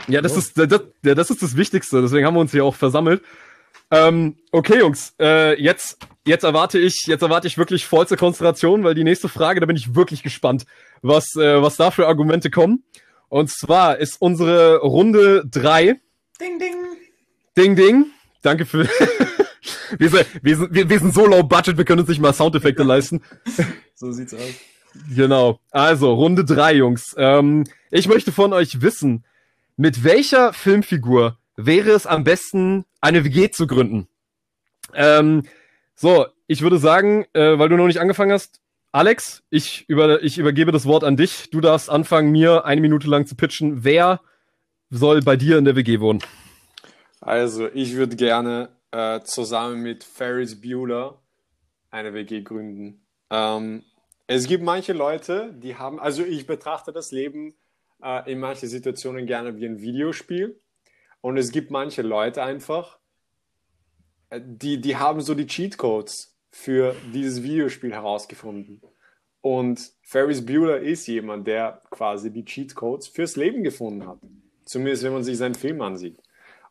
[0.07, 3.21] Ja, das, ist, das, das ist das Wichtigste, deswegen haben wir uns hier auch versammelt.
[3.91, 8.95] Ähm, okay, Jungs, äh, jetzt, jetzt erwarte ich, jetzt erwarte ich wirklich vollste Konzentration, weil
[8.95, 10.65] die nächste Frage, da bin ich wirklich gespannt,
[11.01, 12.83] was, äh, was da für Argumente kommen.
[13.29, 15.99] Und zwar ist unsere Runde drei.
[16.39, 16.75] Ding, ding.
[17.57, 18.05] Ding, ding.
[18.41, 18.87] Danke für.
[19.97, 22.33] wir, sind, wir, sind, wir, wir sind so low budget, wir können uns nicht mal
[22.33, 23.21] Soundeffekte leisten.
[23.95, 24.41] So sieht's aus.
[25.15, 25.59] Genau.
[25.71, 27.15] Also, Runde drei, Jungs.
[27.17, 29.23] Ähm, ich möchte von euch wissen,
[29.75, 34.07] mit welcher Filmfigur wäre es am besten, eine WG zu gründen?
[34.93, 35.43] Ähm,
[35.95, 38.61] so, ich würde sagen, äh, weil du noch nicht angefangen hast,
[38.91, 41.49] Alex, ich, über, ich übergebe das Wort an dich.
[41.49, 43.83] Du darfst anfangen, mir eine Minute lang zu pitchen.
[43.83, 44.21] Wer
[44.91, 46.23] soll bei dir in der WG wohnen?
[47.19, 51.19] Also, ich würde gerne äh, zusammen mit Ferris Bueller
[51.89, 53.03] eine WG gründen.
[53.31, 53.83] Ähm,
[54.27, 57.55] es gibt manche Leute, die haben, also ich betrachte das Leben
[58.03, 60.59] äh, in manchen Situationen gerne wie ein Videospiel.
[61.21, 62.99] Und es gibt manche Leute einfach,
[64.29, 68.81] äh, die, die haben so die Cheatcodes für dieses Videospiel herausgefunden.
[69.41, 74.19] Und Ferris Bueller ist jemand, der quasi die Cheatcodes fürs Leben gefunden hat.
[74.65, 76.17] Zumindest wenn man sich seinen Film ansieht.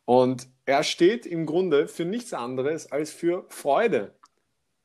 [0.05, 4.15] Und er steht im Grunde für nichts anderes als für Freude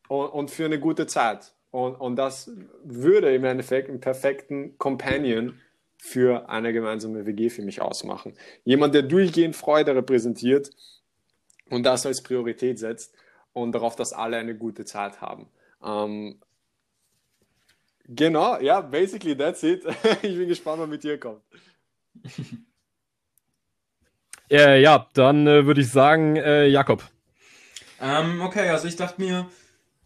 [0.08, 1.54] und, und für eine gute Zeit.
[1.70, 2.50] Und, und das
[2.84, 5.60] würde im Endeffekt einen perfekten Companion
[5.98, 8.34] für eine gemeinsame WG für mich ausmachen.
[8.64, 10.70] Jemand, der durchgehend Freude repräsentiert
[11.68, 13.14] und das als Priorität setzt
[13.52, 15.48] und darauf, dass alle eine gute Zeit haben.
[15.84, 16.40] Ähm,
[18.06, 19.84] genau, ja, basically that's it.
[20.22, 21.42] ich bin gespannt, was mit dir kommt.
[24.50, 27.02] äh, ja, dann äh, würde ich sagen, äh, Jakob.
[28.00, 29.48] Ähm, okay, also ich dachte mir,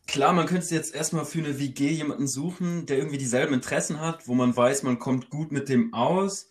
[0.07, 4.27] Klar, man könnte jetzt erstmal für eine WG jemanden suchen, der irgendwie dieselben Interessen hat,
[4.29, 6.49] wo man weiß, man kommt gut mit dem aus.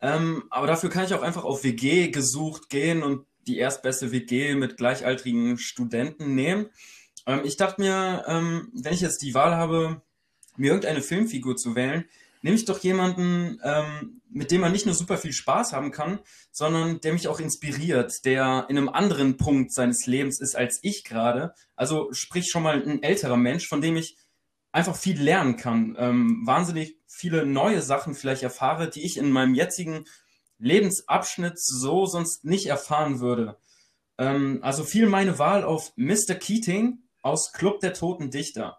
[0.00, 4.54] Ähm, aber dafür kann ich auch einfach auf WG gesucht gehen und die erstbeste WG
[4.54, 6.70] mit gleichaltrigen Studenten nehmen.
[7.26, 10.02] Ähm, ich dachte mir, ähm, wenn ich jetzt die Wahl habe,
[10.56, 12.04] mir irgendeine Filmfigur zu wählen,
[12.42, 16.20] nehme ich doch jemanden, ähm, mit dem man nicht nur super viel Spaß haben kann,
[16.52, 21.04] sondern der mich auch inspiriert, der in einem anderen Punkt seines Lebens ist als ich
[21.04, 21.54] gerade.
[21.76, 24.16] Also sprich schon mal ein älterer Mensch, von dem ich
[24.72, 29.54] einfach viel lernen kann, ähm, wahnsinnig viele neue Sachen vielleicht erfahre, die ich in meinem
[29.54, 30.04] jetzigen
[30.58, 33.58] Lebensabschnitt so sonst nicht erfahren würde.
[34.18, 36.34] Ähm, also fiel meine Wahl auf Mr.
[36.34, 38.78] Keating aus Club der Toten Dichter.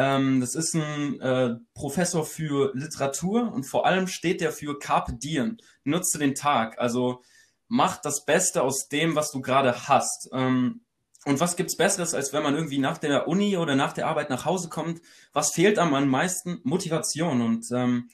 [0.00, 5.12] Ähm, das ist ein äh, Professor für Literatur und vor allem steht der für Carpe
[5.12, 5.58] Diem.
[5.84, 6.78] Nutze den Tag.
[6.78, 7.22] Also
[7.68, 10.30] mach das Beste aus dem, was du gerade hast.
[10.32, 10.80] Ähm,
[11.26, 14.30] und was gibt's Besseres, als wenn man irgendwie nach der Uni oder nach der Arbeit
[14.30, 15.02] nach Hause kommt?
[15.34, 16.60] Was fehlt am meisten?
[16.62, 17.42] Motivation.
[17.42, 18.08] Und ähm,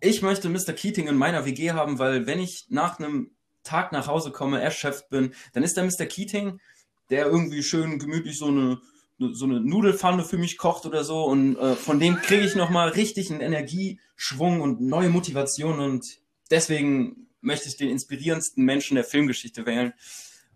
[0.00, 0.74] ich möchte Mr.
[0.74, 3.30] Keating in meiner WG haben, weil wenn ich nach einem
[3.62, 6.04] Tag nach Hause komme, erschöpft bin, dann ist der Mr.
[6.04, 6.60] Keating,
[7.08, 8.82] der irgendwie schön gemütlich so eine
[9.18, 12.90] so eine Nudelfanne für mich kocht oder so und äh, von dem kriege ich nochmal
[12.90, 16.04] richtig einen Energieschwung und neue Motivation und
[16.50, 19.94] deswegen möchte ich den inspirierendsten Menschen der Filmgeschichte wählen.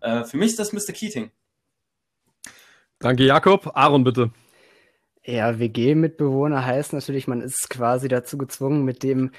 [0.00, 0.92] Äh, für mich ist das Mr.
[0.92, 1.30] Keating.
[2.98, 3.70] Danke, Jakob.
[3.74, 4.30] Aaron, bitte.
[5.24, 9.30] Ja, WG-Mitbewohner heißt natürlich, man ist quasi dazu gezwungen, mit dem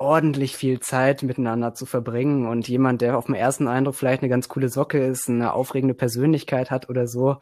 [0.00, 4.30] ordentlich viel Zeit miteinander zu verbringen und jemand, der auf den ersten Eindruck vielleicht eine
[4.30, 7.36] ganz coole Socke ist, eine aufregende Persönlichkeit hat oder so,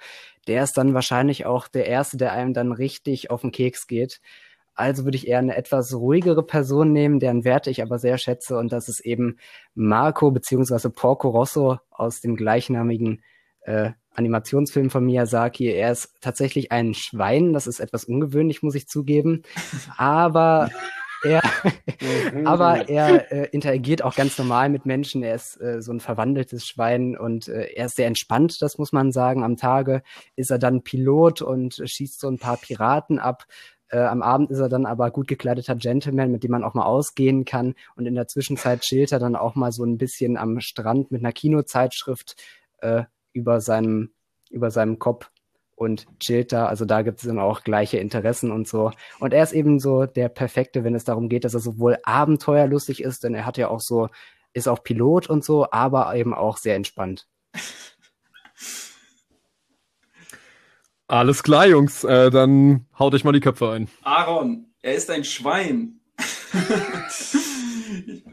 [0.48, 4.20] der ist dann wahrscheinlich auch der Erste, der einem dann richtig auf den Keks geht.
[4.74, 8.58] Also würde ich eher eine etwas ruhigere Person nehmen, deren Werte ich aber sehr schätze
[8.58, 9.38] und das ist eben
[9.76, 13.22] Marco beziehungsweise Porco Rosso aus dem gleichnamigen
[13.60, 15.68] äh, Animationsfilm von Miyazaki.
[15.70, 19.42] Er ist tatsächlich ein Schwein, das ist etwas ungewöhnlich, muss ich zugeben,
[19.96, 20.70] aber
[21.22, 21.42] er,
[22.32, 22.46] mhm.
[22.46, 25.22] aber er äh, interagiert auch ganz normal mit Menschen.
[25.22, 28.92] Er ist äh, so ein verwandeltes Schwein und äh, er ist sehr entspannt, das muss
[28.92, 29.44] man sagen.
[29.44, 30.02] Am Tage
[30.36, 33.46] ist er dann Pilot und schießt so ein paar Piraten ab.
[33.90, 36.84] Äh, am Abend ist er dann aber gut gekleideter Gentleman, mit dem man auch mal
[36.84, 37.74] ausgehen kann.
[37.96, 41.22] Und in der Zwischenzeit chillt er dann auch mal so ein bisschen am Strand mit
[41.22, 42.36] einer Kinozeitschrift
[42.78, 44.10] äh, über seinem
[44.50, 45.30] über seinem Kopf
[45.78, 46.66] und chillt da.
[46.66, 48.90] Also da gibt es immer auch gleiche Interessen und so.
[49.20, 53.02] Und er ist eben so der Perfekte, wenn es darum geht, dass er sowohl abenteuerlustig
[53.02, 54.08] ist, denn er hat ja auch so,
[54.52, 57.26] ist auch Pilot und so, aber eben auch sehr entspannt.
[61.06, 62.04] Alles klar, Jungs.
[62.04, 63.88] Äh, dann haut euch mal die Köpfe ein.
[64.02, 66.00] Aaron, er ist ein Schwein.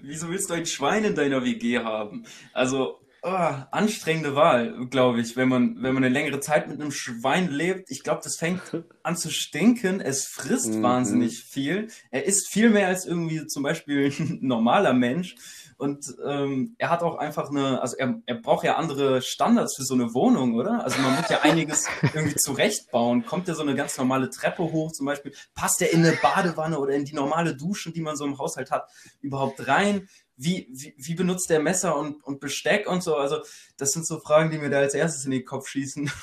[0.02, 2.26] Wieso willst du ein Schwein in deiner WG haben?
[2.54, 6.92] Also, oh, anstrengende Wahl, glaube ich, wenn man, wenn man eine längere Zeit mit einem
[6.92, 7.90] Schwein lebt.
[7.90, 8.62] Ich glaube, das fängt
[9.04, 10.00] an zu stinken.
[10.00, 10.84] Es frisst mhm.
[10.84, 11.88] wahnsinnig viel.
[12.12, 15.36] Er isst viel mehr als irgendwie zum Beispiel ein normaler Mensch.
[15.78, 19.84] Und ähm, er hat auch einfach eine, also er, er braucht ja andere Standards für
[19.84, 20.84] so eine Wohnung, oder?
[20.84, 23.26] Also man muss ja einiges irgendwie zurechtbauen.
[23.26, 25.34] Kommt er so eine ganz normale Treppe hoch zum Beispiel?
[25.54, 28.72] Passt er in eine Badewanne oder in die normale Dusche, die man so im Haushalt
[28.72, 28.88] hat,
[29.20, 30.08] überhaupt rein?
[30.38, 33.16] Wie, wie, wie benutzt der Messer und, und Besteck und so?
[33.16, 33.38] Also,
[33.78, 36.10] das sind so Fragen, die mir da als erstes in den Kopf schießen.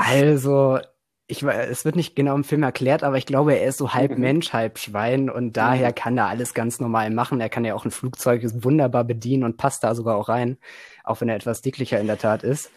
[0.00, 0.78] Also,
[1.26, 4.12] ich, es wird nicht genau im Film erklärt, aber ich glaube, er ist so halb
[4.12, 4.20] mhm.
[4.20, 5.94] Mensch, halb Schwein und daher mhm.
[5.94, 7.40] kann er alles ganz normal machen.
[7.40, 10.56] Er kann ja auch ein Flugzeug wunderbar bedienen und passt da sogar auch rein,
[11.04, 12.70] auch wenn er etwas dicklicher in der Tat ist.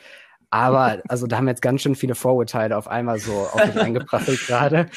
[0.54, 4.40] Aber also da haben jetzt ganz schön viele Vorurteile auf einmal so auf mich eingeprasselt
[4.48, 4.88] gerade.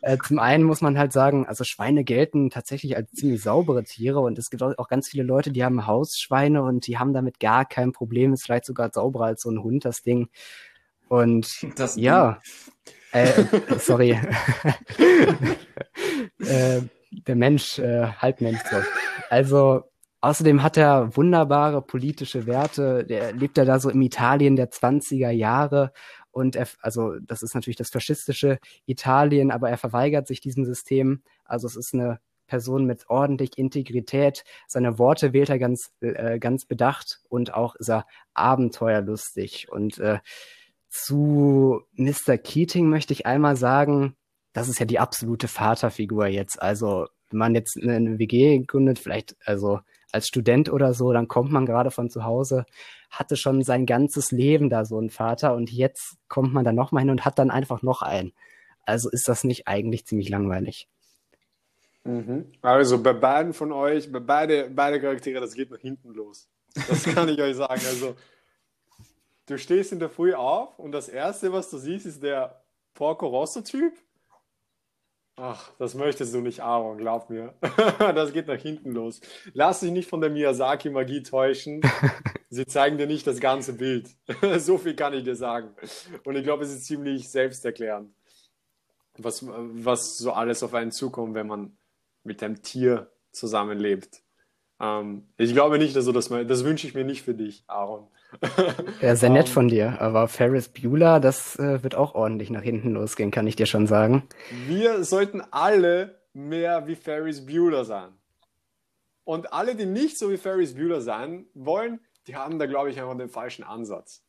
[0.00, 4.20] Äh, zum einen muss man halt sagen, also Schweine gelten tatsächlich als ziemlich saubere Tiere
[4.20, 7.66] und es gibt auch ganz viele Leute, die haben Hausschweine und die haben damit gar
[7.66, 8.32] kein Problem.
[8.32, 10.30] Ist vielleicht sogar sauberer als so ein Hund, das Ding.
[11.08, 12.40] Und das ja,
[13.12, 13.44] äh,
[13.78, 14.12] sorry.
[16.38, 16.80] äh,
[17.10, 18.60] der Mensch, äh, Halbmensch.
[18.70, 18.76] So.
[19.28, 19.84] Also
[20.24, 23.04] Außerdem hat er wunderbare politische Werte.
[23.04, 25.92] Der lebt ja da so im Italien der 20er Jahre.
[26.30, 31.22] Und er, also, das ist natürlich das faschistische Italien, aber er verweigert sich diesem System.
[31.44, 34.44] Also, es ist eine Person mit ordentlich Integrität.
[34.66, 39.70] Seine Worte wählt er ganz, äh, ganz bedacht und auch ist er abenteuerlustig.
[39.70, 40.20] Und äh,
[40.88, 42.38] zu Mr.
[42.38, 44.16] Keating möchte ich einmal sagen,
[44.54, 46.62] das ist ja die absolute Vaterfigur jetzt.
[46.62, 49.80] Also, wenn man jetzt eine WG gründet, vielleicht, also
[50.14, 52.64] als Student oder so, dann kommt man gerade von zu Hause,
[53.10, 57.02] hatte schon sein ganzes Leben da so einen Vater und jetzt kommt man da nochmal
[57.02, 58.32] hin und hat dann einfach noch einen.
[58.86, 60.88] Also ist das nicht eigentlich ziemlich langweilig.
[62.04, 62.46] Mhm.
[62.62, 66.48] Also bei beiden von euch, bei beide, beide Charaktere, das geht nach hinten los.
[66.88, 67.80] Das kann ich euch sagen.
[67.86, 68.14] Also
[69.46, 72.62] du stehst in der Früh auf und das Erste, was du siehst, ist der
[72.94, 73.94] Porco Rosso-Typ
[75.36, 77.54] Ach, das möchtest du nicht, Aaron, glaub mir.
[77.98, 79.20] das geht nach hinten los.
[79.52, 81.82] Lass dich nicht von der Miyazaki-Magie täuschen.
[82.50, 84.08] Sie zeigen dir nicht das ganze Bild.
[84.58, 85.74] so viel kann ich dir sagen.
[86.24, 88.14] Und ich glaube, es ist ziemlich selbsterklärend,
[89.18, 91.76] was, was so alles auf einen zukommt, wenn man
[92.22, 94.22] mit einem Tier zusammenlebt.
[94.78, 98.08] Ähm, ich glaube nicht, dass du das, das wünsche ich mir nicht für dich, Aaron.
[99.00, 100.00] Ja, sehr nett ähm, von dir.
[100.00, 103.86] Aber Ferris Bueller, das äh, wird auch ordentlich nach hinten losgehen, kann ich dir schon
[103.86, 104.22] sagen.
[104.66, 108.12] Wir sollten alle mehr wie Ferris Bueller sein.
[109.24, 113.00] Und alle, die nicht so wie Ferris Bueller sein wollen, die haben da, glaube ich,
[113.00, 114.22] einfach den falschen Ansatz.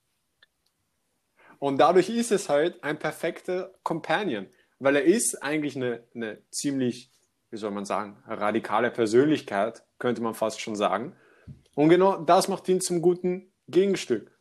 [1.59, 4.47] Und dadurch ist es halt ein perfekter Companion,
[4.79, 7.11] weil er ist eigentlich eine, eine ziemlich,
[7.49, 11.15] wie soll man sagen, radikale Persönlichkeit, könnte man fast schon sagen.
[11.75, 14.31] Und genau das macht ihn zum guten Gegenstück.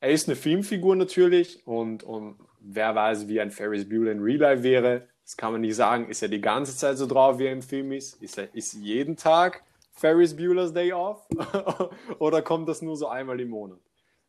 [0.00, 4.38] Er ist eine Filmfigur natürlich und, und wer weiß, wie ein Ferris Bueller in Real
[4.38, 5.08] Life wäre.
[5.24, 6.08] Das kann man nicht sagen.
[6.08, 8.22] Ist er die ganze Zeit so drauf, wie er im Film ist?
[8.22, 11.26] Ist er ist jeden Tag Ferris Bueller's Day Off?
[12.18, 13.78] Oder kommt das nur so einmal im Monat?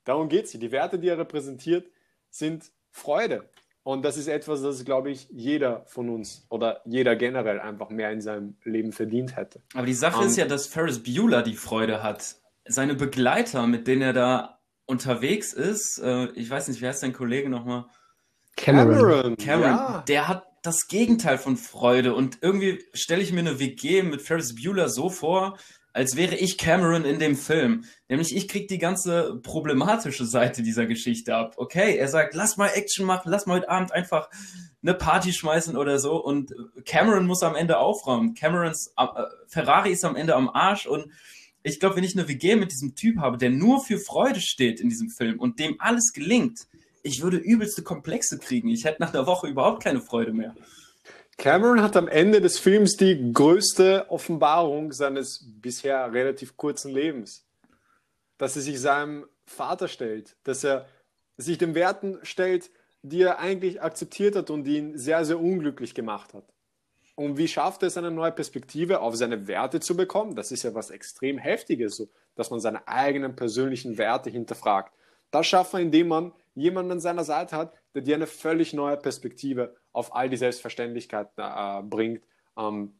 [0.05, 0.51] Darum geht es.
[0.51, 1.87] Die Werte, die er repräsentiert,
[2.29, 3.49] sind Freude.
[3.83, 8.11] Und das ist etwas, das, glaube ich, jeder von uns oder jeder generell einfach mehr
[8.11, 9.61] in seinem Leben verdient hätte.
[9.73, 12.35] Aber die Sache um, ist ja, dass Ferris Bueller die Freude hat
[12.69, 17.13] seine Begleiter, mit denen er da unterwegs ist, äh, ich weiß nicht, wer ist dein
[17.13, 17.85] Kollege nochmal?
[18.55, 19.37] Cameron.
[19.37, 20.03] Cameron, ja.
[20.07, 22.13] der hat das Gegenteil von Freude.
[22.13, 25.57] Und irgendwie stelle ich mir eine WG mit Ferris Bueller so vor,
[25.93, 27.85] als wäre ich Cameron in dem Film.
[28.07, 31.55] Nämlich ich krieg die ganze problematische Seite dieser Geschichte ab.
[31.57, 34.29] Okay, er sagt, lass mal Action machen, lass mal heute Abend einfach
[34.83, 36.23] eine Party schmeißen oder so.
[36.23, 36.53] Und
[36.85, 38.35] Cameron muss am Ende aufräumen.
[38.35, 39.05] Camerons äh,
[39.47, 41.11] Ferrari ist am Ende am Arsch und
[41.67, 44.79] ich glaube, wenn ich eine WG mit diesem Typ habe, der nur für Freude steht
[44.79, 46.67] in diesem Film und dem alles gelingt,
[47.03, 48.69] ich würde übelste Komplexe kriegen.
[48.69, 50.55] Ich hätte nach einer Woche überhaupt keine Freude mehr.
[51.37, 57.45] Cameron hat am Ende des Films die größte Offenbarung seines bisher relativ kurzen Lebens.
[58.37, 60.87] Dass er sich seinem Vater stellt, dass er
[61.37, 62.71] sich den Werten stellt,
[63.03, 66.45] die er eigentlich akzeptiert hat und die ihn sehr, sehr unglücklich gemacht hat.
[67.17, 70.35] Und wie schafft er es, eine neue Perspektive auf seine Werte zu bekommen?
[70.35, 74.93] Das ist ja was extrem Heftiges, so, dass man seine eigenen persönlichen Werte hinterfragt.
[75.31, 78.97] Das schafft man, indem man jemanden an seiner Seite hat, der dir eine völlig neue
[78.97, 82.21] Perspektive auf all die Selbstverständlichkeiten äh, bringt,
[82.55, 82.93] ähm,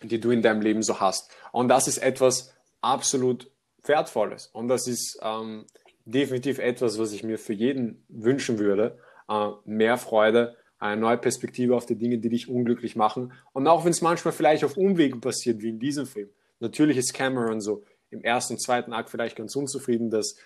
[0.00, 1.30] die du in deinem Leben so hast.
[1.52, 3.50] Und das ist etwas absolut
[3.82, 4.46] Wertvolles.
[4.46, 5.66] Und das ist ähm,
[6.06, 8.98] definitiv etwas, was ich mir für jeden wünschen würde.
[9.28, 13.32] Äh, mehr Freude, eine neue Perspektive auf die Dinge, die dich unglücklich machen.
[13.52, 16.30] Und auch wenn es manchmal vielleicht auf Umwegen passiert, wie in diesem Film.
[16.58, 20.36] Natürlich ist Cameron so im ersten und zweiten Akt vielleicht ganz unzufrieden, dass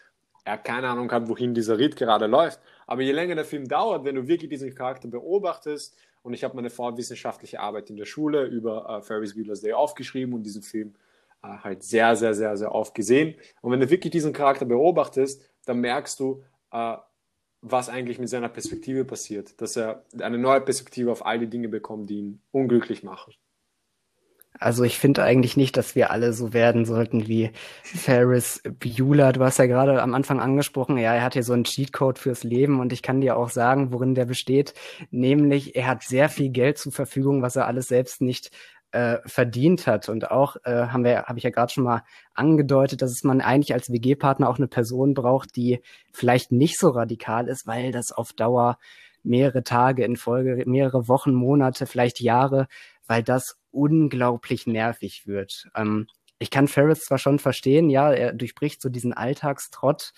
[0.45, 2.61] er keine Ahnung hat, wohin dieser Ritt gerade läuft.
[2.87, 6.57] Aber je länger der Film dauert, wenn du wirklich diesen Charakter beobachtest, und ich habe
[6.57, 10.95] meine vorwissenschaftliche Arbeit in der Schule über äh, Ferris Bueller's Day aufgeschrieben und diesen Film
[11.43, 13.35] äh, halt sehr, sehr, sehr, sehr oft gesehen.
[13.61, 16.43] Und wenn du wirklich diesen Charakter beobachtest, dann merkst du,
[16.73, 16.97] äh,
[17.67, 21.69] was eigentlich mit seiner Perspektive passiert, dass er eine neue Perspektive auf all die Dinge
[21.69, 23.33] bekommt, die ihn unglücklich machen.
[24.61, 27.51] Also ich finde eigentlich nicht, dass wir alle so werden sollten wie
[27.83, 29.33] Ferris Bueller.
[29.33, 32.45] Du hast ja gerade am Anfang angesprochen, ja, er hat hier so einen Cheatcode fürs
[32.45, 34.75] Leben und ich kann dir auch sagen, worin der besteht.
[35.11, 38.53] Nämlich, er hat sehr viel Geld zur Verfügung, was er alles selbst nicht
[38.95, 40.09] äh, verdient hat.
[40.09, 43.75] Und auch äh, haben wir, habe ich ja gerade schon mal angedeutet, dass man eigentlich
[43.75, 45.81] als WG-Partner auch eine Person braucht, die
[46.13, 48.79] vielleicht nicht so radikal ist, weil das auf Dauer
[49.25, 52.69] mehrere Tage in Folge, mehrere Wochen, Monate, vielleicht Jahre,
[53.07, 55.67] weil das unglaublich nervig wird.
[55.75, 56.07] Ähm,
[56.39, 60.13] ich kann Ferris zwar schon verstehen, ja, er durchbricht so diesen Alltagstrott,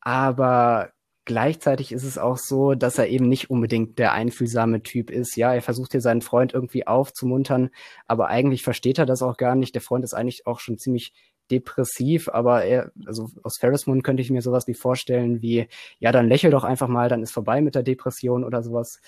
[0.00, 0.92] aber
[1.24, 5.36] gleichzeitig ist es auch so, dass er eben nicht unbedingt der einfühlsame Typ ist.
[5.36, 7.70] Ja, er versucht hier seinen Freund irgendwie aufzumuntern,
[8.06, 9.74] aber eigentlich versteht er das auch gar nicht.
[9.74, 11.12] Der Freund ist eigentlich auch schon ziemlich
[11.50, 15.68] depressiv, aber er, also aus Ferris Mund könnte ich mir sowas wie vorstellen wie,
[15.98, 19.00] ja, dann lächel doch einfach mal, dann ist vorbei mit der Depression oder sowas.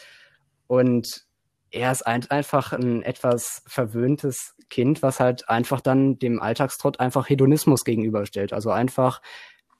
[0.66, 1.26] Und
[1.70, 7.28] er ist ein, einfach ein etwas verwöhntes Kind, was halt einfach dann dem Alltagstrott einfach
[7.28, 8.52] Hedonismus gegenüberstellt.
[8.52, 9.20] Also einfach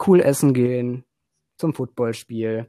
[0.07, 1.05] cool essen gehen,
[1.57, 2.69] zum Footballspiel.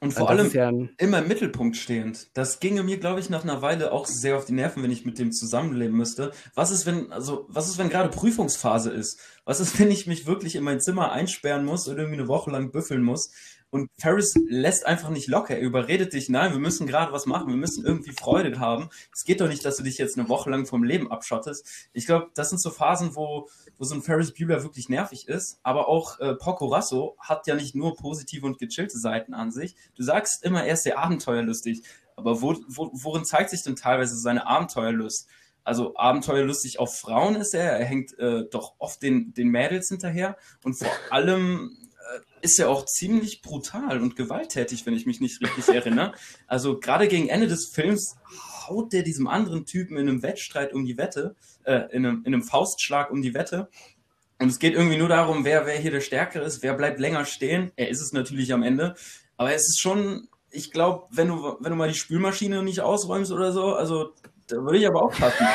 [0.00, 2.28] Und vor allem ja immer im Mittelpunkt stehend.
[2.34, 5.06] Das ginge mir, glaube ich, nach einer Weile auch sehr auf die Nerven, wenn ich
[5.06, 6.32] mit dem zusammenleben müsste.
[6.54, 9.20] Was ist, wenn, also, was ist, wenn gerade Prüfungsphase ist?
[9.44, 12.50] Was ist, wenn ich mich wirklich in mein Zimmer einsperren muss und irgendwie eine Woche
[12.50, 13.32] lang büffeln muss?
[13.76, 15.54] Und Ferris lässt einfach nicht locker.
[15.54, 18.88] Er überredet dich, nein, wir müssen gerade was machen, wir müssen irgendwie Freude haben.
[19.12, 21.88] Es geht doch nicht, dass du dich jetzt eine Woche lang vom Leben abschottest.
[21.92, 25.60] Ich glaube, das sind so Phasen, wo, wo so ein Ferris Bueller wirklich nervig ist.
[25.62, 29.76] Aber auch äh, Porco Rasso hat ja nicht nur positive und gechillte Seiten an sich.
[29.94, 31.82] Du sagst immer, er ist sehr abenteuerlustig.
[32.16, 35.28] Aber wo, wo, worin zeigt sich denn teilweise seine Abenteuerlust?
[35.64, 40.38] Also abenteuerlustig auf Frauen ist er, er hängt äh, doch oft den, den Mädels hinterher
[40.62, 41.76] und vor allem
[42.46, 46.12] ist er auch ziemlich brutal und gewalttätig, wenn ich mich nicht richtig erinnere.
[46.46, 48.14] Also gerade gegen Ende des Films
[48.68, 52.32] haut der diesem anderen Typen in einem Wettstreit um die Wette, äh, in, einem, in
[52.32, 53.68] einem Faustschlag um die Wette.
[54.38, 57.24] Und es geht irgendwie nur darum, wer, wer hier der Stärkere ist, wer bleibt länger
[57.24, 57.72] stehen.
[57.74, 58.94] Er ist es natürlich am Ende.
[59.36, 63.32] Aber es ist schon, ich glaube, wenn du, wenn du mal die Spülmaschine nicht ausräumst
[63.32, 64.12] oder so, also
[64.46, 65.46] da würde ich aber auch passen.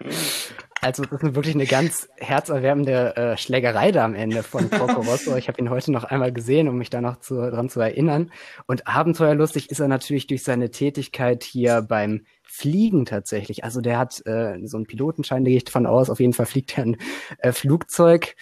[0.84, 5.34] Also das ist wirklich eine ganz herzerwärmende äh, Schlägerei da am Ende von Porco Rosso.
[5.34, 8.30] Ich habe ihn heute noch einmal gesehen, um mich da noch zu, dran zu erinnern.
[8.66, 13.64] Und abenteuerlustig ist er natürlich durch seine Tätigkeit hier beim Fliegen tatsächlich.
[13.64, 16.10] Also der hat äh, so einen Pilotenschein, der gehe ich davon aus.
[16.10, 16.96] Auf jeden Fall fliegt er ein
[17.38, 18.36] äh, Flugzeug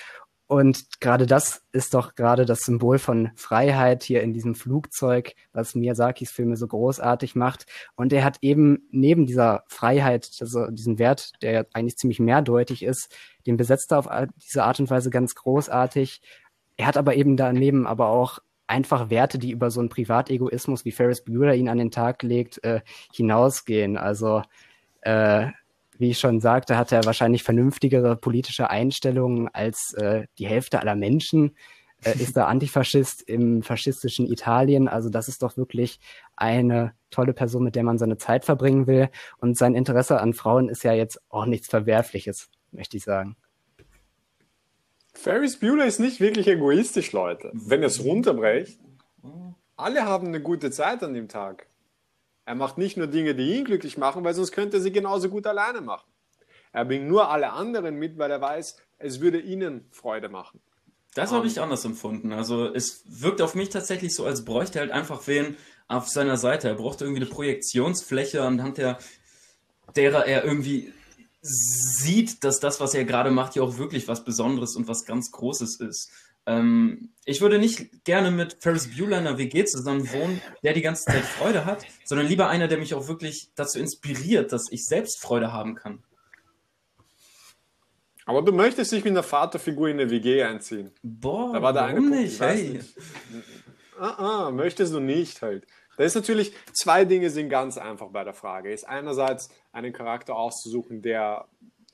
[0.53, 5.75] und gerade das ist doch gerade das Symbol von Freiheit hier in diesem Flugzeug, was
[5.75, 7.65] Miyazakis Filme so großartig macht.
[7.97, 13.17] Und er hat eben neben dieser Freiheit, also diesen Wert, der eigentlich ziemlich mehrdeutig ist,
[13.47, 14.09] den besetzt er auf
[14.45, 16.21] diese Art und Weise ganz großartig.
[16.77, 20.93] Er hat aber eben daneben aber auch einfach Werte, die über so einen Privategoismus, wie
[20.93, 23.97] Ferris Bueller ihn an den Tag legt, äh, hinausgehen.
[23.97, 24.43] Also
[25.01, 25.47] äh,
[26.03, 30.97] wie ich schon sagte, hat er wahrscheinlich vernünftigere politische Einstellungen als äh, die Hälfte aller
[30.97, 31.57] Menschen.
[32.05, 34.89] äh, ist er Antifaschist im faschistischen Italien.
[34.89, 36.01] Also das ist doch wirklich
[36.37, 39.09] eine tolle Person, mit der man seine Zeit verbringen will.
[39.39, 43.37] Und sein Interesse an Frauen ist ja jetzt auch nichts Verwerfliches, möchte ich sagen.
[45.15, 47.51] Ferris Bueller ist nicht wirklich egoistisch, Leute.
[47.53, 48.81] Wenn es runterbrecht,
[49.77, 51.67] alle haben eine gute Zeit an dem Tag.
[52.45, 55.29] Er macht nicht nur Dinge, die ihn glücklich machen, weil sonst könnte er sie genauso
[55.29, 56.11] gut alleine machen.
[56.73, 60.61] Er bringt nur alle anderen mit, weil er weiß, es würde ihnen Freude machen.
[61.15, 62.33] Das habe ich anders empfunden.
[62.33, 65.57] Also es wirkt auf mich tatsächlich so, als bräuchte er halt einfach wen
[65.87, 66.69] auf seiner Seite.
[66.69, 68.99] Er braucht irgendwie eine Projektionsfläche, anhand der,
[69.95, 70.93] derer er irgendwie
[71.43, 75.31] sieht, dass das, was er gerade macht, ja auch wirklich was Besonderes und was ganz
[75.33, 76.11] Großes ist.
[76.47, 80.83] Ähm, ich würde nicht gerne mit Ferris Bueller in einer WG zusammen wohnen, der die
[80.83, 84.87] ganze Zeit Freude hat, sondern lieber einer, der mich auch wirklich dazu inspiriert, dass ich
[84.87, 86.03] selbst Freude haben kann.
[88.25, 90.93] Aber du möchtest dich mit einer Vaterfigur in eine WG einziehen.
[91.03, 92.41] Boah, da war der warum eine nicht?
[92.41, 92.71] Hey.
[92.71, 92.95] nicht.
[93.99, 95.67] Ah, ah, möchtest du nicht halt.
[95.97, 98.73] Da ist natürlich, zwei Dinge sind ganz einfach bei der Frage.
[98.73, 101.47] Ist einerseits einen Charakter auszusuchen, der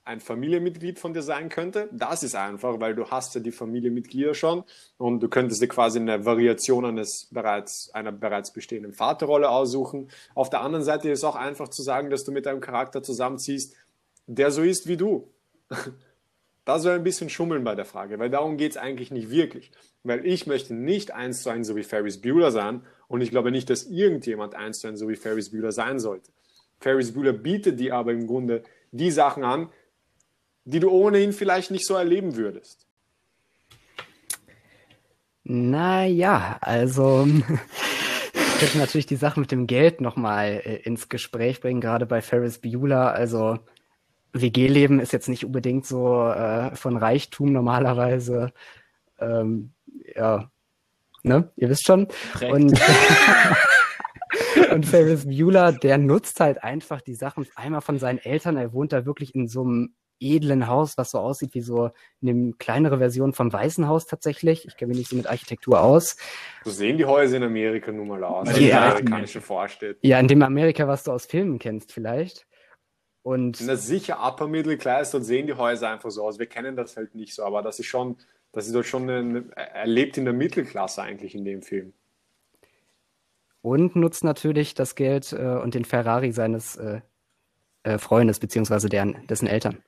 [0.09, 1.89] ein Familienmitglied von dir sein könnte.
[1.93, 4.65] Das ist einfach, weil du hast ja die Familienmitglieder schon
[4.97, 10.09] und du könntest dir quasi eine Variation eines bereits, einer bereits bestehenden Vaterrolle aussuchen.
[10.35, 13.03] Auf der anderen Seite ist es auch einfach zu sagen, dass du mit einem Charakter
[13.03, 13.77] zusammenziehst,
[14.27, 15.31] der so ist wie du.
[16.65, 19.71] Das wäre ein bisschen schummeln bei der Frage, weil darum geht es eigentlich nicht wirklich.
[20.03, 23.51] Weil ich möchte nicht eins zu eins so wie Ferris Bueller sein und ich glaube
[23.51, 26.31] nicht, dass irgendjemand eins zu eins so wie Ferris Bueller sein sollte.
[26.79, 29.71] Ferris Bueller bietet dir aber im Grunde die Sachen an,
[30.69, 32.87] die du ohnehin vielleicht nicht so erleben würdest.
[35.45, 37.27] Naja, also
[38.35, 42.21] ich könnte natürlich die Sache mit dem Geld nochmal äh, ins Gespräch bringen, gerade bei
[42.21, 43.13] Ferris Bueller.
[43.13, 43.59] Also
[44.35, 48.53] WG-Leben ist jetzt nicht unbedingt so äh, von Reichtum normalerweise.
[49.19, 49.73] Ähm,
[50.15, 50.51] ja,
[51.23, 51.51] ne?
[51.57, 52.09] Ihr wisst schon.
[52.47, 52.79] Und,
[54.71, 58.59] und Ferris Bueller, der nutzt halt einfach die Sachen einmal von seinen Eltern.
[58.59, 61.91] Er wohnt da wirklich in so einem edlen Haus, was so aussieht wie so
[62.23, 64.67] eine kleinere Version vom Weißen Haus tatsächlich.
[64.67, 66.17] Ich kenne mich nicht so mit Architektur aus.
[66.65, 68.59] So sehen die Häuser in Amerika nun mal aus.
[68.59, 69.99] Ja, amerikanische Vorstädte.
[70.07, 72.47] Ja, in dem Amerika, was du aus Filmen kennst vielleicht.
[73.23, 76.39] Und Na sicher, Upper Middle Class, dort sehen die Häuser einfach so aus.
[76.39, 78.17] Wir kennen das halt nicht so, aber das ist schon,
[78.53, 81.93] das ist dort schon ein, er lebt in der Mittelklasse eigentlich in dem Film.
[83.61, 87.01] Und nutzt natürlich das Geld äh, und den Ferrari seines äh,
[87.83, 89.83] äh, Freundes, beziehungsweise deren, dessen Eltern.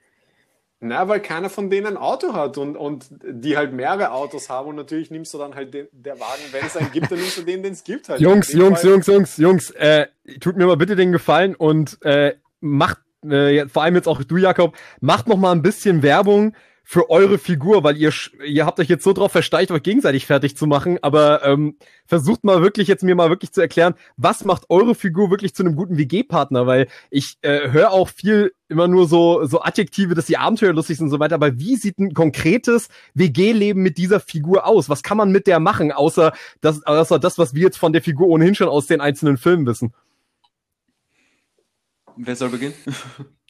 [0.83, 4.71] Na, weil keiner von denen ein Auto hat und, und die halt mehrere Autos haben
[4.71, 7.37] und natürlich nimmst du dann halt den, der Wagen, wenn es einen gibt, dann nimmst
[7.37, 8.19] du den, den es gibt halt.
[8.19, 10.07] Jungs, Jungs, Jungs, Jungs, Jungs, äh,
[10.41, 12.99] tut mir mal bitte den Gefallen und äh, macht
[13.29, 17.39] äh, vor allem jetzt auch du, Jakob, macht noch mal ein bisschen Werbung für eure
[17.39, 18.13] Figur, weil ihr,
[18.45, 21.77] ihr habt euch jetzt so drauf versteicht, euch gegenseitig fertig zu machen, aber ähm,
[22.07, 25.63] versucht mal wirklich jetzt mir mal wirklich zu erklären, was macht eure Figur wirklich zu
[25.63, 30.27] einem guten WG-Partner, weil ich äh, höre auch viel immer nur so, so Adjektive, dass
[30.27, 34.21] die Abenteuer lustig sind und so weiter, aber wie sieht ein konkretes WG-Leben mit dieser
[34.21, 34.89] Figur aus?
[34.89, 38.03] Was kann man mit der machen, außer das, außer das, was wir jetzt von der
[38.03, 39.93] Figur ohnehin schon aus den einzelnen Filmen wissen?
[42.17, 42.75] Wer soll beginnen?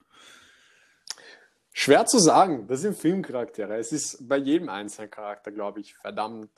[1.73, 2.67] Schwer zu sagen.
[2.67, 3.77] Das sind Filmcharaktere.
[3.77, 6.51] Es ist bei jedem einzelnen Charakter, glaube ich, verdammt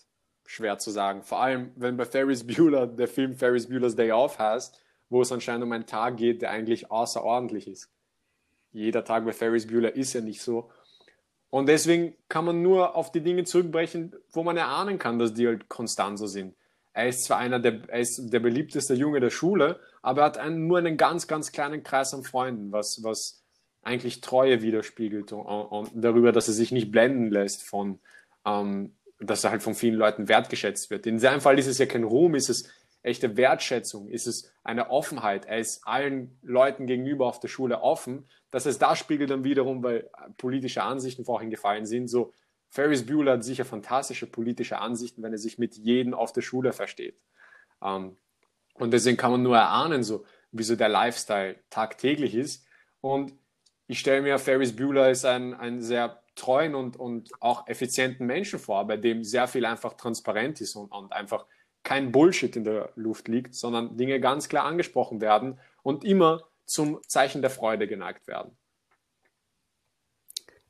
[0.46, 1.22] schwer zu sagen.
[1.22, 4.78] Vor allem, wenn bei Ferris Bueller der Film Ferris Bueller's Day Off heißt,
[5.08, 7.90] wo es anscheinend um einen Tag geht, der eigentlich außerordentlich ist.
[8.72, 10.70] Jeder Tag bei Ferris Bueller ist ja nicht so.
[11.50, 15.46] Und deswegen kann man nur auf die Dinge zurückbrechen, wo man erahnen kann, dass die
[15.46, 16.54] halt konstant so sind.
[16.94, 20.38] Er ist zwar einer der, er ist der beliebteste Junge der Schule, aber er hat
[20.38, 23.42] einen, nur einen ganz, ganz kleinen Kreis an Freunden, was, was
[23.82, 27.98] eigentlich Treue widerspiegelt und, und darüber, dass er sich nicht blenden lässt von,
[28.46, 31.06] ähm, dass er halt von vielen Leuten wertgeschätzt wird.
[31.06, 32.68] In seinem Fall ist es ja kein Ruhm, ist es
[33.02, 35.46] echte Wertschätzung, ist es eine Offenheit.
[35.46, 38.28] Er ist allen Leuten gegenüber auf der Schule offen.
[38.50, 42.32] Dass es da spiegelt dann wiederum, weil politische Ansichten vorhin gefallen sind, so
[42.68, 46.72] Ferris Bueller hat sicher fantastische politische Ansichten, wenn er sich mit jedem auf der Schule
[46.72, 47.20] versteht.
[47.82, 48.16] Ähm,
[48.74, 52.66] und deswegen kann man nur erahnen, so, wie so der Lifestyle tagtäglich ist.
[53.02, 53.34] Und
[53.88, 58.58] ich stelle mir, Ferris Bueller ist ein, ein sehr treuen und, und auch effizienten Menschen
[58.58, 61.44] vor, bei dem sehr viel einfach transparent ist und, und einfach
[61.82, 67.00] kein Bullshit in der Luft liegt, sondern Dinge ganz klar angesprochen werden und immer zum
[67.06, 68.56] Zeichen der Freude geneigt werden.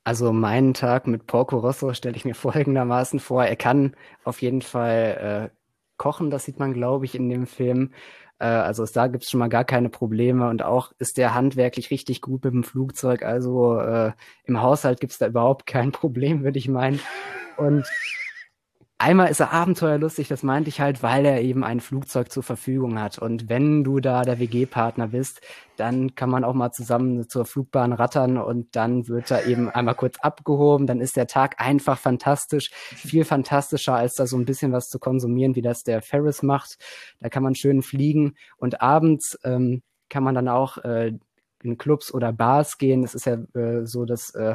[0.05, 3.45] Also meinen Tag mit Porco Rosso stelle ich mir folgendermaßen vor.
[3.45, 5.57] Er kann auf jeden Fall äh,
[5.97, 7.93] kochen, das sieht man, glaube ich, in dem Film.
[8.39, 11.91] Äh, also da gibt es schon mal gar keine Probleme und auch ist der handwerklich
[11.91, 13.23] richtig gut mit dem Flugzeug.
[13.23, 14.13] Also äh,
[14.45, 17.01] im Haushalt gibt es da überhaupt kein Problem, würde ich meinen.
[17.57, 17.87] Und
[19.03, 23.01] einmal ist er abenteuerlustig, das meinte ich halt, weil er eben ein Flugzeug zur Verfügung
[23.01, 23.19] hat.
[23.19, 25.41] Und wenn du da der WG-Partner bist,
[25.77, 29.97] dann kann man auch mal zusammen zur Flugbahn rattern und dann wird er eben einmal
[29.97, 30.87] kurz abgehoben.
[30.87, 35.01] Dann ist der Tag einfach fantastisch, viel fantastischer, als da so ein bisschen was zu
[35.01, 36.79] konsumieren, wie das der Ferris macht.
[37.19, 41.13] Da kann man schön fliegen und abends ähm, kann man dann auch äh,
[41.65, 43.03] in Clubs oder Bars gehen.
[43.03, 44.55] Es ist ja äh, so, dass äh,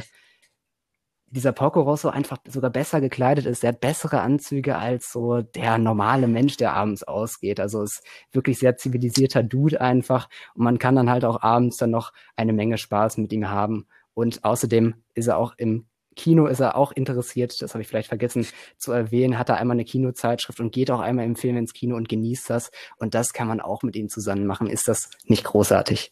[1.29, 3.63] dieser Porco Rosso einfach sogar besser gekleidet ist.
[3.63, 7.59] Er hat bessere Anzüge als so der normale Mensch, der abends ausgeht.
[7.59, 8.01] Also ist
[8.31, 10.29] wirklich sehr zivilisierter Dude einfach.
[10.55, 13.87] Und man kann dann halt auch abends dann noch eine Menge Spaß mit ihm haben.
[14.13, 15.85] Und außerdem ist er auch im
[16.17, 18.45] Kino ist er auch interessiert, das habe ich vielleicht vergessen
[18.77, 21.95] zu erwähnen, hat er einmal eine Kinozeitschrift und geht auch einmal im Film ins Kino
[21.95, 22.71] und genießt das.
[22.97, 24.67] Und das kann man auch mit ihm zusammen machen.
[24.67, 26.11] Ist das nicht großartig?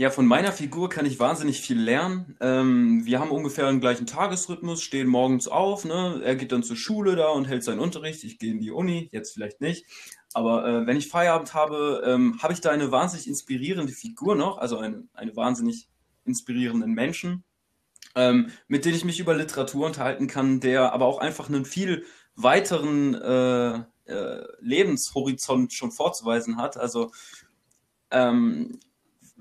[0.00, 2.36] Ja, von meiner Figur kann ich wahnsinnig viel lernen.
[2.40, 6.20] Ähm, wir haben ungefähr den gleichen Tagesrhythmus, stehen morgens auf, ne?
[6.22, 8.22] Er geht dann zur Schule da und hält seinen Unterricht.
[8.22, 9.86] Ich gehe in die Uni, jetzt vielleicht nicht.
[10.34, 14.58] Aber äh, wenn ich Feierabend habe, ähm, habe ich da eine wahnsinnig inspirierende Figur noch,
[14.58, 15.88] also eine, eine wahnsinnig
[16.24, 17.42] inspirierenden Menschen,
[18.14, 22.04] ähm, mit denen ich mich über Literatur unterhalten kann, der aber auch einfach einen viel
[22.36, 26.76] weiteren äh, äh, Lebenshorizont schon vorzuweisen hat.
[26.76, 27.10] Also
[28.12, 28.78] ähm,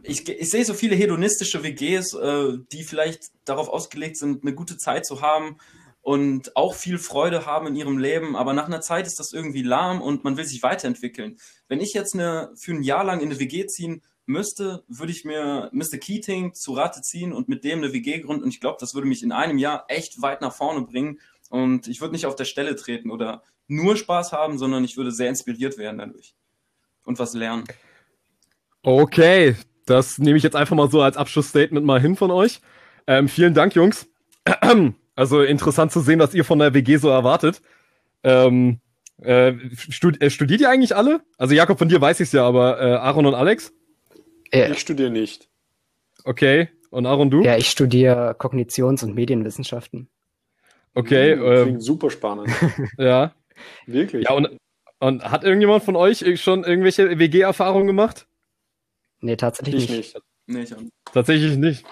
[0.07, 4.77] ich, ich sehe so viele hedonistische WGs, äh, die vielleicht darauf ausgelegt sind, eine gute
[4.77, 5.57] Zeit zu haben
[6.01, 9.63] und auch viel Freude haben in ihrem Leben, aber nach einer Zeit ist das irgendwie
[9.63, 11.37] lahm und man will sich weiterentwickeln.
[11.67, 15.25] Wenn ich jetzt eine, für ein Jahr lang in eine WG ziehen müsste, würde ich
[15.25, 15.97] mir Mr.
[15.99, 19.07] Keating zu Rate ziehen und mit dem eine WG gründen und ich glaube, das würde
[19.07, 21.19] mich in einem Jahr echt weit nach vorne bringen
[21.49, 25.11] und ich würde nicht auf der Stelle treten oder nur Spaß haben, sondern ich würde
[25.11, 26.35] sehr inspiriert werden dadurch
[27.03, 27.65] und was lernen.
[28.83, 29.57] Okay,
[29.89, 32.61] das nehme ich jetzt einfach mal so als Abschlussstatement mal hin von euch.
[33.07, 34.07] Ähm, vielen Dank, Jungs.
[35.17, 37.63] Also interessant zu sehen, was ihr von der WG so erwartet.
[38.23, 38.81] Ähm,
[39.19, 41.21] äh, stud äh, studiert ihr eigentlich alle?
[41.39, 43.73] Also Jakob, von dir weiß ich es ja, aber äh, Aaron und Alex?
[44.53, 44.69] Ja.
[44.69, 45.49] Ich studiere nicht.
[46.23, 46.69] Okay.
[46.91, 47.41] Und Aaron, du?
[47.41, 50.07] Ja, ich studiere Kognitions- und Medienwissenschaften.
[50.93, 51.35] Okay.
[51.35, 52.49] Mhm, klingt ähm, super spannend.
[52.99, 53.33] ja.
[53.87, 54.25] Wirklich.
[54.25, 54.49] Ja, und,
[54.99, 58.27] und hat irgendjemand von euch schon irgendwelche WG-Erfahrungen gemacht?
[59.27, 60.17] Nee, tatsächlich ich nicht.
[60.47, 60.71] nicht.
[60.71, 61.85] Nee, tatsächlich nicht.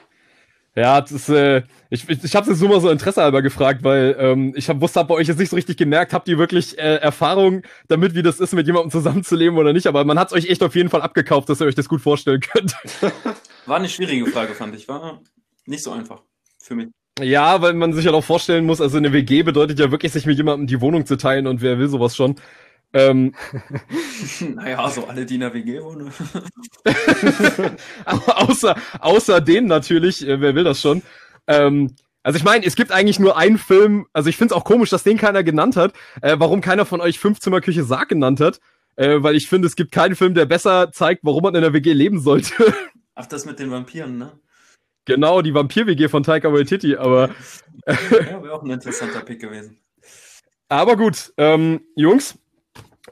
[0.73, 3.83] Ja, das ist, äh, ich, ich, ich habe es nur mal so Interesse halber gefragt,
[3.83, 6.37] weil ähm, ich hab, wusste, hab bei euch jetzt nicht so richtig gemerkt, habt ihr
[6.37, 10.29] wirklich äh, Erfahrung damit, wie das ist, mit jemandem zusammenzuleben oder nicht, aber man hat
[10.29, 12.73] es euch echt auf jeden Fall abgekauft, dass ihr euch das gut vorstellen könnt.
[13.65, 14.87] War eine schwierige Frage, fand ich.
[14.87, 15.21] War
[15.65, 16.23] nicht so einfach
[16.61, 16.87] für mich.
[17.21, 20.25] Ja, weil man sich ja auch vorstellen muss, also eine WG bedeutet ja wirklich, sich
[20.25, 22.35] mit jemandem die Wohnung zu teilen und wer will sowas schon.
[22.95, 23.35] Ähm,
[24.55, 26.13] naja, so alle, die in der WG wohnen.
[28.05, 31.01] außer, außer denen natürlich, äh, wer will das schon.
[31.45, 31.93] Ähm,
[32.23, 34.91] also ich meine, es gibt eigentlich nur einen Film, also ich finde es auch komisch,
[34.91, 38.61] dass den keiner genannt hat, äh, warum keiner von euch Fünfzimmerküche Sarg genannt hat,
[38.95, 41.73] äh, weil ich finde, es gibt keinen Film, der besser zeigt, warum man in der
[41.73, 42.53] WG leben sollte.
[43.15, 44.39] Ach, das mit den Vampiren, ne?
[45.03, 47.29] Genau, die Vampir-WG von Taika Waititi, aber...
[47.85, 49.77] ja, wäre auch ein interessanter Pick gewesen.
[50.67, 52.39] Aber gut, ähm, Jungs,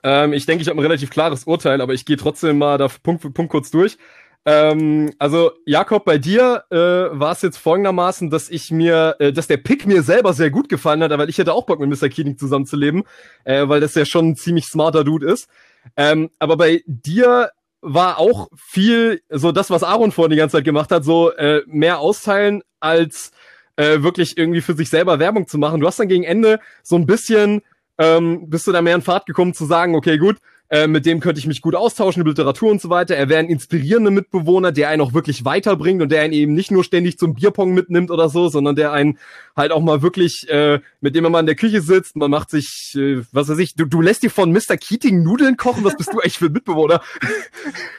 [0.02, 2.88] ähm, ich denke, ich habe ein relativ klares Urteil, aber ich gehe trotzdem mal da
[2.88, 3.98] Punkt für Punkt kurz durch.
[4.45, 9.48] Ähm, also Jakob, bei dir äh, war es jetzt folgendermaßen, dass ich mir, äh, dass
[9.48, 12.10] der Pick mir selber sehr gut gefallen hat, weil ich hätte auch Bock mit Mr.
[12.10, 13.03] Keating zusammenzuleben,
[13.45, 15.48] äh, weil das ja schon ein ziemlich smarter Dude ist.
[15.95, 17.52] Ähm, aber bei dir
[17.82, 21.61] war auch viel so das, was Aaron vorhin die ganze Zeit gemacht hat, so äh,
[21.68, 23.32] mehr austeilen als
[23.76, 25.80] äh, wirklich irgendwie für sich selber Werbung zu machen.
[25.80, 27.61] Du hast dann gegen Ende so ein bisschen
[27.98, 30.38] ähm, bist du da mehr in Fahrt gekommen zu sagen, okay, gut,
[30.70, 33.15] äh, mit dem könnte ich mich gut austauschen über Literatur und so weiter.
[33.15, 36.72] Er wäre ein inspirierender Mitbewohner, der einen auch wirklich weiterbringt und der einen eben nicht
[36.72, 39.20] nur ständig zum Bierpong mitnimmt oder so, sondern der einen
[39.56, 42.49] halt auch mal wirklich, äh, mit dem man mal in der Küche sitzt, man macht
[42.49, 44.78] sich, äh, was weiß ich, du, du lässt dir von Mr.
[44.78, 47.02] Keating Nudeln kochen, was bist du echt für ein Mitbewohner?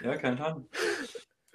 [0.02, 0.66] Ja, kein Ahnung.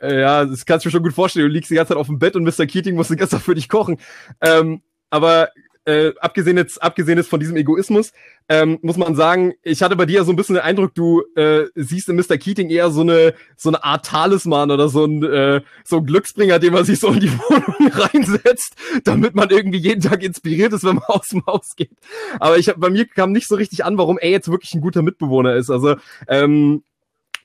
[0.02, 1.48] Äh, ja, das kannst du mir schon gut vorstellen.
[1.48, 2.66] Du liegst die ganze Zeit auf dem Bett und Mr.
[2.66, 4.00] Keating muss den ganzen Tag für dich kochen.
[4.40, 5.50] Ähm, aber
[5.90, 8.12] äh, abgesehen jetzt, abgesehen jetzt von diesem Egoismus,
[8.48, 11.66] ähm, muss man sagen, ich hatte bei dir so ein bisschen den Eindruck, du äh,
[11.74, 12.38] siehst in Mr.
[12.38, 16.60] Keating eher so eine so eine Art Talisman oder so ein äh, so ein Glücksbringer,
[16.60, 20.84] den man sich so in die Wohnung reinsetzt, damit man irgendwie jeden Tag inspiriert ist,
[20.84, 21.92] wenn man aus dem Haus geht.
[22.40, 24.82] Aber ich hab, bei mir kam nicht so richtig an, warum er jetzt wirklich ein
[24.82, 25.72] guter Mitbewohner ist.
[25.72, 25.96] Also
[26.28, 26.84] ähm,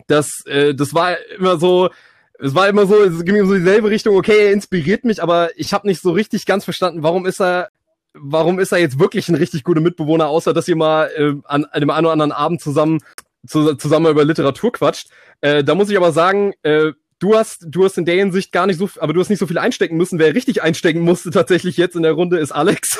[0.06, 1.88] das äh, das war immer so
[2.38, 5.50] es war immer so, es ging in so dieselbe Richtung, okay, er inspiriert mich, aber
[5.56, 7.68] ich habe nicht so richtig ganz verstanden, warum ist er
[8.14, 11.64] warum ist er jetzt wirklich ein richtig guter Mitbewohner, außer dass ihr mal äh, an
[11.66, 13.00] einem einen oder anderen Abend zusammen
[13.46, 15.08] zu, zusammen über Literatur quatscht.
[15.40, 18.66] Äh, da muss ich aber sagen, äh, du hast du hast in der Hinsicht gar
[18.66, 20.18] nicht so, aber du hast nicht so viel einstecken müssen.
[20.18, 22.98] Wer richtig einstecken musste tatsächlich jetzt in der Runde ist Alex.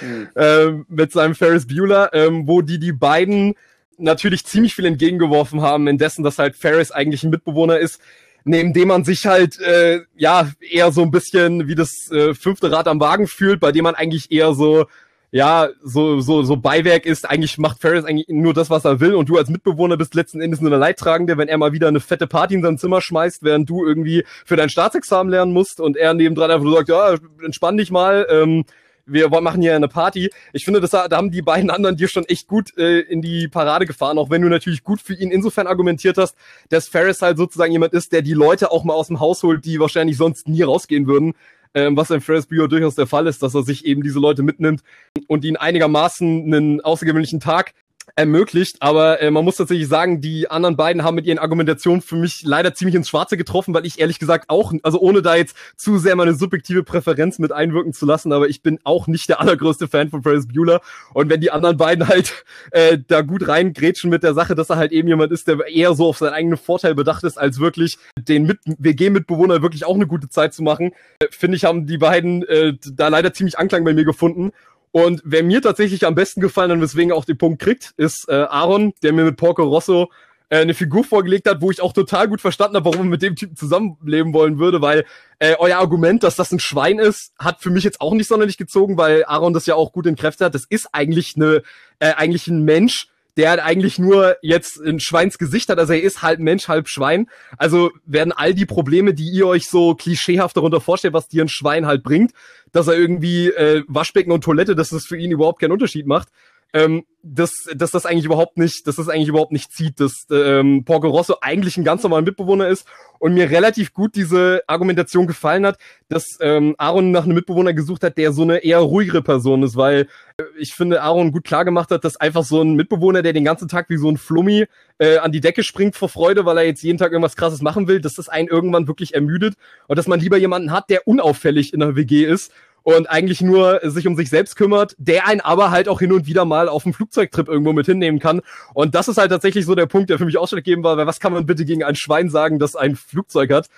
[0.00, 0.28] mhm.
[0.36, 3.54] ähm, mit seinem Ferris Bueller, ähm, wo die die beiden
[3.96, 8.00] natürlich ziemlich viel entgegengeworfen haben, indessen, dass halt Ferris eigentlich ein Mitbewohner ist,
[8.44, 12.70] neben dem man sich halt äh, ja eher so ein bisschen wie das äh, fünfte
[12.70, 14.86] Rad am Wagen fühlt, bei dem man eigentlich eher so
[15.32, 19.14] ja, so, so, so Beiwerk ist, eigentlich macht Ferris eigentlich nur das, was er will
[19.14, 22.00] und du als Mitbewohner bist letzten Endes nur der Leidtragende, wenn er mal wieder eine
[22.00, 25.96] fette Party in sein Zimmer schmeißt, während du irgendwie für dein Staatsexamen lernen musst und
[25.96, 27.14] er nebendran einfach so sagt, ja,
[27.44, 28.64] entspann dich mal, ähm,
[29.12, 30.30] wir machen hier eine Party.
[30.52, 33.48] Ich finde, das, da haben die beiden anderen dir schon echt gut äh, in die
[33.48, 36.36] Parade gefahren, auch wenn du natürlich gut für ihn insofern argumentiert hast,
[36.68, 39.64] dass Ferris halt sozusagen jemand ist, der die Leute auch mal aus dem Haus holt,
[39.64, 41.34] die wahrscheinlich sonst nie rausgehen würden
[41.74, 44.42] ähm, was in Ferris Bueller durchaus der Fall ist, dass er sich eben diese Leute
[44.42, 44.82] mitnimmt
[45.28, 47.74] und ihnen einigermaßen einen außergewöhnlichen Tag
[48.20, 48.76] ermöglicht.
[48.80, 52.42] Aber äh, man muss tatsächlich sagen, die anderen beiden haben mit ihren Argumentationen für mich
[52.44, 55.98] leider ziemlich ins Schwarze getroffen, weil ich ehrlich gesagt auch, also ohne da jetzt zu
[55.98, 59.88] sehr meine subjektive Präferenz mit einwirken zu lassen, aber ich bin auch nicht der allergrößte
[59.88, 60.80] Fan von Ferris Bueller.
[61.14, 64.76] Und wenn die anderen beiden halt äh, da gut reingrätschen mit der Sache, dass er
[64.76, 67.98] halt eben jemand ist, der eher so auf seinen eigenen Vorteil bedacht ist, als wirklich
[68.16, 71.98] den mit WG-Mitbewohner wirklich auch eine gute Zeit zu machen, äh, finde ich, haben die
[71.98, 74.52] beiden äh, da leider ziemlich Anklang bei mir gefunden.
[74.92, 78.28] Und wer mir tatsächlich am besten gefallen hat, weswegen er auch den Punkt kriegt, ist
[78.28, 80.10] äh, Aaron, der mir mit Porco Rosso
[80.48, 83.22] äh, eine Figur vorgelegt hat, wo ich auch total gut verstanden habe, warum man mit
[83.22, 85.06] dem Typen zusammenleben wollen würde, weil
[85.38, 88.58] äh, euer Argument, dass das ein Schwein ist, hat für mich jetzt auch nicht sonderlich
[88.58, 90.54] gezogen, weil Aaron das ja auch gut in Kräfte hat.
[90.54, 91.62] Das ist eigentlich eine,
[92.00, 95.78] äh, eigentlich ein Mensch, der halt eigentlich nur jetzt ein Schweinsgesicht hat.
[95.78, 97.28] Also er ist halb Mensch, halb Schwein.
[97.56, 101.48] Also werden all die Probleme, die ihr euch so klischeehaft darunter vorstellt, was dir ein
[101.48, 102.32] Schwein halt bringt,
[102.72, 106.28] dass er irgendwie äh, Waschbecken und Toilette, dass das für ihn überhaupt keinen Unterschied macht,
[106.72, 110.84] ähm, dass, dass das eigentlich überhaupt nicht, dass das eigentlich überhaupt nicht zieht, dass ähm,
[110.84, 112.86] Porco Rosso eigentlich ein ganz normaler Mitbewohner ist
[113.18, 115.78] und mir relativ gut diese Argumentation gefallen hat,
[116.08, 119.76] dass ähm, Aaron nach einem Mitbewohner gesucht hat, der so eine eher ruhigere Person ist,
[119.76, 123.34] weil äh, ich finde, Aaron gut klar gemacht hat, dass einfach so ein Mitbewohner, der
[123.34, 124.64] den ganzen Tag wie so ein Flummi
[124.98, 127.86] äh, an die Decke springt vor Freude, weil er jetzt jeden Tag irgendwas krasses machen
[127.86, 129.56] will, dass das einen irgendwann wirklich ermüdet
[129.88, 132.50] und dass man lieber jemanden hat, der unauffällig in der WG ist
[132.82, 136.26] und eigentlich nur sich um sich selbst kümmert, der einen aber halt auch hin und
[136.26, 138.40] wieder mal auf einen Flugzeugtrip irgendwo mit hinnehmen kann.
[138.74, 141.20] Und das ist halt tatsächlich so der Punkt, der für mich ausschlaggebend war, weil was
[141.20, 143.68] kann man bitte gegen ein Schwein sagen, das ein Flugzeug hat?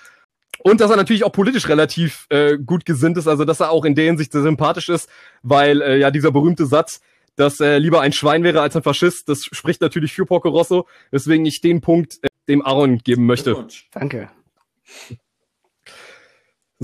[0.61, 3.85] Und dass er natürlich auch politisch relativ äh, gut gesinnt ist, also dass er auch
[3.85, 5.09] in der Hinsicht sehr sympathisch ist,
[5.43, 7.01] weil äh, ja dieser berühmte Satz,
[7.37, 10.87] dass er lieber ein Schwein wäre als ein Faschist, das spricht natürlich für Porco Rosso,
[11.11, 13.67] weswegen ich den Punkt äh, dem Aaron geben möchte.
[13.93, 14.31] Danke.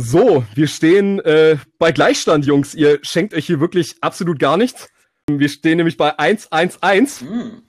[0.00, 2.72] So, wir stehen äh, bei Gleichstand, Jungs.
[2.72, 4.88] Ihr schenkt euch hier wirklich absolut gar nichts.
[5.28, 7.22] Wir stehen nämlich bei 1-1-1.
[7.22, 7.62] Hm.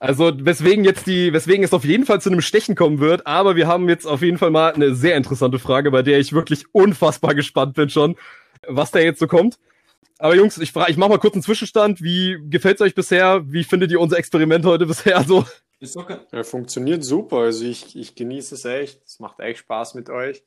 [0.00, 3.54] Also weswegen jetzt die, weswegen es auf jeden Fall zu einem Stechen kommen wird, aber
[3.54, 6.64] wir haben jetzt auf jeden Fall mal eine sehr interessante Frage, bei der ich wirklich
[6.72, 8.16] unfassbar gespannt bin schon,
[8.66, 9.60] was da jetzt so kommt.
[10.18, 12.02] Aber Jungs, ich frage, ich mach mal kurz einen Zwischenstand.
[12.02, 13.44] Wie gefällt's euch bisher?
[13.46, 15.44] Wie findet ihr unser Experiment heute bisher so?
[15.78, 16.18] Ist okay.
[16.32, 17.38] Ja, funktioniert super.
[17.38, 19.04] Also ich, ich genieße es echt.
[19.04, 20.42] Es macht echt Spaß mit euch.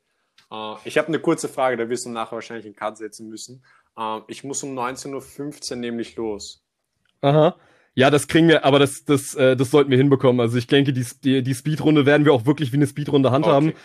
[0.51, 3.63] Uh, ich habe eine kurze Frage, da wirst du nachher wahrscheinlich einen Cut setzen müssen.
[3.97, 6.63] Uh, ich muss um 19.15 Uhr nämlich los.
[7.21, 7.55] Aha.
[7.93, 10.39] Ja, das kriegen wir, aber das, das, äh, das sollten wir hinbekommen.
[10.39, 13.69] Also ich denke, die, die, die Speedrunde werden wir auch wirklich wie eine Speedrunde handhaben.
[13.69, 13.77] Okay.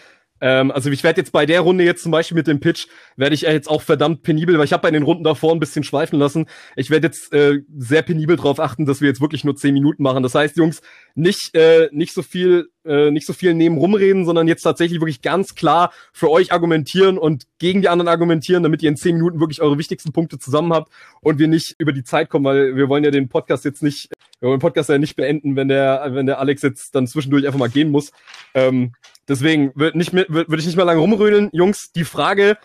[0.44, 3.34] Ähm, also ich werde jetzt bei der Runde jetzt zum Beispiel mit dem Pitch, werde
[3.34, 6.18] ich jetzt auch verdammt penibel, weil ich habe bei den Runden davor ein bisschen schweifen
[6.18, 6.44] lassen.
[6.76, 10.02] Ich werde jetzt äh, sehr penibel darauf achten, dass wir jetzt wirklich nur zehn Minuten
[10.02, 10.22] machen.
[10.22, 10.82] Das heißt, Jungs,
[11.14, 15.22] nicht, äh, nicht so viel, äh, nicht so viel neben rumreden, sondern jetzt tatsächlich wirklich
[15.22, 19.40] ganz klar für euch argumentieren und gegen die anderen argumentieren, damit ihr in zehn Minuten
[19.40, 20.92] wirklich eure wichtigsten Punkte zusammen habt
[21.22, 24.10] und wir nicht über die Zeit kommen, weil wir wollen ja den Podcast jetzt nicht,
[24.44, 27.46] wir wollen den Podcast ja nicht beenden, wenn der, wenn der Alex jetzt dann zwischendurch
[27.46, 28.12] einfach mal gehen muss.
[28.54, 28.92] Ähm,
[29.28, 31.48] Deswegen würde würde ich nicht mehr lange rumrödeln.
[31.52, 32.58] Jungs, die Frage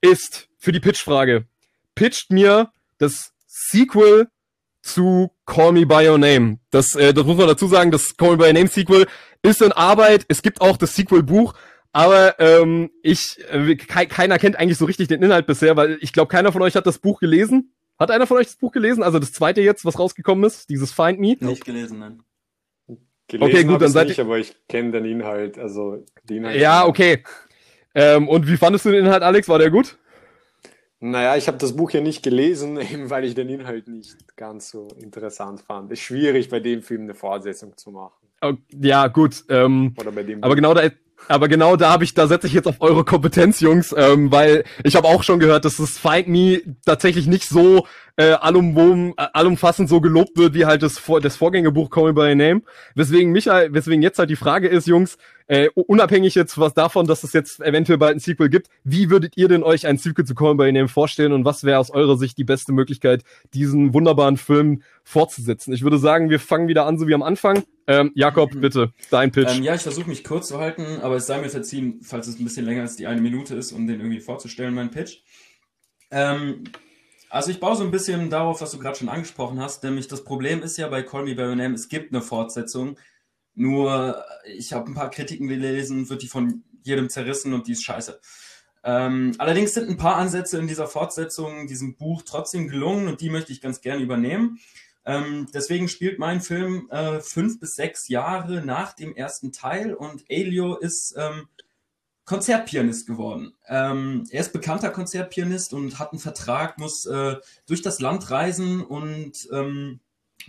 [0.00, 1.46] ist für die Pitch-Frage.
[1.94, 4.28] Pitcht mir das Sequel
[4.82, 6.58] zu Call Me By Your Name.
[6.70, 9.06] Das, äh, das muss man dazu sagen, das Call Me By Your Name Sequel
[9.42, 10.24] ist in Arbeit.
[10.28, 11.54] Es gibt auch das Sequel-Buch.
[11.92, 16.12] Aber ähm, ich, äh, ke keiner kennt eigentlich so richtig den Inhalt bisher, weil ich
[16.12, 17.72] glaube, keiner von euch hat das Buch gelesen.
[18.04, 19.02] Hat einer von euch das Buch gelesen?
[19.02, 21.36] Also das zweite jetzt, was rausgekommen ist, dieses Find Me?
[21.40, 22.22] Nicht gelesen, nein.
[23.28, 25.58] Gelesen okay, gut, dann seid nicht, aber ich kenne den Inhalt.
[25.58, 27.24] Also den Inhalt ja, okay.
[27.94, 29.48] Ähm, und wie fandest du den Inhalt, Alex?
[29.48, 29.96] War der gut?
[31.00, 34.68] Naja, ich habe das Buch ja nicht gelesen, eben weil ich den Inhalt nicht ganz
[34.68, 35.90] so interessant fand.
[35.90, 38.28] Ist schwierig, bei dem Film eine Fortsetzung zu machen.
[38.78, 39.44] Ja, gut.
[39.48, 40.82] Ähm, Oder bei dem aber genau da,
[41.28, 44.64] aber genau da habe ich, da setze ich jetzt auf eure Kompetenz, Jungs, ähm, weil
[44.82, 47.86] ich habe auch schon gehört, dass das Find Me tatsächlich nicht so
[48.16, 52.34] äh, allum, äh, allumfassend so gelobt wird wie halt das, das Vorgängerbuch Call Me by
[52.34, 52.62] Name.
[52.94, 57.22] Weswegen Michael, weswegen jetzt halt die Frage ist, Jungs, äh, unabhängig jetzt was davon, dass
[57.22, 60.34] es jetzt eventuell bald ein Sequel gibt, wie würdet ihr denn euch ein Sequel zu
[60.34, 64.36] Call by Name vorstellen und was wäre aus eurer Sicht die beste Möglichkeit, diesen wunderbaren
[64.36, 65.74] Film fortzusetzen?
[65.74, 67.64] Ich würde sagen, wir fangen wieder an, so wie am Anfang.
[67.86, 68.60] Ähm, Jakob, mhm.
[68.60, 69.56] bitte, dein Pitch.
[69.56, 72.38] Ähm, ja, ich versuche mich kurz zu halten, aber es sei mir verziehen, falls es
[72.38, 75.18] ein bisschen länger als die eine Minute ist, um den irgendwie vorzustellen, mein Pitch.
[76.10, 76.64] Ähm,
[77.28, 80.24] also ich baue so ein bisschen darauf, was du gerade schon angesprochen hast, nämlich das
[80.24, 82.96] Problem ist ja bei Call Me By Your Name, es gibt eine Fortsetzung,
[83.54, 87.84] nur ich habe ein paar Kritiken gelesen, wird die von jedem zerrissen und die ist
[87.84, 88.20] scheiße.
[88.84, 93.30] Ähm, allerdings sind ein paar Ansätze in dieser Fortsetzung, diesem Buch trotzdem gelungen und die
[93.30, 94.58] möchte ich ganz gerne übernehmen.
[95.06, 100.24] Ähm, deswegen spielt mein Film äh, fünf bis sechs Jahre nach dem ersten Teil und
[100.28, 101.48] Elio ist ähm,
[102.24, 103.54] Konzertpianist geworden.
[103.68, 107.36] Ähm, er ist bekannter Konzertpianist und hat einen Vertrag, muss äh,
[107.66, 110.00] durch das Land reisen und ähm,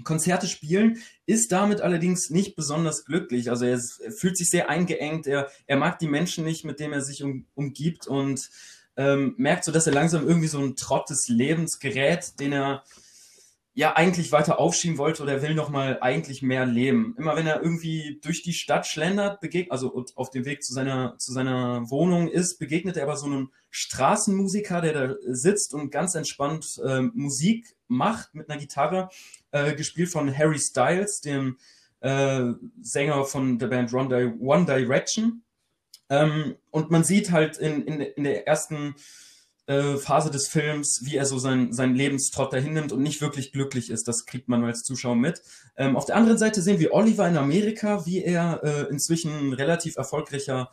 [0.03, 3.49] Konzerte spielen, ist damit allerdings nicht besonders glücklich.
[3.49, 6.93] Also er, er, fühlt sich sehr eingeengt, er, er mag die Menschen nicht, mit denen
[6.93, 8.49] er sich um, umgibt und
[8.97, 12.83] ähm, merkt so, dass er langsam irgendwie so ein Trott des Lebens gerät, den er
[13.75, 17.13] ja eigentlich weiter aufschieben wollte oder er will noch mal eigentlich mehr leben.
[17.17, 21.17] Immer wenn er irgendwie durch die Stadt schlendert, begegnet, also auf dem Weg zu seiner
[21.17, 26.15] zu seiner Wohnung ist, begegnet er aber so einem Straßenmusiker, der da sitzt und ganz
[26.15, 29.09] entspannt äh, Musik macht mit einer Gitarre,
[29.51, 31.57] äh, gespielt von Harry Styles, dem
[31.99, 32.51] äh,
[32.81, 35.43] Sänger von der Band One Direction.
[36.09, 38.95] Ähm, und man sieht halt in, in, in der ersten
[39.67, 43.51] äh, Phase des Films, wie er so sein, sein Lebenstrott dahin nimmt und nicht wirklich
[43.51, 44.07] glücklich ist.
[44.07, 45.41] Das kriegt man als Zuschauer mit.
[45.75, 49.95] Ähm, auf der anderen Seite sehen wir Oliver in Amerika, wie er äh, inzwischen relativ
[49.97, 50.69] erfolgreicher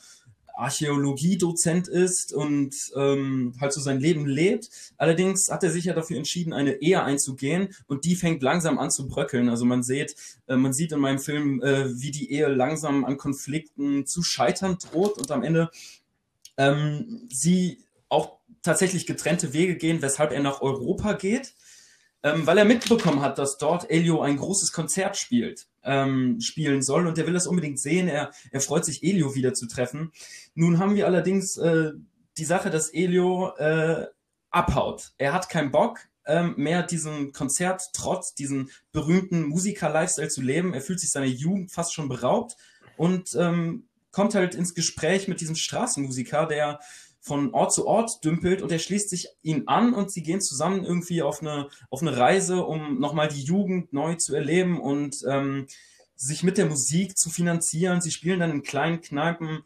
[0.54, 4.68] Archäologiedozent ist und ähm, halt so sein Leben lebt.
[4.96, 8.90] Allerdings hat er sich ja dafür entschieden, eine Ehe einzugehen und die fängt langsam an
[8.90, 9.48] zu bröckeln.
[9.48, 10.14] Also man sieht,
[10.46, 14.78] äh, man sieht in meinem Film, äh, wie die Ehe langsam an Konflikten zu scheitern
[14.78, 15.70] droht und am Ende
[16.56, 21.54] ähm, sie auch tatsächlich getrennte Wege gehen, weshalb er nach Europa geht,
[22.22, 27.06] ähm, weil er mitbekommen hat, dass dort Elio ein großes Konzert spielt, ähm, spielen soll
[27.06, 28.08] und er will das unbedingt sehen.
[28.08, 30.12] Er, er freut sich, Elio wieder zu treffen.
[30.54, 31.92] Nun haben wir allerdings äh,
[32.38, 34.06] die Sache, dass Elio äh,
[34.50, 35.12] abhaut.
[35.18, 40.74] Er hat keinen Bock, ähm, mehr diesen Konzert trotz diesen berühmten Musiker-Lifestyle zu leben.
[40.74, 42.56] Er fühlt sich seiner Jugend fast schon beraubt
[42.96, 46.80] und ähm, kommt halt ins Gespräch mit diesem Straßenmusiker, der
[47.22, 50.84] von Ort zu Ort dümpelt und er schließt sich ihn an und sie gehen zusammen
[50.84, 55.68] irgendwie auf eine, auf eine Reise, um nochmal die Jugend neu zu erleben und ähm,
[56.16, 58.00] sich mit der Musik zu finanzieren.
[58.00, 59.62] Sie spielen dann in kleinen Kneipen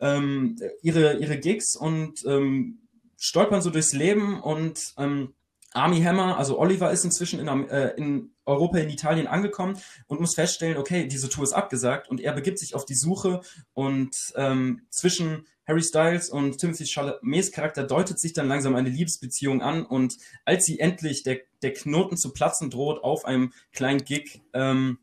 [0.00, 2.80] ähm, ihre, ihre Gigs und ähm,
[3.16, 5.32] stolpern so durchs Leben und ähm,
[5.76, 10.34] Army Hammer, also Oliver ist inzwischen in, äh, in Europa, in Italien angekommen und muss
[10.34, 13.42] feststellen, okay, diese Tour ist abgesagt und er begibt sich auf die Suche
[13.74, 19.62] und ähm, zwischen Harry Styles und Timothy Chalamets Charakter deutet sich dann langsam eine Liebesbeziehung
[19.62, 24.42] an und als sie endlich der, der Knoten zu platzen droht auf einem kleinen Gig
[24.54, 24.98] ähm,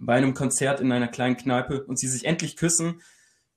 [0.00, 3.02] bei einem Konzert in einer kleinen Kneipe und sie sich endlich küssen,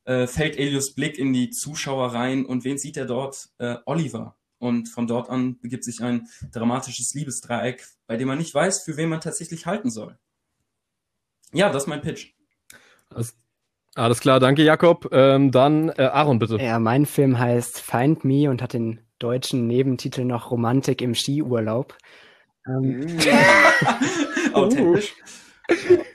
[0.06, 3.50] äh, fällt Elios Blick in die Zuschauer rein und wen sieht er dort?
[3.58, 4.36] Äh, Oliver.
[4.60, 8.98] Und von dort an begibt sich ein dramatisches Liebesdreieck, bei dem man nicht weiß, für
[8.98, 10.18] wen man tatsächlich halten soll.
[11.54, 12.34] Ja, das ist mein Pitch.
[13.10, 13.36] Das
[13.96, 15.10] alles klar, danke Jakob.
[15.12, 16.58] Ähm, dann äh, Aaron, bitte.
[16.58, 21.98] Ja, mein Film heißt Find Me und hat den deutschen Nebentitel noch Romantik im Skiurlaub.
[22.68, 23.18] Ähm.
[24.54, 25.16] Authentisch.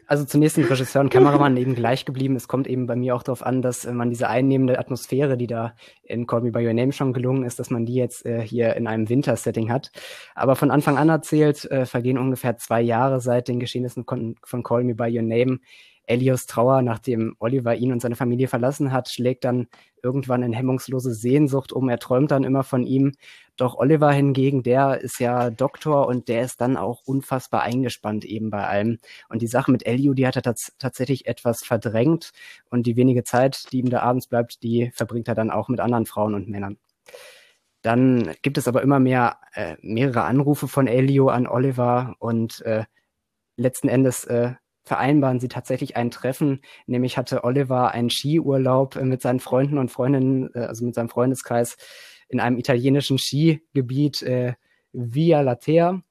[0.06, 2.36] Also zunächst sind Regisseur und Kameramann eben gleich geblieben.
[2.36, 5.46] Es kommt eben bei mir auch darauf an, dass äh, man diese einnehmende Atmosphäre, die
[5.46, 8.42] da in Call Me By Your Name schon gelungen ist, dass man die jetzt äh,
[8.42, 9.90] hier in einem Wintersetting hat.
[10.34, 14.84] Aber von Anfang an erzählt, äh, vergehen ungefähr zwei Jahre seit den Geschehnissen von Call
[14.84, 15.58] Me By Your Name
[16.06, 19.68] Elios Trauer, nachdem Oliver ihn und seine Familie verlassen hat, schlägt dann
[20.02, 21.88] irgendwann in hemmungslose Sehnsucht um.
[21.88, 23.12] Er träumt dann immer von ihm.
[23.56, 28.50] Doch Oliver hingegen, der ist ja Doktor und der ist dann auch unfassbar eingespannt eben
[28.50, 28.98] bei allem.
[29.28, 32.32] Und die Sache mit Elio, die hat er tats tatsächlich etwas verdrängt
[32.70, 35.80] und die wenige Zeit, die ihm da abends bleibt, die verbringt er dann auch mit
[35.80, 36.78] anderen Frauen und Männern.
[37.82, 42.84] Dann gibt es aber immer mehr äh, mehrere Anrufe von Elio an Oliver und äh,
[43.56, 44.54] letzten Endes äh,
[44.84, 46.60] vereinbaren sie tatsächlich ein Treffen.
[46.86, 51.08] Nämlich hatte Oliver einen Skiurlaub äh, mit seinen Freunden und Freundinnen, äh, also mit seinem
[51.08, 51.76] Freundeskreis
[52.34, 54.54] in einem italienischen Skigebiet äh,
[54.92, 56.02] Via Latea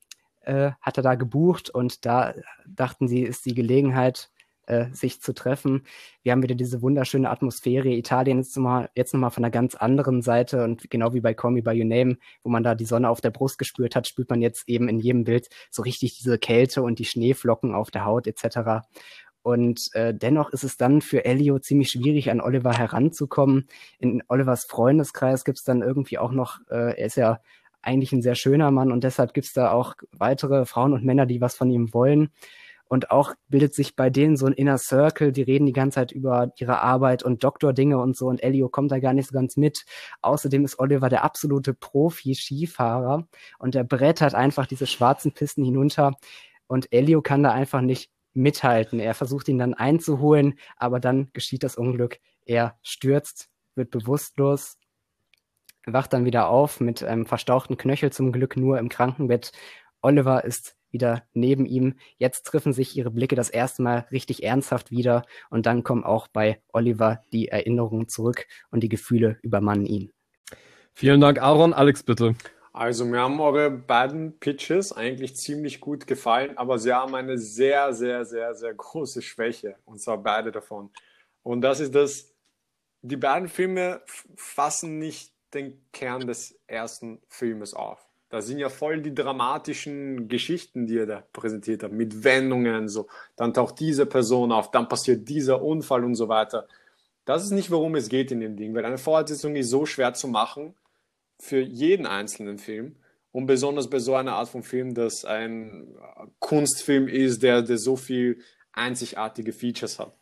[0.42, 2.34] äh, hat er da gebucht und da
[2.66, 4.30] dachten sie, ist die Gelegenheit,
[4.66, 5.84] äh, sich zu treffen.
[6.22, 7.90] Wir haben wieder diese wunderschöne Atmosphäre.
[7.90, 11.52] Italien ist nochmal, jetzt nochmal von einer ganz anderen Seite und genau wie bei Call
[11.52, 14.30] Me By Your Name, wo man da die Sonne auf der Brust gespürt hat, spürt
[14.30, 18.06] man jetzt eben in jedem Bild so richtig diese Kälte und die Schneeflocken auf der
[18.06, 18.88] Haut etc.
[19.44, 23.68] Und äh, dennoch ist es dann für Elio ziemlich schwierig, an Oliver heranzukommen.
[24.00, 27.42] In Olivers Freundeskreis gibt es dann irgendwie auch noch, äh, er ist ja
[27.82, 31.26] eigentlich ein sehr schöner Mann und deshalb gibt es da auch weitere Frauen und Männer,
[31.26, 32.30] die was von ihm wollen.
[32.88, 36.12] Und auch bildet sich bei denen so ein Inner Circle, die reden die ganze Zeit
[36.12, 39.58] über ihre Arbeit und Doktor-Dinge und so und Elio kommt da gar nicht so ganz
[39.58, 39.84] mit.
[40.22, 43.28] Außerdem ist Oliver der absolute Profi-Skifahrer
[43.60, 46.14] und er brettert einfach diese schwarzen Pisten hinunter
[46.68, 49.00] und Elio kann da einfach nicht mithalten.
[49.00, 52.20] Er versucht ihn dann einzuholen, aber dann geschieht das Unglück.
[52.46, 54.78] Er stürzt, wird bewusstlos,
[55.86, 59.52] wacht dann wieder auf mit einem verstauchten Knöchel zum Glück nur im Krankenbett.
[60.02, 61.96] Oliver ist wieder neben ihm.
[62.18, 66.28] Jetzt treffen sich ihre Blicke das erste Mal richtig ernsthaft wieder und dann kommen auch
[66.28, 70.12] bei Oliver die Erinnerungen zurück und die Gefühle übermannen ihn.
[70.94, 71.74] Vielen Dank, Aaron.
[71.74, 72.36] Alex, bitte.
[72.76, 77.94] Also mir haben eure beiden Pitches eigentlich ziemlich gut gefallen, aber sie haben eine sehr,
[77.94, 80.90] sehr, sehr, sehr große Schwäche und zwar beide davon.
[81.44, 82.34] Und das ist das,
[83.04, 84.02] die beiden Filme
[84.36, 88.00] fassen nicht den Kern des ersten Filmes auf.
[88.30, 93.08] Da sind ja voll die dramatischen Geschichten, die er da präsentiert hat, mit Wendungen, so.
[93.36, 96.68] Dann taucht diese Person auf, dann passiert dieser Unfall und so weiter.
[97.26, 100.16] Das ist nicht, worum es geht in dem Ding, weil eine Fortsetzung ist so schwer
[100.16, 100.74] zu machen
[101.40, 102.98] für jeden einzelnen Film.
[103.32, 105.96] Und besonders bei so einer Art von Film, das ein
[106.40, 108.42] Kunstfilm ist, der, der so viel
[108.72, 110.16] einzigartige Features hat.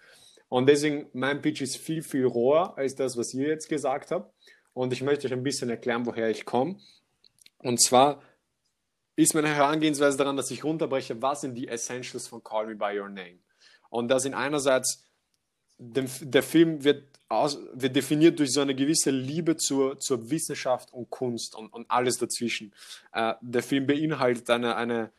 [0.47, 4.33] Und deswegen, mein Pitch ist viel, viel roher als das, was ihr jetzt gesagt habt.
[4.73, 6.77] Und ich möchte euch ein bisschen erklären, woher ich komme.
[7.59, 8.21] Und zwar
[9.15, 12.99] ist meine Herangehensweise daran, dass ich runterbreche, was sind die Essentials von Call Me By
[12.99, 13.39] Your Name.
[13.89, 15.05] Und da sind einerseits,
[15.77, 21.09] der Film wird, aus, wird definiert durch so eine gewisse Liebe zur, zur Wissenschaft und
[21.09, 22.73] Kunst und, und alles dazwischen.
[23.13, 25.11] Äh, der Film beinhaltet eine, eine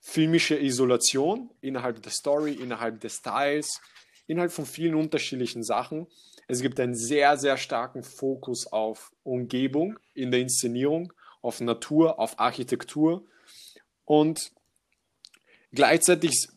[0.00, 3.80] filmische Isolation innerhalb der Story, innerhalb des Styles,
[4.26, 6.06] innerhalb von vielen unterschiedlichen Sachen.
[6.48, 11.12] Es gibt einen sehr, sehr starken Fokus auf Umgebung in der Inszenierung
[11.42, 13.24] auf Natur, auf Architektur
[14.04, 14.52] und
[15.72, 16.48] gleichzeitig,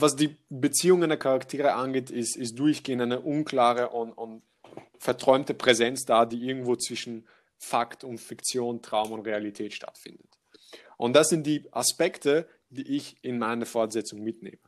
[0.00, 4.42] was die Beziehungen der Charaktere angeht, ist, ist durchgehend eine unklare und, und
[4.98, 7.26] verträumte Präsenz da, die irgendwo zwischen
[7.58, 10.28] Fakt und Fiktion, Traum und Realität stattfindet.
[10.96, 14.58] Und das sind die Aspekte, die ich in meine Fortsetzung mitnehme.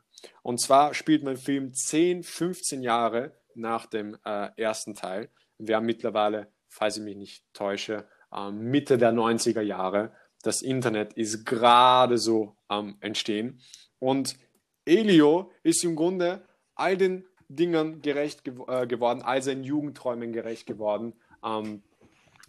[0.43, 5.31] Und zwar spielt mein Film 10, 15 Jahre nach dem äh, ersten Teil.
[5.59, 10.13] Wir haben mittlerweile, falls ich mich nicht täusche, ähm, Mitte der 90er Jahre.
[10.43, 13.61] Das Internet ist gerade so am Entstehen.
[13.99, 14.37] Und
[14.89, 16.43] Elio ist im Grunde
[16.74, 21.82] all den Dingen gerecht gew äh, geworden, all seinen Jugendträumen gerecht geworden, ähm,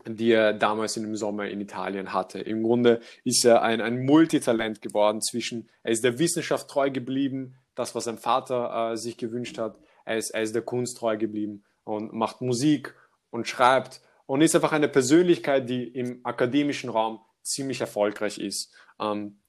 [0.06, 2.40] die er damals in dem Sommer in Italien hatte.
[2.40, 7.56] Im Grunde ist er ein, ein Multitalent geworden zwischen, er ist der Wissenschaft treu geblieben,
[7.76, 11.18] das, was sein Vater äh, sich gewünscht hat, er ist, er ist der Kunst treu
[11.18, 12.96] geblieben und macht Musik
[13.30, 18.74] und schreibt und ist einfach eine Persönlichkeit, die im akademischen Raum ziemlich erfolgreich ist.
[19.00, 19.40] Ähm,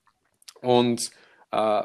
[0.61, 1.11] und
[1.51, 1.83] äh,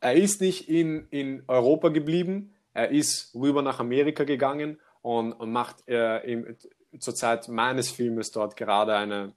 [0.00, 5.50] er ist nicht in, in Europa geblieben, er ist rüber nach Amerika gegangen und, und
[5.50, 6.56] macht äh, im,
[6.98, 9.32] zur Zeit meines Filmes dort gerade eine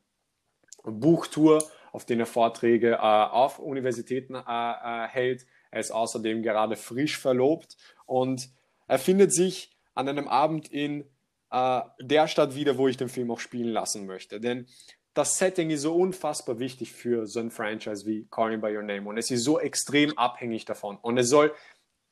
[0.84, 5.46] Buchtour, auf der er Vorträge äh, auf Universitäten äh, äh, hält.
[5.72, 8.50] Er ist außerdem gerade frisch verlobt und
[8.88, 11.06] er findet sich an einem Abend in
[11.52, 14.40] äh, der Stadt wieder, wo ich den Film auch spielen lassen möchte.
[14.40, 14.68] Denn
[15.14, 18.84] das Setting ist so unfassbar wichtig für so ein Franchise wie Call Me By Your
[18.84, 20.98] Name und es ist so extrem abhängig davon.
[21.02, 21.54] Und es soll,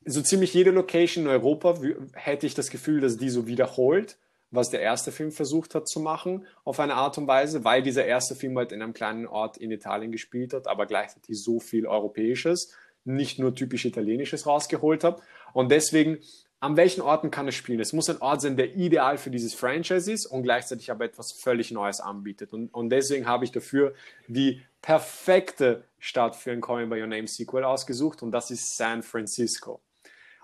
[0.05, 1.79] so ziemlich jede Location in Europa
[2.13, 4.17] hätte ich das Gefühl, dass die so wiederholt,
[4.51, 8.05] was der erste Film versucht hat zu machen, auf eine Art und Weise, weil dieser
[8.05, 11.85] erste Film halt in einem kleinen Ort in Italien gespielt hat, aber gleichzeitig so viel
[11.85, 15.21] Europäisches, nicht nur typisch Italienisches rausgeholt hat.
[15.53, 16.19] Und deswegen
[16.59, 17.79] an welchen Orten kann es spielen?
[17.79, 21.31] Es muss ein Ort sein, der ideal für dieses Franchise ist und gleichzeitig aber etwas
[21.31, 22.51] völlig Neues anbietet.
[22.51, 23.93] Und, und deswegen habe ich dafür
[24.27, 28.75] die perfekte Stadt für ein Call Me By Your Name Sequel ausgesucht und das ist
[28.75, 29.81] San Francisco.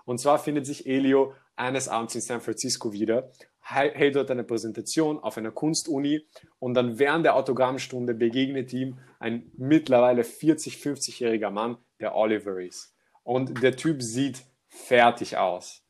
[0.04, 5.18] Und zwar findet sich Elio eines Abends in San Francisco wieder, hält dort eine Präsentation
[5.18, 6.26] auf einer Kunstuni
[6.58, 12.94] und dann während der Autogrammstunde begegnet ihm ein mittlerweile 40, 50-jähriger Mann, der Oliver ist.
[13.22, 15.83] Und der Typ sieht fertig aus.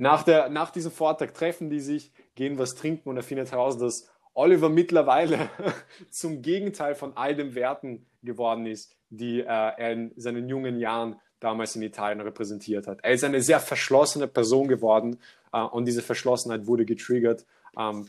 [0.00, 3.76] Nach, der, nach diesem Vortrag treffen die sich, gehen was trinken und er findet heraus,
[3.76, 5.50] dass Oliver mittlerweile
[6.10, 11.20] zum Gegenteil von all den Werten geworden ist, die äh, er in seinen jungen Jahren
[11.38, 13.00] damals in Italien repräsentiert hat.
[13.02, 15.18] Er ist eine sehr verschlossene Person geworden
[15.52, 17.44] äh, und diese Verschlossenheit wurde getriggert
[17.78, 18.08] ähm,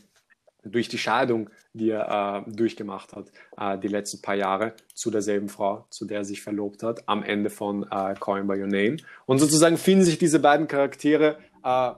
[0.64, 3.26] durch die Scheidung, die er äh, durchgemacht hat,
[3.58, 7.22] äh, die letzten paar Jahre, zu derselben Frau, zu der er sich verlobt hat, am
[7.22, 8.96] Ende von äh, Calling by Your Name.
[9.26, 11.92] Und sozusagen finden sich diese beiden Charaktere äh,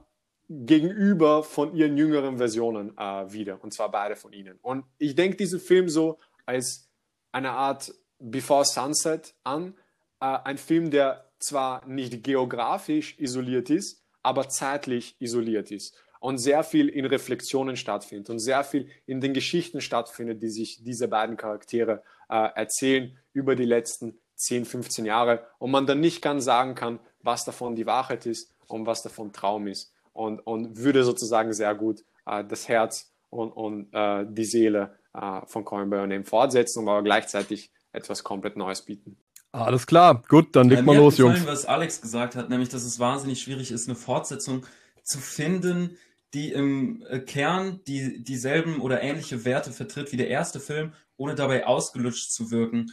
[0.49, 4.59] gegenüber von ihren jüngeren Versionen äh, wieder, und zwar beide von ihnen.
[4.63, 6.89] Und ich denke diesen Film so als
[7.33, 9.75] eine Art Before Sunset an,
[10.21, 15.95] äh, ein Film, der zwar nicht geografisch isoliert ist, aber zeitlich isoliert ist.
[16.21, 20.83] Und sehr viel in Reflexionen stattfindet und sehr viel in den Geschichten stattfindet, die sich
[20.83, 25.47] diese beiden Charaktere äh, erzählen über die letzten 10, 15 Jahre.
[25.59, 29.33] Und man dann nicht ganz sagen kann, was davon die Wahrheit ist und was davon
[29.33, 34.45] Traum ist und, und würde sozusagen sehr gut äh, das Herz und, und äh, die
[34.45, 39.17] Seele äh, von Coin Your fortsetzen, aber gleichzeitig etwas komplett Neues bieten.
[39.53, 41.47] Alles klar, gut, dann legt mal los, gefallen, Jungs.
[41.47, 44.67] was Alex gesagt hat, nämlich, dass es wahnsinnig schwierig ist, eine Fortsetzung
[45.05, 45.97] zu finden,
[46.33, 51.37] die im äh, Kern die, dieselben oder ähnliche Werte vertritt wie der erste Film, ohne
[51.37, 52.93] dabei ausgelutscht zu wirken.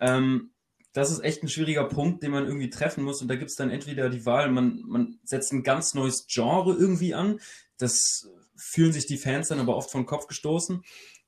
[0.00, 0.50] Ähm,
[0.92, 3.22] das ist echt ein schwieriger Punkt, den man irgendwie treffen muss.
[3.22, 6.74] Und da gibt es dann entweder die Wahl, man, man setzt ein ganz neues Genre
[6.74, 7.40] irgendwie an.
[7.78, 10.82] Das fühlen sich die Fans dann aber oft vom Kopf gestoßen.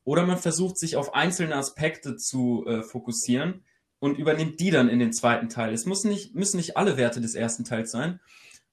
[0.04, 3.64] Oder man versucht sich auf einzelne Aspekte zu äh, fokussieren
[3.98, 5.72] und übernimmt die dann in den zweiten Teil.
[5.72, 8.20] Es muss nicht, müssen nicht alle Werte des ersten Teils sein,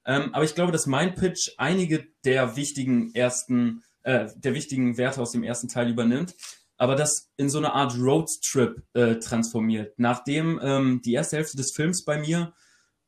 [0.05, 5.22] ähm, aber ich glaube, dass mein Pitch einige der wichtigen ersten, äh, der wichtigen Werte
[5.22, 6.35] aus dem ersten Teil übernimmt,
[6.82, 9.94] aber das in so eine Art Roadtrip äh, transformiert.
[9.98, 12.56] Nachdem ähm, die erste Hälfte des Films bei mir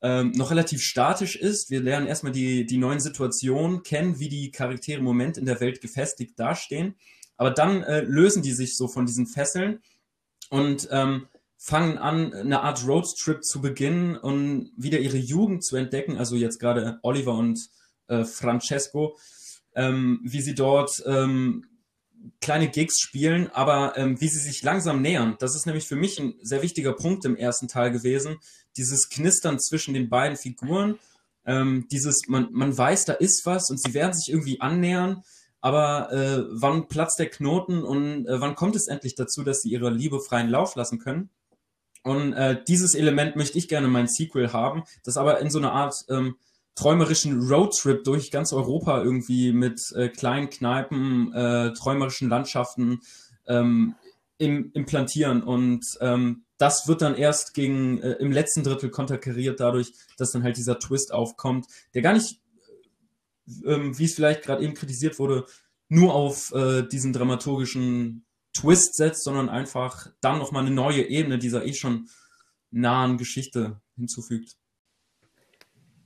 [0.03, 4.51] ähm, noch relativ statisch ist, wir lernen erstmal die, die neuen Situationen kennen, wie die
[4.51, 6.93] Charaktere im Moment in der Welt gefestigt dastehen,
[7.35, 9.81] aber dann äh, lösen die sich so von diesen Fesseln
[10.51, 11.25] und ähm,
[11.57, 16.17] fangen an, eine Art Roadtrip zu beginnen und wieder ihre Jugend zu entdecken.
[16.19, 17.71] Also jetzt gerade Oliver und
[18.05, 19.17] äh, Francesco,
[19.73, 21.65] ähm, wie sie dort ähm,
[22.41, 25.35] kleine Gigs spielen, aber ähm, wie sie sich langsam nähern.
[25.39, 28.37] Das ist nämlich für mich ein sehr wichtiger Punkt im ersten Teil gewesen.
[28.77, 30.99] Dieses Knistern zwischen den beiden Figuren,
[31.45, 35.23] ähm, dieses, man, man weiß, da ist was und sie werden sich irgendwie annähern,
[35.59, 39.69] aber äh, wann platzt der Knoten und äh, wann kommt es endlich dazu, dass sie
[39.69, 41.29] ihre Liebe freien Lauf lassen können?
[42.03, 45.59] Und äh, dieses Element möchte ich gerne in mein Sequel haben, das aber in so
[45.59, 46.35] einer Art ähm,
[46.75, 53.01] träumerischen Roadtrip durch ganz Europa irgendwie mit äh, kleinen Kneipen, äh, träumerischen Landschaften
[53.47, 53.95] ähm,
[54.37, 55.43] im, implantieren.
[55.43, 60.43] Und ähm, das wird dann erst gegen äh, im letzten Drittel konterkariert dadurch, dass dann
[60.43, 62.39] halt dieser Twist aufkommt, der gar nicht,
[63.65, 65.45] ähm, wie es vielleicht gerade eben kritisiert wurde,
[65.89, 71.65] nur auf äh, diesen dramaturgischen Twist setzt, sondern einfach dann nochmal eine neue Ebene dieser
[71.65, 72.07] eh schon
[72.71, 74.55] nahen Geschichte hinzufügt.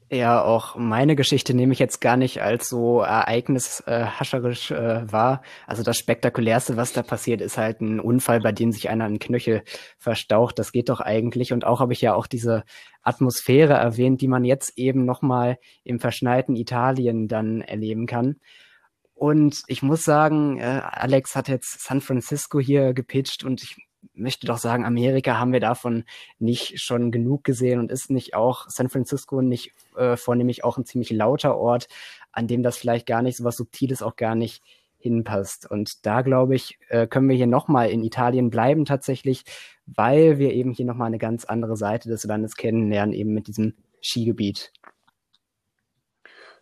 [0.10, 5.42] Ja, auch meine Geschichte nehme ich jetzt gar nicht als so ereignishascherisch äh, äh, wahr.
[5.66, 9.20] Also das Spektakulärste, was da passiert, ist halt ein Unfall, bei dem sich einer einen
[9.20, 9.64] Knöchel
[9.98, 10.60] verstaucht.
[10.60, 11.52] Das geht doch eigentlich.
[11.52, 12.64] Und auch habe ich ja auch diese
[13.02, 18.38] Atmosphäre erwähnt, die man jetzt eben nochmal im verschneiten Italien dann erleben kann.
[19.14, 23.76] Und ich muss sagen, äh, Alex hat jetzt San Francisco hier gepitcht und ich
[24.14, 26.06] möchte doch sagen, Amerika haben wir davon
[26.40, 30.86] nicht schon genug gesehen und ist nicht auch San Francisco nicht äh, vornehmlich auch ein
[30.86, 31.88] ziemlich lauter Ort,
[32.32, 34.64] an dem das vielleicht gar nicht so was Subtiles auch gar nicht
[35.00, 35.70] hinpasst.
[35.70, 39.44] Und da glaube ich, äh, können wir hier nochmal in Italien bleiben tatsächlich,
[39.86, 43.76] weil wir eben hier nochmal eine ganz andere Seite des Landes kennenlernen, eben mit diesem
[44.02, 44.72] Skigebiet.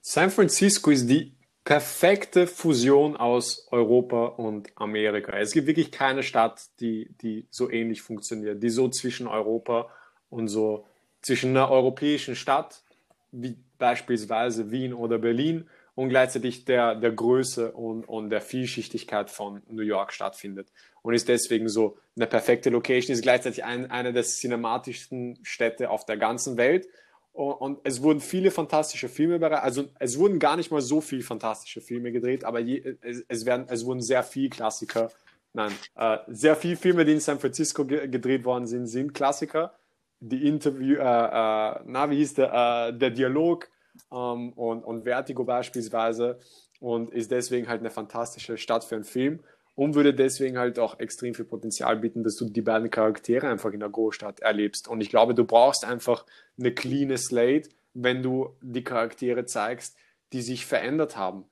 [0.01, 1.34] San Francisco ist die
[1.65, 5.37] perfekte Fusion aus Europa und Amerika.
[5.37, 9.89] Es gibt wirklich keine Stadt, die, die so ähnlich funktioniert, die so zwischen Europa
[10.29, 10.85] und so
[11.23, 12.83] zwischen einer europäischen Stadt,
[13.31, 19.63] wie beispielsweise Wien oder Berlin, und gleichzeitig der, der Größe und, und der Vielschichtigkeit von
[19.67, 20.67] New York stattfindet.
[21.01, 26.05] Und ist deswegen so eine perfekte Location, ist gleichzeitig ein, eine der cinematischsten Städte auf
[26.05, 26.87] der ganzen Welt
[27.35, 29.63] und es wurden viele fantastische Filme bereitet.
[29.63, 33.45] Also es wurden gar nicht mal so viele fantastische Filme gedreht, aber je, es, es,
[33.45, 35.11] werden, es wurden sehr viele Klassiker.
[35.51, 39.73] Nein, äh, sehr viele Filme, die in San Francisco ge gedreht worden sind, sind Klassiker.
[40.21, 43.69] Die Interview, äh, äh, na, wie hieß der, äh, der Dialog
[44.11, 46.39] ähm, und, und Vertigo beispielsweise.
[46.79, 49.39] Und ist deswegen halt eine fantastische Stadt für einen Film
[49.75, 53.71] und würde deswegen halt auch extrem viel Potenzial bieten, dass du die beiden Charaktere einfach
[53.71, 54.87] in der Großstadt erlebst.
[54.87, 56.25] Und ich glaube, du brauchst einfach
[56.57, 59.97] eine clean Slate, wenn du die Charaktere zeigst,
[60.33, 61.45] die sich verändert haben.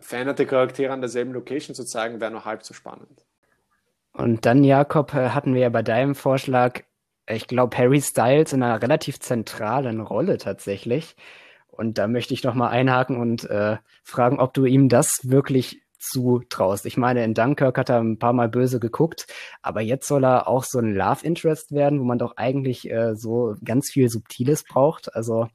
[0.00, 3.24] Veränderte Charaktere an derselben Location zu zeigen, wäre nur halb so spannend.
[4.12, 6.82] Und dann, Jakob, äh, hatten wir ja bei deinem Vorschlag,
[7.28, 11.16] ich glaube, Harry Styles in einer relativ zentralen Rolle tatsächlich.
[11.68, 15.82] Und da möchte ich noch mal einhaken und äh, fragen, ob du ihm das wirklich
[15.98, 16.86] zutraust.
[16.86, 19.26] Ich meine, in Dunkirk hat er ein paar Mal böse geguckt,
[19.62, 23.14] aber jetzt soll er auch so ein Love Interest werden, wo man doch eigentlich äh,
[23.14, 25.14] so ganz viel Subtiles braucht.
[25.14, 25.48] Also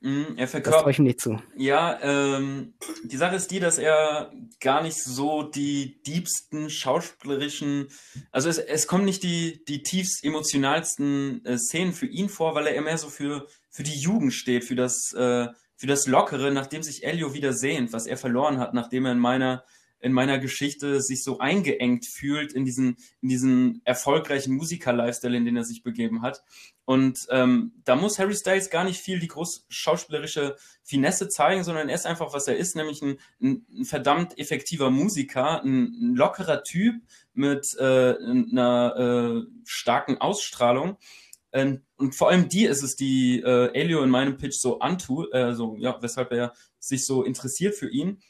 [0.00, 0.74] Mm, er verkörpert.
[0.74, 1.38] Das traue ich nicht zu.
[1.56, 7.88] Ja, ähm, die Sache ist die, dass er gar nicht so die diebsten schauspielerischen,
[8.30, 12.68] also es, es kommen nicht die, die tiefst emotionalsten äh, Szenen für ihn vor, weil
[12.68, 16.82] er immer so für, für die Jugend steht, für das, äh, für das Lockere, nachdem
[16.82, 19.64] sich Elio wieder sehnt, was er verloren hat, nachdem er in meiner
[20.00, 25.56] in meiner Geschichte sich so eingeengt fühlt in diesen, in diesen erfolgreichen Musiker-Lifestyle, in den
[25.56, 26.42] er sich begeben hat.
[26.84, 31.88] Und ähm, da muss Harry Styles gar nicht viel die groß schauspielerische Finesse zeigen, sondern
[31.88, 36.14] er ist einfach, was er ist, nämlich ein, ein, ein verdammt effektiver Musiker, ein, ein
[36.14, 37.02] lockerer Typ
[37.34, 40.96] mit äh, einer äh, starken Ausstrahlung.
[41.52, 45.32] Ähm, und vor allem die ist es, die äh, Elio in meinem Pitch so antut,
[45.32, 48.20] äh, so, ja, weshalb er sich so interessiert für ihn.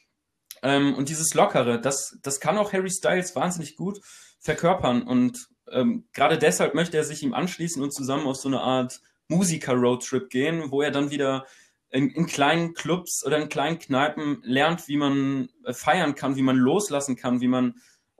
[0.63, 4.01] Ähm, und dieses Lockere, das, das kann auch Harry Styles wahnsinnig gut
[4.41, 5.03] verkörpern.
[5.03, 9.01] Und ähm, gerade deshalb möchte er sich ihm anschließen und zusammen auf so eine Art
[9.29, 11.47] Musiker-Roadtrip gehen, wo er dann wieder
[11.91, 16.43] in, in, kleinen Clubs oder in kleinen Kneipen lernt, wie man äh, feiern kann, wie
[16.43, 17.75] man loslassen kann, wie man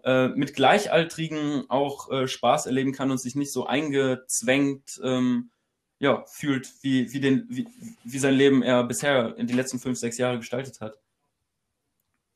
[0.05, 5.51] äh, mit Gleichaltrigen auch äh, Spaß erleben kann und sich nicht so eingezwängt ähm,
[5.99, 7.67] ja, fühlt, wie, wie, den, wie,
[8.05, 10.95] wie sein Leben er bisher in die letzten fünf, sechs Jahre gestaltet hat.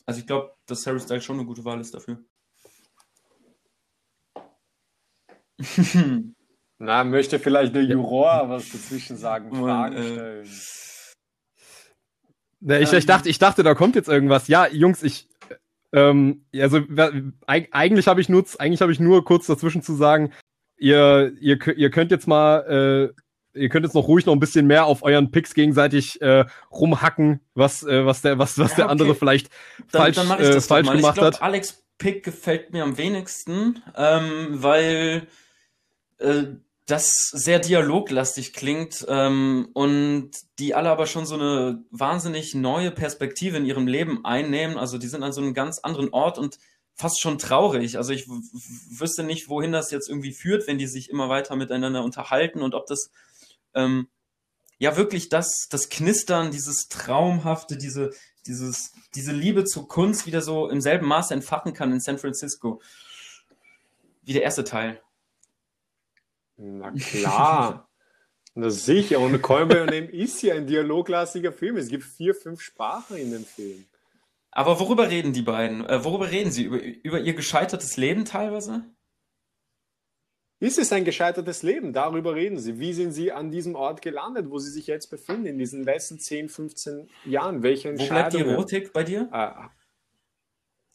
[0.07, 2.19] Also ich glaube, dass Harry Styles schon eine gute Wahl ist dafür.
[6.79, 10.93] Na, möchte vielleicht der Juror was dazwischen sagen, Fragen äh, stellen.
[12.61, 14.49] Na, ich, ich, dachte, ich dachte, da kommt jetzt irgendwas.
[14.49, 15.29] Ja, Jungs, ich,
[15.93, 16.81] ähm, also
[17.47, 20.33] eigentlich habe ich nur, eigentlich habe ich nur kurz dazwischen zu sagen,
[20.77, 23.22] ihr, ihr, ihr könnt jetzt mal äh,
[23.55, 27.41] ihr könnt jetzt noch ruhig noch ein bisschen mehr auf euren Picks gegenseitig äh, rumhacken,
[27.55, 29.51] was, äh, was der, was, was ja, der andere vielleicht
[29.91, 31.43] dann, falsch, dann äh, falsch gemacht ich glaub, hat.
[31.43, 35.29] Alex Pick gefällt mir am wenigsten, ähm, weil
[36.19, 36.45] äh,
[36.87, 43.57] das sehr dialoglastig klingt ähm, und die alle aber schon so eine wahnsinnig neue Perspektive
[43.57, 44.79] in ihrem Leben einnehmen.
[44.79, 46.59] Also die sind an so einem ganz anderen Ort und
[46.95, 47.99] fast schon traurig.
[47.99, 52.03] Also ich wüsste nicht, wohin das jetzt irgendwie führt, wenn die sich immer weiter miteinander
[52.03, 53.11] unterhalten und ob das
[53.75, 54.09] ähm,
[54.79, 58.11] ja wirklich das, das Knistern, dieses Traumhafte, diese,
[58.47, 62.81] dieses, diese Liebe zur Kunst wieder so im selben Maße entfachen kann in San Francisco.
[64.23, 65.01] Wie der erste Teil.
[66.57, 67.89] Na klar.
[68.55, 69.19] Na sicher.
[69.19, 71.77] Und Call Name ist ja ein dialoglastiger Film.
[71.77, 73.87] Es gibt vier, fünf Sprachen in dem Film.
[74.51, 75.87] Aber worüber reden die beiden?
[75.87, 76.65] Äh, worüber reden sie?
[76.65, 78.85] Über, über ihr gescheitertes Leben teilweise?
[80.63, 81.93] Ist es ein gescheitertes Leben?
[81.93, 82.79] Darüber reden Sie.
[82.79, 86.21] Wie sind Sie an diesem Ort gelandet, wo Sie sich jetzt befinden, in diesen letzten
[86.21, 87.65] 10, 15 Jahren?
[87.65, 88.11] Welche Entscheidungen?
[88.11, 88.49] Wo bleibt die
[88.79, 89.29] Erotik bei dir?
[89.33, 89.71] Ah.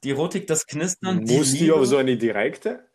[0.05, 2.87] Die Erotik, das Knistern, Muss die, die auf so eine direkte?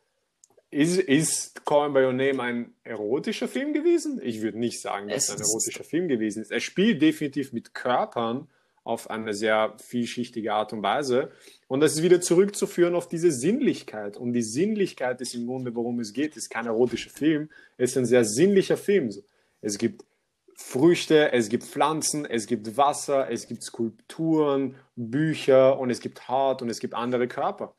[0.70, 4.18] Ist, ist Call by Your Name ein erotischer Film gewesen?
[4.24, 6.50] Ich würde nicht sagen, dass es ein erotischer Film gewesen ist.
[6.50, 8.48] Er spielt definitiv mit Körpern
[8.84, 11.30] auf eine sehr vielschichtige Art und Weise.
[11.68, 14.16] Und das ist wieder zurückzuführen auf diese Sinnlichkeit.
[14.16, 16.32] Und die Sinnlichkeit ist im Grunde, worum es geht.
[16.32, 19.10] Es ist kein erotischer Film, es ist ein sehr sinnlicher Film.
[19.60, 20.04] Es gibt
[20.54, 26.62] Früchte, es gibt Pflanzen, es gibt Wasser, es gibt Skulpturen, Bücher und es gibt Haut
[26.62, 27.74] und es gibt andere Körper.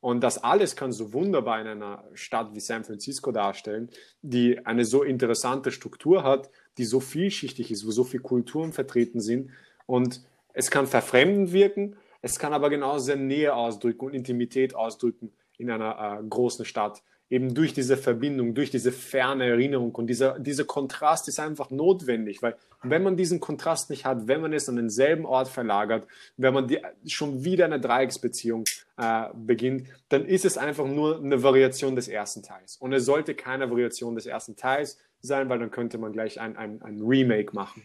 [0.00, 3.88] Und das alles kann so wunderbar in einer Stadt wie San Francisco darstellen,
[4.20, 9.20] die eine so interessante Struktur hat, die so vielschichtig ist, wo so viele Kulturen vertreten
[9.20, 9.50] sind.
[9.86, 10.22] Und
[10.54, 15.70] es kann verfremdend wirken, es kann aber genauso sehr Nähe ausdrücken und Intimität ausdrücken in
[15.70, 17.02] einer äh, großen Stadt.
[17.28, 22.42] Eben durch diese Verbindung, durch diese ferne Erinnerung und dieser, dieser Kontrast ist einfach notwendig,
[22.42, 26.06] weil wenn man diesen Kontrast nicht hat, wenn man es an denselben Ort verlagert,
[26.36, 28.64] wenn man die, schon wieder eine Dreiecksbeziehung
[28.98, 32.76] äh, beginnt, dann ist es einfach nur eine Variation des ersten Teils.
[32.76, 36.56] Und es sollte keine Variation des ersten Teils sein, weil dann könnte man gleich ein,
[36.56, 37.82] ein, ein Remake machen.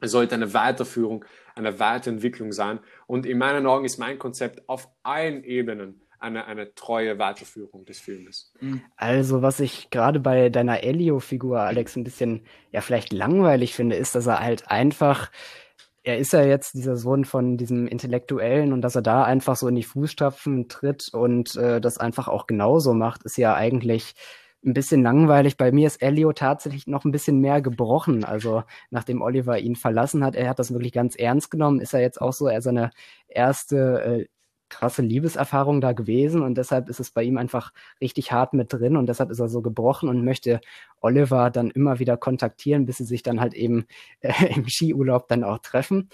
[0.00, 2.80] Es sollte eine Weiterführung, eine Weiterentwicklung sein.
[3.06, 8.00] Und in meinen Augen ist mein Konzept auf allen Ebenen eine, eine treue Weiterführung des
[8.00, 8.52] Filmes.
[8.60, 8.82] Mhm.
[8.96, 14.14] Also, was ich gerade bei deiner Elio-Figur, Alex, ein bisschen, ja, vielleicht langweilig finde, ist,
[14.14, 15.30] dass er halt einfach,
[16.02, 19.68] er ist ja jetzt dieser Sohn von diesem Intellektuellen und dass er da einfach so
[19.68, 24.14] in die Fußstapfen tritt und äh, das einfach auch genauso macht, ist ja eigentlich
[24.64, 25.56] ein bisschen langweilig.
[25.56, 28.24] Bei mir ist Elio tatsächlich noch ein bisschen mehr gebrochen.
[28.24, 32.00] Also nachdem Oliver ihn verlassen hat, er hat das wirklich ganz ernst genommen, ist er
[32.00, 32.90] jetzt auch so er seine
[33.28, 34.26] erste äh,
[34.74, 38.96] krasse Liebeserfahrung da gewesen und deshalb ist es bei ihm einfach richtig hart mit drin
[38.96, 40.60] und deshalb ist er so gebrochen und möchte
[41.00, 43.86] Oliver dann immer wieder kontaktieren, bis sie sich dann halt eben
[44.20, 46.08] äh, im Skiurlaub dann auch treffen.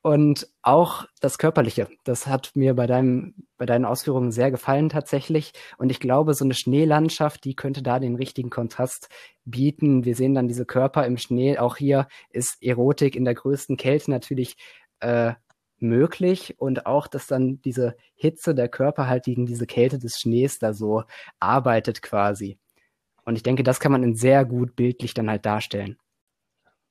[0.00, 5.52] Und auch das Körperliche, das hat mir bei deinem, bei deinen Ausführungen sehr gefallen tatsächlich.
[5.76, 9.08] Und ich glaube, so eine Schneelandschaft, die könnte da den richtigen Kontrast
[9.44, 10.04] bieten.
[10.04, 11.58] Wir sehen dann diese Körper im Schnee.
[11.58, 14.56] Auch hier ist Erotik in der größten Kälte natürlich
[15.00, 15.34] äh,
[15.80, 20.58] möglich und auch, dass dann diese Hitze der Körper halt gegen diese Kälte des Schnees
[20.58, 21.04] da so
[21.40, 22.58] arbeitet quasi.
[23.24, 25.98] Und ich denke, das kann man in sehr gut bildlich dann halt darstellen.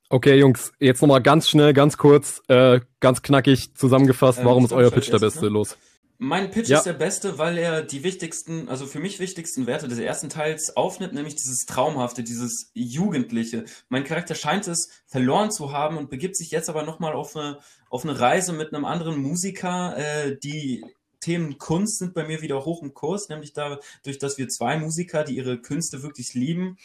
[0.10, 4.72] Okay, Jungs, jetzt nochmal ganz schnell, ganz kurz, äh, ganz knackig zusammengefasst, ähm, warum ist
[4.72, 5.46] euer Pitch der beste?
[5.46, 5.50] Ne?
[5.50, 5.78] Los.
[6.20, 6.78] Mein Pitch ja.
[6.78, 10.76] ist der beste, weil er die wichtigsten, also für mich wichtigsten Werte des ersten Teils
[10.76, 13.66] aufnimmt, nämlich dieses Traumhafte, dieses Jugendliche.
[13.90, 17.60] Mein Charakter scheint es verloren zu haben und begibt sich jetzt aber nochmal auf eine,
[17.90, 19.96] auf eine Reise mit einem anderen Musiker.
[19.98, 20.84] Äh, die
[21.20, 25.24] Themen Kunst sind bei mir wieder hoch im Kurs, nämlich dadurch, dass wir zwei Musiker,
[25.24, 26.78] die ihre Künste wirklich lieben,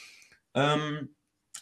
[0.54, 1.08] ähm,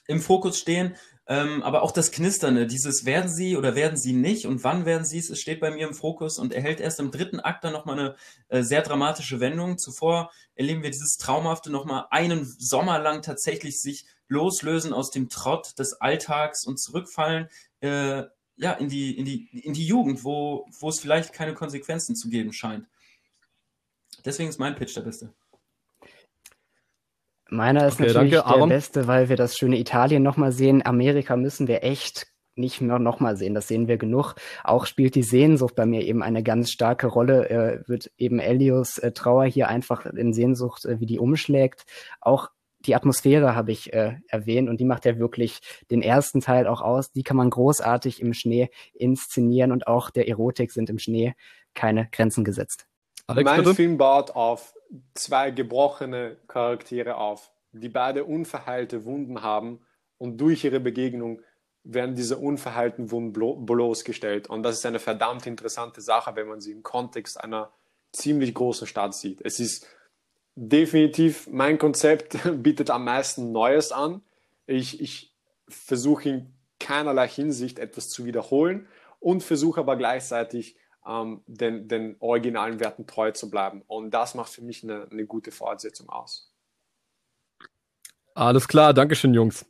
[0.09, 0.97] im Fokus stehen.
[1.31, 5.05] Ähm, aber auch das Knisternde, dieses werden sie oder werden sie nicht und wann werden
[5.05, 7.73] sie es, es steht bei mir im Fokus und erhält erst im dritten Akt dann
[7.73, 8.17] nochmal eine
[8.49, 9.79] äh, sehr dramatische Wendung.
[9.79, 15.79] Zuvor erleben wir dieses Traumhafte nochmal einen Sommer lang tatsächlich sich loslösen aus dem Trott
[15.79, 17.47] des Alltags und zurückfallen
[17.79, 18.25] äh,
[18.57, 22.29] ja, in, die, in, die, in die Jugend, wo, wo es vielleicht keine Konsequenzen zu
[22.29, 22.89] geben scheint.
[24.25, 25.33] Deswegen ist mein Pitch der beste.
[27.51, 30.85] Meiner ist okay, natürlich danke, der beste, weil wir das schöne Italien nochmal sehen.
[30.85, 33.55] Amerika müssen wir echt nicht mehr nochmal sehen.
[33.55, 34.35] Das sehen wir genug.
[34.65, 37.49] Auch spielt die Sehnsucht bei mir eben eine ganz starke Rolle.
[37.51, 41.85] Äh, wird eben Elios äh, Trauer hier einfach in Sehnsucht, äh, wie die umschlägt.
[42.21, 42.51] Auch
[42.81, 45.61] die Atmosphäre habe ich äh, erwähnt und die macht ja wirklich
[45.91, 47.13] den ersten Teil auch aus.
[47.13, 51.35] Die kann man großartig im Schnee inszenieren und auch der Erotik sind im Schnee
[51.75, 52.87] keine Grenzen gesetzt.
[53.27, 53.75] Alex, mein bitte?
[53.75, 54.75] Film baut auf
[55.15, 59.81] zwei gebrochene Charaktere auf, die beide unverheilte Wunden haben
[60.19, 61.43] und durch ihre Begegnung
[61.83, 63.33] werden diese unverheilten Wunden
[63.65, 64.49] bloßgestellt.
[64.49, 67.73] Und das ist eine verdammt interessante Sache, wenn man sie im Kontext einer
[68.13, 69.41] ziemlich großen Stadt sieht.
[69.43, 69.87] Es ist
[70.55, 74.23] definitiv, mein Konzept bietet am meisten Neues an.
[74.67, 75.35] Ich, ich
[75.69, 78.89] versuche in keinerlei Hinsicht etwas zu wiederholen
[79.21, 80.77] und versuche aber gleichzeitig
[81.11, 83.83] ähm, den, den originalen Werten treu zu bleiben.
[83.87, 86.53] Und das macht für mich eine, eine gute Fortsetzung aus.
[88.35, 89.67] Alles klar, Dankeschön, Jungs.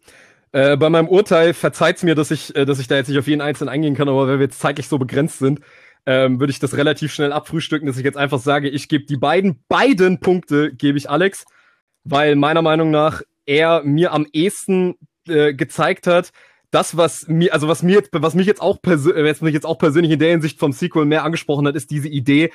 [0.53, 3.27] Äh, bei meinem Urteil verzeiht mir, dass ich, äh, dass ich da jetzt nicht auf
[3.27, 5.61] jeden einzelnen eingehen kann, aber weil wir jetzt zeitlich so begrenzt sind,
[6.07, 9.17] ähm, würde ich das relativ schnell abfrühstücken, dass ich jetzt einfach sage, ich gebe die
[9.17, 11.45] beiden, beiden Punkte gebe ich Alex,
[12.05, 14.97] weil meiner Meinung nach er mir am ehesten
[15.29, 16.31] äh, gezeigt hat,
[16.71, 19.79] das, was mir, also was mir jetzt, was mich jetzt auch, was mich jetzt auch
[19.79, 22.53] persönlich in der Hinsicht vom Sequel mehr angesprochen hat, ist diese Idee,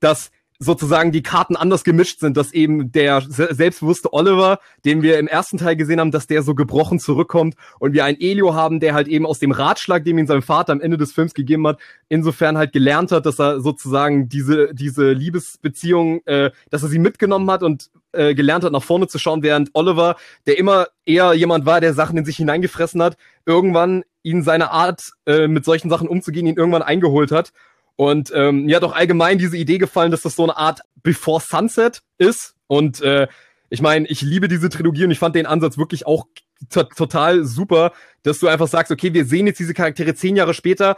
[0.00, 0.30] dass
[0.60, 5.56] sozusagen die Karten anders gemischt sind, dass eben der selbstbewusste Oliver, den wir im ersten
[5.56, 9.06] Teil gesehen haben, dass der so gebrochen zurückkommt und wir einen Elio haben, der halt
[9.06, 11.78] eben aus dem Ratschlag, den ihm sein Vater am Ende des Films gegeben hat,
[12.08, 17.50] insofern halt gelernt hat, dass er sozusagen diese diese Liebesbeziehung, äh, dass er sie mitgenommen
[17.50, 20.16] hat und äh, gelernt hat, nach vorne zu schauen, während Oliver,
[20.46, 23.16] der immer eher jemand war, der Sachen in sich hineingefressen hat,
[23.46, 27.52] irgendwann ihn seine Art, äh, mit solchen Sachen umzugehen, ihn irgendwann eingeholt hat
[27.98, 31.40] und ähm, mir hat auch allgemein diese Idee gefallen, dass das so eine Art Before
[31.40, 32.54] Sunset ist.
[32.68, 33.26] Und äh,
[33.70, 36.28] ich meine, ich liebe diese Trilogie und ich fand den Ansatz wirklich auch
[36.68, 40.96] total super, dass du einfach sagst, okay, wir sehen jetzt diese Charaktere zehn Jahre später,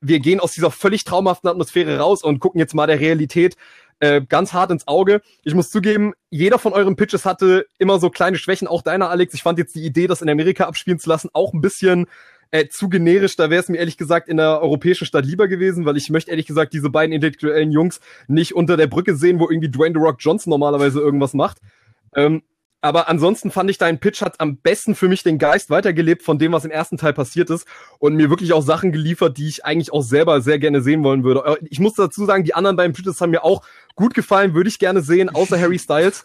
[0.00, 3.56] wir gehen aus dieser völlig traumhaften Atmosphäre raus und gucken jetzt mal der Realität
[4.00, 5.22] äh, ganz hart ins Auge.
[5.44, 9.34] Ich muss zugeben, jeder von euren Pitches hatte immer so kleine Schwächen, auch deiner, Alex.
[9.34, 12.06] Ich fand jetzt die Idee, das in Amerika abspielen zu lassen, auch ein bisschen
[12.50, 13.36] äh, zu generisch.
[13.36, 16.30] Da wäre es mir ehrlich gesagt in der europäischen Stadt lieber gewesen, weil ich möchte
[16.30, 20.04] ehrlich gesagt diese beiden intellektuellen Jungs nicht unter der Brücke sehen, wo irgendwie Dwayne The
[20.04, 21.58] Rock Johnson normalerweise irgendwas macht.
[22.16, 22.42] Ähm,
[22.80, 26.38] aber ansonsten fand ich, dein Pitch hat am besten für mich den Geist weitergelebt von
[26.38, 27.66] dem, was im ersten Teil passiert ist
[27.98, 31.22] und mir wirklich auch Sachen geliefert, die ich eigentlich auch selber sehr gerne sehen wollen
[31.22, 31.44] würde.
[31.44, 33.62] Äh, ich muss dazu sagen, die anderen beiden Pitches haben mir auch
[33.94, 36.24] gut gefallen, würde ich gerne sehen, außer Harry Styles.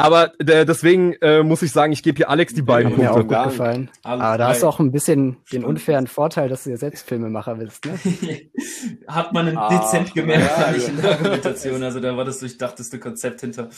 [0.00, 3.02] Aber äh, deswegen äh, muss ich sagen, ich gebe hier Alex die beiden Punkte.
[3.02, 3.90] Mir auch gut gefallen.
[4.04, 7.56] Aber da hast du auch ein bisschen den unfairen Vorteil, dass du ja selbst Filmemacher
[7.56, 7.84] bist.
[7.84, 7.98] Ne?
[9.08, 10.86] Hat man ah, dezent gemerkt, ja, ja.
[10.86, 11.82] in der Argumentation.
[11.82, 13.70] Also da war das durchdachteste Konzept hinter.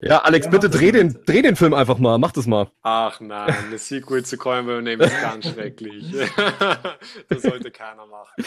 [0.00, 2.18] Ja, Alex, ja, bitte dreh den, dreh den Film einfach mal.
[2.18, 2.70] Mach das mal.
[2.82, 6.14] Ach nein, eine Sequel zu Coin Name ist ganz schrecklich.
[7.28, 8.44] das sollte keiner machen.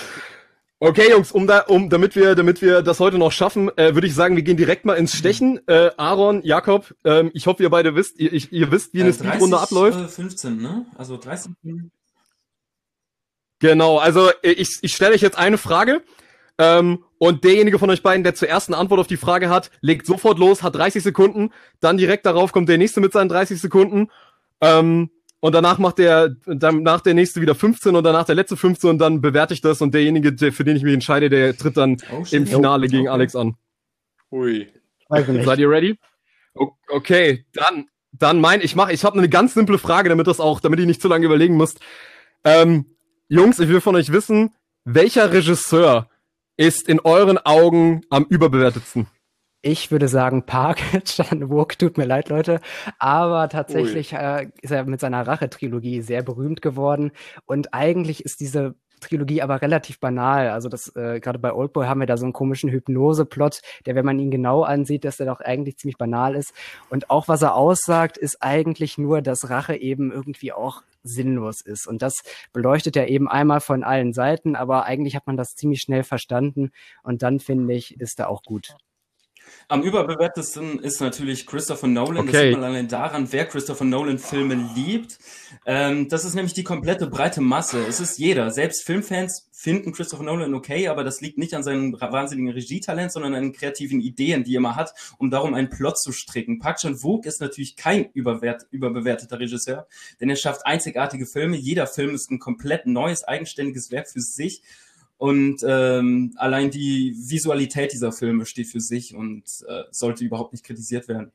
[0.84, 4.08] Okay, Jungs, um da, um, damit wir, damit wir das heute noch schaffen, äh, würde
[4.08, 5.60] ich sagen, wir gehen direkt mal ins Stechen.
[5.68, 9.12] Äh, Aaron, Jakob, ähm, ich hoffe, ihr beide wisst, ihr, ich, ihr wisst, wie eine
[9.12, 10.00] äh, Speedrunde abläuft.
[10.00, 10.88] Äh, 15, ne?
[10.98, 11.52] Also 30.
[13.60, 16.02] Genau, also äh, ich, ich stelle euch jetzt eine Frage.
[16.58, 20.08] Ähm, und derjenige von euch beiden, der zuerst eine Antwort auf die Frage hat, legt
[20.08, 21.52] sofort los, hat 30 Sekunden.
[21.80, 24.10] Dann direkt darauf kommt der nächste mit seinen 30 Sekunden.
[24.62, 25.12] Ähm,
[25.42, 29.00] und danach macht der, danach der nächste wieder 15 und danach der letzte 15 und
[29.00, 31.98] dann bewerte ich das und derjenige, der, für den ich mich entscheide, der tritt dann
[32.14, 33.14] oh, im Finale gegen okay.
[33.14, 33.56] Alex an.
[34.32, 34.72] Ui.
[35.10, 35.98] Seid ihr ready?
[36.88, 40.60] Okay, dann, dann mein, ich mache, ich habe eine ganz simple Frage, damit das auch,
[40.60, 41.80] damit ihr nicht zu lange überlegen müsst.
[42.44, 42.86] Ähm,
[43.28, 44.54] Jungs, ich will von euch wissen,
[44.86, 46.08] welcher Regisseur
[46.56, 49.08] ist in euren Augen am überbewertetsten?
[49.64, 52.62] Ich würde sagen Park Chan-wook, tut mir leid, Leute.
[52.98, 57.12] Aber tatsächlich äh, ist er mit seiner Rache-Trilogie sehr berühmt geworden.
[57.46, 60.50] Und eigentlich ist diese Trilogie aber relativ banal.
[60.50, 64.06] Also das äh, gerade bei Oldboy haben wir da so einen komischen Hypnose-Plot, der, wenn
[64.06, 66.54] man ihn genau ansieht, dass der doch eigentlich ziemlich banal ist.
[66.90, 71.88] Und auch was er aussagt, ist eigentlich nur, dass Rache eben irgendwie auch sinnlos ist.
[71.88, 72.22] Und das
[72.52, 76.72] beleuchtet er eben einmal von allen Seiten, aber eigentlich hat man das ziemlich schnell verstanden.
[77.04, 78.76] Und dann finde ich, ist er auch gut.
[79.72, 82.28] Am überbewertesten ist natürlich Christopher Nolan.
[82.28, 82.32] Okay.
[82.32, 85.18] Das sieht man allein daran, wer Christopher Nolan Filme liebt.
[85.66, 87.82] Ähm, das ist nämlich die komplette breite Masse.
[87.88, 88.52] Es ist jeder.
[88.52, 93.34] Selbst Filmfans finden Christopher Nolan okay, aber das liegt nicht an seinem wahnsinnigen Regietalent, sondern
[93.34, 96.60] an den kreativen Ideen, die er immer hat, um darum einen Plot zu stricken.
[96.60, 99.88] Park Chan-wook ist natürlich kein überwert, überbewerteter Regisseur,
[100.20, 101.56] denn er schafft einzigartige Filme.
[101.56, 104.64] Jeder Film ist ein komplett neues, eigenständiges Werk für sich
[105.22, 110.66] und ähm, allein die Visualität dieser Filme steht für sich und äh, sollte überhaupt nicht
[110.66, 111.32] kritisiert werden.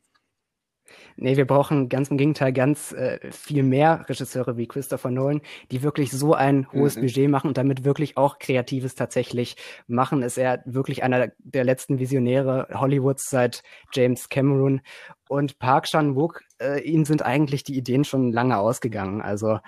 [1.14, 5.40] Nee, wir brauchen ganz im Gegenteil ganz äh, viel mehr Regisseure wie Christopher Nolan,
[5.70, 7.02] die wirklich so ein hohes mhm.
[7.02, 9.54] Budget machen und damit wirklich auch Kreatives tatsächlich
[9.86, 10.22] machen.
[10.22, 14.80] Ist er wirklich einer der letzten Visionäre Hollywoods seit James Cameron.
[15.28, 19.20] Und Park Chan-wook, äh, ihm sind eigentlich die Ideen schon lange ausgegangen.
[19.20, 19.60] Also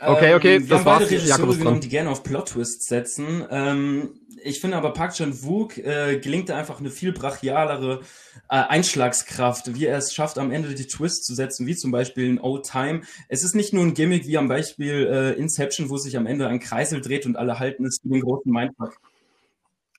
[0.00, 1.10] Okay, okay, ähm, das war's.
[1.10, 3.44] Regisseure genommen, die gerne auf Plot-Twists setzen.
[3.50, 4.10] Ähm,
[4.42, 8.00] ich finde aber Park Chan-wook äh, gelingt da einfach eine viel brachialere
[8.48, 12.28] äh, Einschlagskraft, wie er es schafft, am Ende die Twists zu setzen, wie zum Beispiel
[12.28, 13.02] in Old Time.
[13.28, 16.46] Es ist nicht nur ein Gimmick wie am Beispiel äh, Inception, wo sich am Ende
[16.46, 18.96] ein Kreisel dreht und alle halten es für den großen Mindfuck.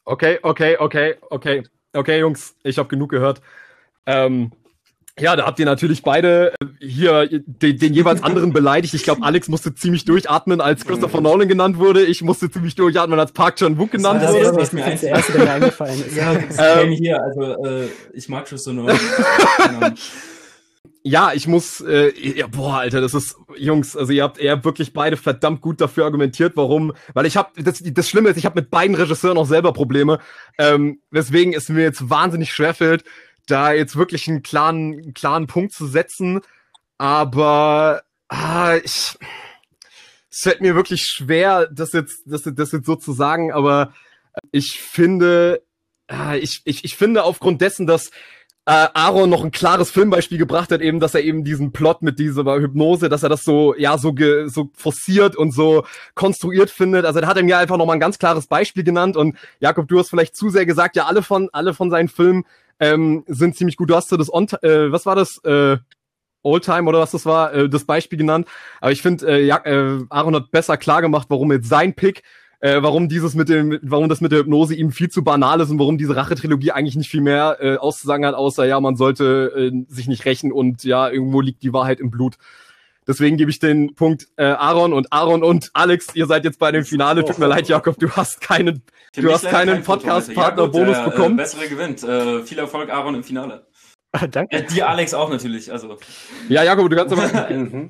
[0.06, 1.64] Okay, okay, okay, okay,
[1.94, 3.42] okay, Jungs, ich habe genug gehört.
[4.06, 4.52] Ähm,
[5.20, 8.94] ja, da habt ihr natürlich beide äh, hier den, den jeweils anderen beleidigt.
[8.94, 12.04] Ich glaube, Alex musste ziemlich durchatmen, als Christopher Nolan genannt wurde.
[12.04, 14.52] Ich musste ziemlich durchatmen, als Park Chan-wook genannt das wurde.
[14.54, 16.16] Das ist mir der erste, der mir eingefallen ist.
[16.16, 19.00] Ja, ähm, hier, also äh, ich mag Christopher Nolan.
[21.04, 24.66] ja, ich muss, äh, ja, boah, Alter, das ist, Jungs, also ihr habt, ihr habt
[24.66, 28.46] wirklich beide verdammt gut dafür argumentiert, warum, weil ich habe, das, das Schlimme ist, ich
[28.46, 30.20] habe mit beiden Regisseuren auch selber Probleme,
[30.58, 33.04] ähm, weswegen es mir jetzt wahnsinnig schwerfällt,
[33.50, 36.42] da jetzt wirklich einen klaren, einen klaren Punkt zu setzen.
[36.98, 39.18] Aber ah, ich,
[40.32, 43.94] es fällt mir wirklich schwer, das jetzt, das, das jetzt so zu sagen, aber
[44.52, 45.64] ich finde,
[46.08, 48.12] ah, ich, ich, ich finde aufgrund dessen, dass
[48.66, 52.20] äh, Aaron noch ein klares Filmbeispiel gebracht hat, eben, dass er eben diesen Plot mit
[52.20, 57.06] dieser Hypnose, dass er das so, ja, so, ge, so forciert und so konstruiert findet.
[57.06, 59.88] Also, da hat er mir einfach noch mal ein ganz klares Beispiel genannt und Jakob,
[59.88, 62.46] du hast vielleicht zu sehr gesagt, ja, alle von, alle von seinen Filmen
[62.80, 63.89] ähm, sind ziemlich gut.
[63.89, 65.38] Du hast so das On äh, was war das?
[65.43, 65.77] Äh,
[66.41, 68.47] Oldtime oder was das war, äh, das Beispiel genannt.
[68.80, 72.23] Aber ich finde, äh, ja, äh, Aaron hat besser klar gemacht, warum jetzt sein Pick,
[72.61, 75.69] äh, warum dieses mit dem, warum das mit der Hypnose ihm viel zu banal ist
[75.69, 79.72] und warum diese Rache-Trilogie eigentlich nicht viel mehr äh, auszusagen hat, außer ja, man sollte
[79.72, 82.38] äh, sich nicht rächen und ja, irgendwo liegt die Wahrheit im Blut.
[83.10, 86.72] Deswegen gebe ich den Punkt äh, Aaron und Aaron und Alex, ihr seid jetzt bei
[86.72, 87.26] dem Finale.
[87.26, 88.84] Tut mir leid, Jakob, du hast keinen,
[89.15, 91.34] du hast keinen Podcast-Partner-Bonus ja, bekommen.
[91.34, 92.03] Äh, bessere gewinnt.
[92.03, 93.65] Äh, viel Erfolg, Aaron, im Finale.
[94.11, 94.56] Ah, danke.
[94.56, 95.72] Äh, dir, Alex, auch natürlich.
[95.72, 95.98] Also.
[96.49, 97.49] Ja, Jakob, du kannst aber.
[97.49, 97.90] mhm.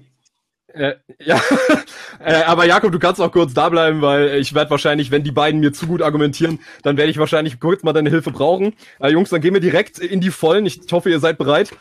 [0.68, 1.42] Äh, ja,
[2.24, 5.34] äh, aber Jakob, du kannst auch kurz da bleiben, weil ich werde wahrscheinlich, wenn die
[5.34, 8.74] beiden mir zu gut argumentieren, dann werde ich wahrscheinlich kurz mal deine Hilfe brauchen.
[9.02, 10.66] Äh, Jungs, dann gehen wir direkt in die Vollen.
[10.66, 11.74] Ich hoffe, ihr seid bereit.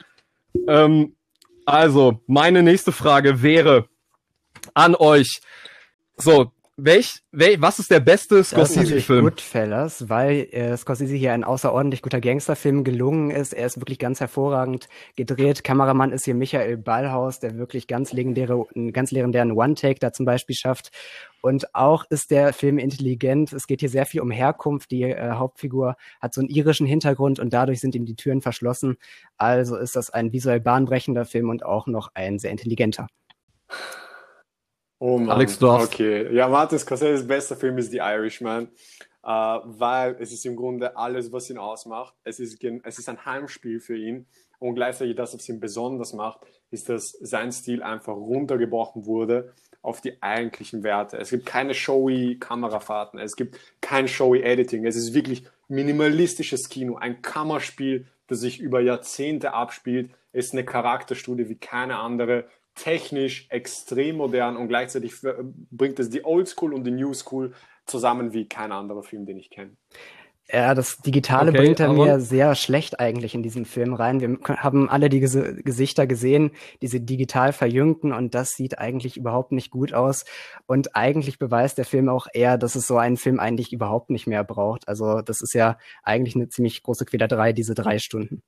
[0.66, 1.14] Ähm,
[1.68, 3.88] also, meine nächste Frage wäre
[4.72, 5.40] an euch.
[6.16, 9.24] So, welch, welch, was ist der beste Scorsese-Film?
[9.24, 13.52] Goodfellas, weil äh, Scorsese hier ein außerordentlich guter Gangsterfilm gelungen ist.
[13.52, 15.62] Er ist wirklich ganz hervorragend gedreht.
[15.62, 20.24] Kameramann ist hier Michael Ballhaus, der wirklich ganz legendäre, einen ganz legendären One-Take da zum
[20.24, 20.90] Beispiel schafft.
[21.40, 23.52] Und auch ist der Film intelligent.
[23.52, 24.90] Es geht hier sehr viel um Herkunft.
[24.90, 28.96] Die äh, Hauptfigur hat so einen irischen Hintergrund und dadurch sind ihm die Türen verschlossen.
[29.36, 33.06] Also ist das ein visuell bahnbrechender Film und auch noch ein sehr intelligenter.
[34.98, 35.30] Oh Mann.
[35.30, 35.84] Alex Dorf.
[35.84, 36.34] Okay.
[36.34, 38.68] Ja, Martin Scorsese's bester Film ist The Irishman,
[39.22, 42.14] äh, weil es ist im Grunde alles, was ihn ausmacht.
[42.24, 44.26] Es ist, es ist ein Heimspiel für ihn
[44.58, 46.40] und gleichzeitig das, was ihn besonders macht,
[46.72, 49.54] ist, dass sein Stil einfach runtergebrochen wurde
[49.88, 51.16] auf die eigentlichen Werte.
[51.16, 54.86] Es gibt keine showy Kamerafahrten, es gibt kein showy Editing.
[54.86, 60.10] Es ist wirklich minimalistisches Kino, ein Kammerspiel, das sich über Jahrzehnte abspielt.
[60.32, 62.44] Es ist eine Charakterstudie wie keine andere.
[62.78, 65.14] technisch extrem modern und gleichzeitig
[65.70, 67.52] bringt es die Oldschool und die New School
[67.86, 69.76] zusammen wie kein anderer Film, den ich kenne.
[70.50, 74.20] Ja, das Digitale okay, bringt er mir sehr schlecht eigentlich in diesen Film rein.
[74.20, 79.52] Wir haben alle die Ges Gesichter gesehen, diese digital verjüngten und das sieht eigentlich überhaupt
[79.52, 80.24] nicht gut aus.
[80.66, 84.26] Und eigentlich beweist der Film auch eher, dass es so einen Film eigentlich überhaupt nicht
[84.26, 84.88] mehr braucht.
[84.88, 88.42] Also das ist ja eigentlich eine ziemlich große Quälerei, diese drei Stunden.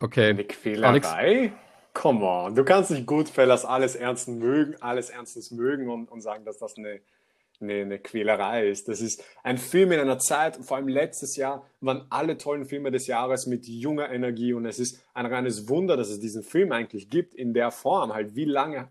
[0.00, 0.30] Okay.
[0.30, 0.88] Eine Quälerei?
[0.88, 1.52] Alex?
[1.92, 2.54] Come on.
[2.54, 6.78] Du kannst nicht Goodfellas alles ernstens mögen, alles ernstens mögen und, und sagen, dass das
[6.78, 7.00] eine
[7.60, 8.88] eine, eine Quälerei ist.
[8.88, 12.90] Das ist ein Film in einer Zeit, vor allem letztes Jahr, waren alle tollen Filme
[12.90, 16.72] des Jahres mit junger Energie und es ist ein reines Wunder, dass es diesen Film
[16.72, 18.12] eigentlich gibt in der Form.
[18.12, 18.88] Halt, wie lange.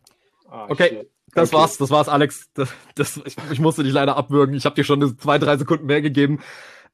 [0.49, 0.89] Ah, okay.
[0.89, 1.09] Shit.
[1.33, 1.61] Das okay.
[1.61, 2.49] war's, das war's, Alex.
[2.53, 4.55] Das, das, ich, ich musste dich leider abwürgen.
[4.55, 6.41] Ich habe dir schon zwei, drei Sekunden mehr gegeben.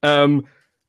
[0.02, 0.46] Ähm,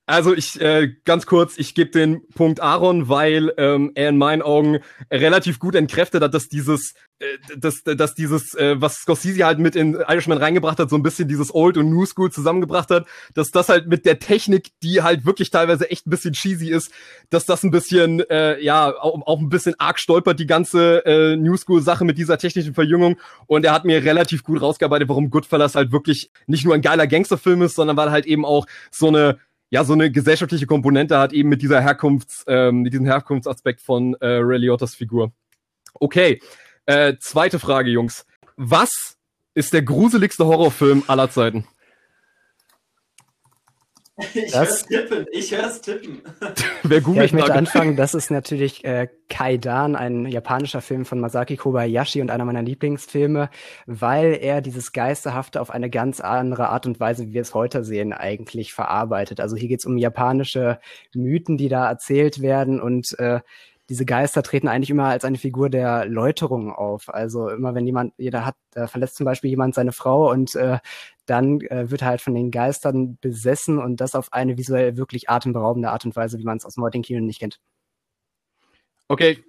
[0.08, 4.42] also ich äh, ganz kurz, ich gebe den Punkt Aaron, weil ähm, er in meinen
[4.42, 4.80] Augen
[5.12, 7.26] relativ gut entkräftet hat, dass dieses, äh,
[7.58, 11.28] dass, dass dieses, äh, was Scorsese halt mit in Irishman reingebracht hat, so ein bisschen
[11.28, 15.26] dieses Old und New School zusammengebracht hat, dass das halt mit der Technik, die halt
[15.26, 16.90] wirklich teilweise echt ein bisschen cheesy ist,
[17.30, 21.36] dass das ein bisschen, äh, ja, auch, auch ein bisschen arg stolpert, die ganze äh,
[21.36, 23.18] New School Sache mit dieser technischen Verjüngung.
[23.46, 27.08] Und er hat mir relativ gut rausgearbeitet, warum Goodfellas halt wirklich nicht nur ein geiler
[27.08, 29.38] Gangsterfilm ist, sondern weil halt eben auch so eine
[29.70, 34.16] ja so eine gesellschaftliche Komponente hat, eben mit dieser Herkunfts, ähm, mit diesem Herkunftsaspekt von
[34.16, 35.32] äh, Ray Liotta's Figur.
[35.94, 36.42] Okay,
[36.86, 38.26] äh, zweite Frage, Jungs.
[38.56, 39.18] Was
[39.54, 41.66] ist der gruseligste Horrorfilm aller Zeiten?
[44.20, 46.22] Ich höre tippen, ich höre tippen.
[46.84, 51.20] Wer googelt ja, ich möchte anfangen, das ist natürlich äh, Kaidan, ein japanischer Film von
[51.20, 53.52] Masaki Kobayashi und einer meiner Lieblingsfilme,
[53.86, 57.84] weil er dieses Geisterhafte auf eine ganz andere Art und Weise, wie wir es heute
[57.84, 59.40] sehen, eigentlich verarbeitet.
[59.40, 60.80] Also hier geht es um japanische
[61.14, 63.42] Mythen, die da erzählt werden und äh,
[63.90, 67.08] diese Geister treten eigentlich immer als eine Figur der Läuterung auf.
[67.08, 70.80] Also immer wenn jemand, jeder hat, äh, verlässt zum Beispiel jemand seine Frau und äh,
[71.28, 75.30] dann äh, wird er halt von den Geistern besessen und das auf eine visuell wirklich
[75.30, 77.60] atemberaubende Art und Weise, wie man es aus dem heutigen Kino nicht kennt.
[79.08, 79.44] Okay.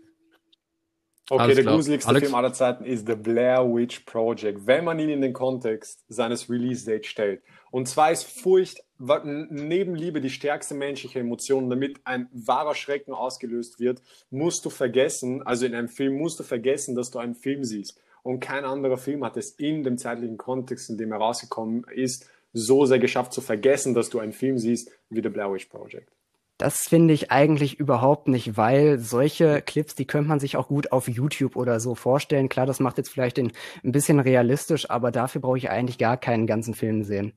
[1.31, 1.75] Okay, Alles der klar.
[1.77, 2.27] gruseligste Alex?
[2.27, 6.49] Film aller Zeiten ist The Blair Witch Project, wenn man ihn in den Kontext seines
[6.49, 7.43] Release-Date stellt.
[7.71, 11.69] Und zwar ist Furcht neben Liebe die stärkste menschliche Emotion.
[11.69, 14.01] Damit ein wahrer Schrecken ausgelöst wird,
[14.31, 18.01] musst du vergessen, also in einem Film musst du vergessen, dass du einen Film siehst.
[18.29, 22.29] Und kein anderer Film hat es in dem zeitlichen Kontext, in dem er rausgekommen ist,
[22.53, 26.13] so sehr geschafft zu vergessen, dass du einen Film siehst, wie The Blair Witch Project.
[26.59, 30.93] Das finde ich eigentlich überhaupt nicht, weil solche Clips, die könnte man sich auch gut
[30.93, 32.51] auf YouTube oder so vorstellen.
[32.51, 33.51] Klar, das macht jetzt vielleicht den,
[33.83, 37.33] ein bisschen realistisch, aber dafür brauche ich eigentlich gar keinen ganzen Film sehen.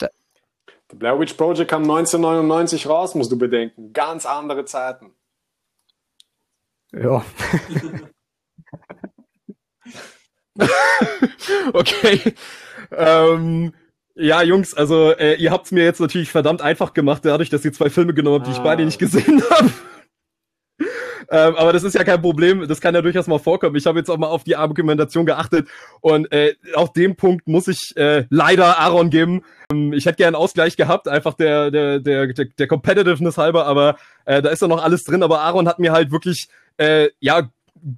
[0.00, 0.08] The
[0.96, 3.92] Blair Witch Project kam 1999 raus, musst du bedenken.
[3.92, 5.12] Ganz andere Zeiten.
[6.90, 7.24] Ja.
[11.72, 12.34] okay.
[12.92, 13.72] Ähm,
[14.14, 17.72] ja, Jungs, also äh, ihr habt's mir jetzt natürlich verdammt einfach gemacht, dadurch, dass ihr
[17.72, 18.56] zwei Filme genommen habt, die ah.
[18.56, 19.70] ich beide nicht gesehen habe.
[21.32, 23.76] Ähm, aber das ist ja kein Problem, das kann ja durchaus mal vorkommen.
[23.76, 25.68] Ich habe jetzt auch mal auf die Argumentation geachtet
[26.00, 29.42] und äh, auf dem Punkt muss ich äh, leider Aaron geben.
[29.72, 33.66] Ähm, ich hätte gerne einen Ausgleich gehabt, einfach der, der, der, der, der Competitiveness halber,
[33.66, 35.22] aber äh, da ist ja noch alles drin.
[35.22, 37.48] Aber Aaron hat mir halt wirklich, äh, ja,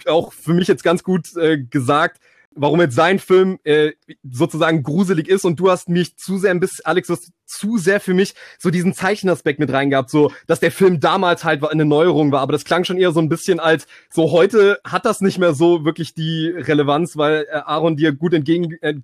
[0.06, 2.20] auch für mich jetzt ganz gut äh, gesagt,
[2.54, 3.92] warum jetzt sein Film äh,
[4.28, 7.78] sozusagen gruselig ist und du hast mich zu sehr ein bisschen, Alex, du hast zu
[7.78, 11.84] sehr für mich so diesen Zeichenaspekt mit reingehabt, so, dass der Film damals halt eine
[11.84, 15.20] Neuerung war, aber das klang schon eher so ein bisschen als, so heute hat das
[15.20, 18.94] nicht mehr so wirklich die Relevanz, weil äh, Aaron dir gut entgegen äh,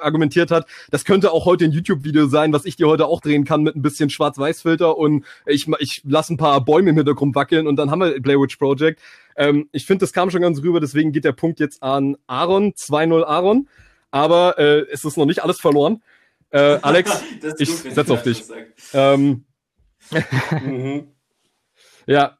[0.00, 3.44] argumentiert hat, das könnte auch heute ein YouTube-Video sein, was ich dir heute auch drehen
[3.44, 7.66] kann mit ein bisschen Schwarz-Weiß-Filter und ich, ich lasse ein paar Bäume im Hintergrund wackeln
[7.66, 9.00] und dann haben wir Blair Witch Project.
[9.36, 12.72] Ähm, ich finde, das kam schon ganz rüber, deswegen geht der Punkt jetzt an Aaron,
[12.72, 13.68] 2-0 Aaron,
[14.10, 16.02] aber äh, es ist noch nicht alles verloren.
[16.50, 17.22] Äh, Alex,
[17.58, 18.44] ich setze auf dich.
[18.92, 19.44] Ähm,
[20.50, 21.08] mhm.
[22.06, 22.38] Ja.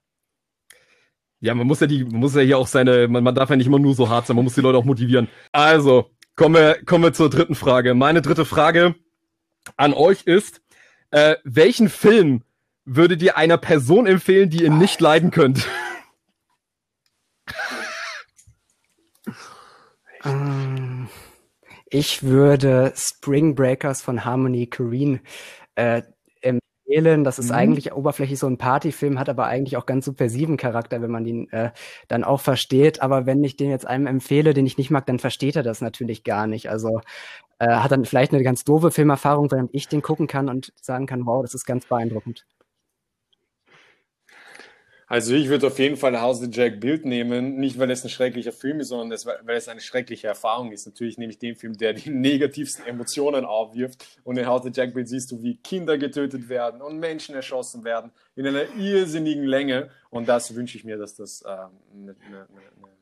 [1.40, 3.56] Ja, man muss ja die, man muss ja hier auch seine, man, man darf ja
[3.56, 5.28] nicht immer nur so hart sein, man muss die Leute auch motivieren.
[5.52, 7.94] Also, kommen wir, kommen wir zur dritten Frage.
[7.94, 8.94] Meine dritte Frage
[9.76, 10.62] an euch ist,
[11.10, 12.42] äh, welchen Film
[12.84, 15.66] würdet ihr einer Person empfehlen, die ihr nicht leiden könnt?
[21.96, 25.20] Ich würde Spring Breakers von Harmony Korine
[25.76, 26.02] äh,
[26.42, 27.24] empfehlen.
[27.24, 27.56] Das ist mhm.
[27.56, 31.48] eigentlich oberflächlich so ein Partyfilm, hat aber eigentlich auch ganz subversiven Charakter, wenn man den
[31.52, 31.70] äh,
[32.08, 33.00] dann auch versteht.
[33.00, 35.80] Aber wenn ich den jetzt einem empfehle, den ich nicht mag, dann versteht er das
[35.80, 36.68] natürlich gar nicht.
[36.68, 37.00] Also
[37.58, 41.06] äh, hat dann vielleicht eine ganz doofe Filmerfahrung, während ich den gucken kann und sagen
[41.06, 42.44] kann, wow, das ist ganz beeindruckend.
[45.08, 48.10] Also ich würde auf jeden Fall House of Jack Bild nehmen, nicht weil es ein
[48.10, 50.84] schrecklicher Film ist, sondern weil es eine schreckliche Erfahrung ist.
[50.84, 54.04] Natürlich nehme ich den Film, der die negativsten Emotionen aufwirft.
[54.24, 57.84] Und in House of Jack Bild siehst du, wie Kinder getötet werden und Menschen erschossen
[57.84, 59.90] werden in einer irrsinnigen Länge.
[60.10, 62.95] Und das wünsche ich mir, dass das äh, eine, eine, eine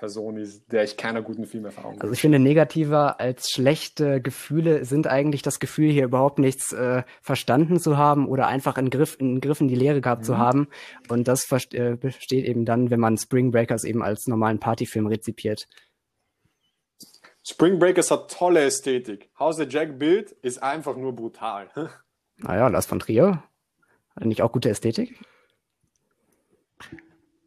[0.00, 2.02] Person ist, der ich keiner guten Filmerfahrung habe.
[2.02, 7.02] Also ich finde, negativer als schlechte Gefühle sind eigentlich das Gefühl, hier überhaupt nichts äh,
[7.20, 10.26] verstanden zu haben oder einfach einen Griff, einen Griff in die Lehre gehabt mhm.
[10.26, 10.68] zu haben.
[11.08, 15.68] Und das äh, besteht eben dann, wenn man Spring Breakers eben als normalen Partyfilm rezipiert.
[17.46, 19.28] Spring Breakers hat tolle Ästhetik.
[19.38, 21.68] House of Jack Bild ist einfach nur brutal.
[22.42, 23.42] Naja, Lars von Trier.
[24.16, 25.20] Hat nicht auch gute Ästhetik?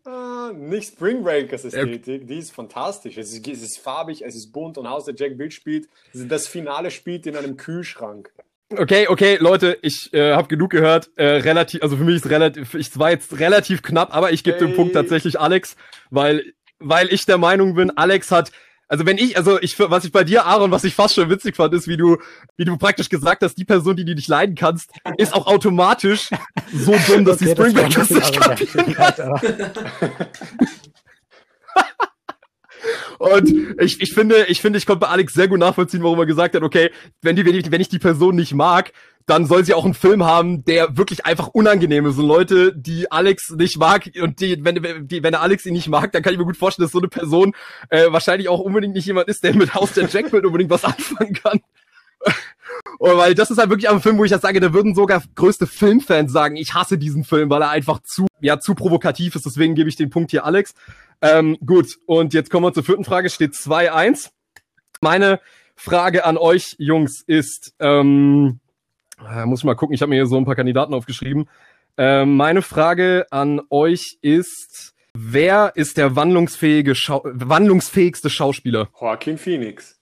[0.06, 3.18] Ah, nicht Spring Breakers Ästhetik, die ist fantastisch.
[3.18, 6.48] Es ist, es ist farbig, es ist bunt und Haus der Jack Bill spielt, das
[6.48, 8.32] Finale spielt in einem Kühlschrank.
[8.70, 11.12] Okay, okay, Leute, ich äh, habe genug gehört.
[11.16, 14.58] Äh, relativ, also für mich ist relativ, ich war jetzt relativ knapp, aber ich gebe
[14.58, 14.68] hey.
[14.68, 15.76] den Punkt tatsächlich Alex,
[16.10, 18.52] weil weil ich der Meinung bin, Alex hat
[18.94, 21.56] also wenn ich, also ich, was ich bei dir, Aaron, was ich fast schon witzig
[21.56, 22.18] fand, ist, wie du,
[22.58, 26.30] wie du praktisch gesagt hast, die Person, die du nicht leiden kannst, ist auch automatisch
[26.72, 29.42] so dumm, dass okay, sie Spring Breakers nicht kapieren kann.
[33.20, 36.26] Und ich, ich finde, ich finde, ich konnte bei Alex sehr gut nachvollziehen, warum er
[36.26, 36.92] gesagt hat, okay,
[37.22, 38.92] wenn die, wenn ich, wenn ich die Person nicht mag,
[39.26, 42.18] dann soll sie auch einen Film haben, der wirklich einfach unangenehm ist.
[42.18, 46.12] Und Leute, die Alex nicht mag und die, wenn, die, wenn Alex ihn nicht mag,
[46.12, 47.54] dann kann ich mir gut vorstellen, dass so eine Person
[47.90, 51.34] äh, wahrscheinlich auch unbedingt nicht jemand ist, der mit Haus der Jackpot unbedingt was anfangen
[51.34, 51.62] kann.
[53.00, 55.22] Und weil das ist halt wirklich ein Film, wo ich das sage, da würden sogar
[55.36, 59.46] größte Filmfans sagen, ich hasse diesen Film, weil er einfach zu, ja, zu provokativ ist.
[59.46, 60.74] Deswegen gebe ich den Punkt hier Alex.
[61.22, 63.30] Ähm, gut, und jetzt kommen wir zur vierten Frage.
[63.30, 64.30] Steht 2-1.
[65.02, 65.40] Meine
[65.76, 68.60] Frage an euch, Jungs, ist, ähm,
[69.30, 71.50] äh, muss ich mal gucken, ich habe mir hier so ein paar Kandidaten aufgeschrieben.
[71.98, 78.90] Äh, meine Frage an euch ist, wer ist der wandlungsfähige Schau wandlungsfähigste Schauspieler?
[79.00, 79.93] Joaquin Phoenix.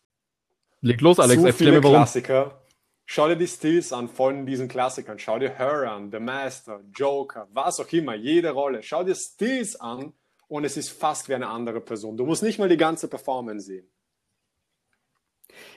[0.82, 1.98] Leg los, Alex, Zu erklär mir warum.
[1.98, 2.62] Klassiker.
[3.06, 5.20] Schau dir die Stills an von diesen Klassikern.
[5.20, 8.82] Schau dir Her an, The Master, Joker, was auch immer, jede Rolle.
[8.82, 10.14] Schau dir Stills an
[10.48, 12.18] und es ist fast wie eine andere Person.
[12.18, 13.92] Du musst nicht mal die ganze Performance sehen.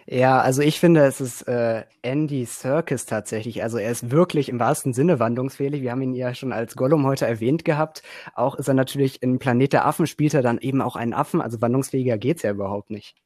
[0.07, 3.63] Ja, also ich finde, es ist äh, Andy Serkis tatsächlich.
[3.63, 5.83] Also er ist wirklich im wahrsten Sinne wandlungsfähig.
[5.83, 8.03] Wir haben ihn ja schon als Gollum heute erwähnt gehabt.
[8.35, 11.41] Auch ist er natürlich in Planet der Affen, spielt er dann eben auch einen Affen.
[11.41, 13.17] Also wandlungsfähiger geht's ja überhaupt nicht.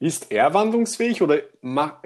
[0.00, 1.42] Ist er wandlungsfähig oder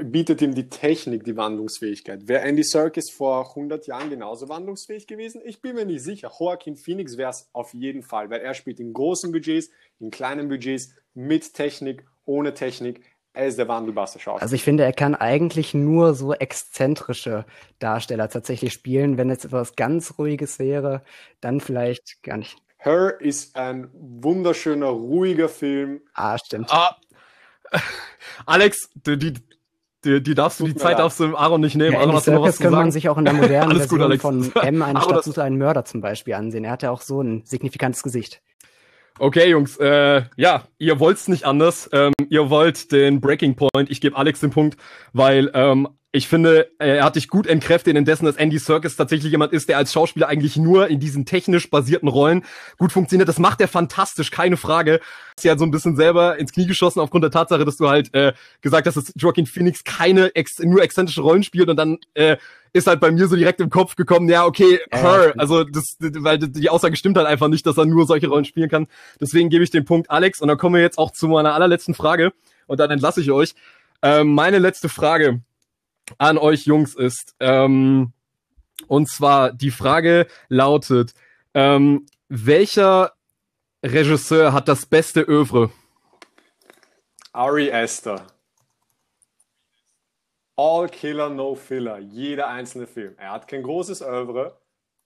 [0.02, 2.26] bietet ihm die Technik die Wandlungsfähigkeit?
[2.26, 5.42] Wäre Andy Serkis vor 100 Jahren genauso wandlungsfähig gewesen?
[5.44, 6.32] Ich bin mir nicht sicher.
[6.40, 9.68] Joaquin Phoenix wäre es auf jeden Fall, weil er spielt in großen Budgets,
[10.00, 13.02] in kleinen Budgets, mit Technik ohne Technik.
[13.34, 14.42] Er ist der wandelbarste Schauspieler.
[14.42, 17.44] Also ich finde, er kann eigentlich nur so exzentrische
[17.78, 19.18] Darsteller tatsächlich spielen.
[19.18, 21.02] Wenn es etwas ganz Ruhiges wäre,
[21.42, 22.56] dann vielleicht gar nicht.
[22.78, 26.00] Her ist ein wunderschöner, ruhiger Film.
[26.14, 26.68] Ah, stimmt.
[26.70, 26.96] Ah,
[28.46, 29.34] Alex, die, die,
[30.04, 31.92] die, die darfst du, die Zeit darfst du Aaron nicht nehmen.
[31.92, 34.52] Ja, Aaron, hast du noch was man sich auch in der modernen Version gut, von
[34.62, 36.64] M, eine Stadt sucht einen Mörder zum Beispiel ansehen.
[36.64, 38.42] Er hat ja auch so ein signifikantes Gesicht.
[39.18, 41.88] Okay, Jungs, äh, ja, ihr wollt's nicht anders.
[41.92, 43.90] Ähm, ihr wollt den Breaking Point.
[43.90, 44.76] Ich gebe Alex den Punkt,
[45.12, 49.54] weil ähm, ich finde, er hat dich gut entkräftet, indessen, dass Andy Serkis tatsächlich jemand
[49.54, 52.44] ist, der als Schauspieler eigentlich nur in diesen technisch basierten Rollen
[52.76, 53.30] gut funktioniert.
[53.30, 55.00] Das macht er fantastisch, keine Frage.
[55.38, 58.12] Ist ja so ein bisschen selber ins Knie geschossen aufgrund der Tatsache, dass du halt
[58.12, 62.36] äh, gesagt hast, dass Joaquin Phoenix keine ex nur exzentrische Rollen spielt und dann äh,
[62.74, 66.38] ist halt bei mir so direkt im Kopf gekommen, ja, okay, her, also das, weil
[66.38, 68.86] die Aussage stimmt halt einfach nicht, dass er nur solche Rollen spielen kann.
[69.18, 71.94] Deswegen gebe ich den Punkt Alex und dann kommen wir jetzt auch zu meiner allerletzten
[71.94, 72.32] Frage
[72.66, 73.54] und dann entlasse ich euch.
[74.02, 75.40] Ähm, meine letzte Frage
[76.18, 77.34] an euch Jungs ist.
[77.40, 78.12] Ähm,
[78.88, 81.14] und zwar die Frage lautet,
[81.54, 83.12] ähm, welcher
[83.84, 85.70] Regisseur hat das beste Övre?
[87.32, 88.26] Ari Aster.
[90.56, 91.98] All Killer, No Filler.
[91.98, 93.14] Jeder einzelne Film.
[93.18, 94.58] Er hat kein großes Övre,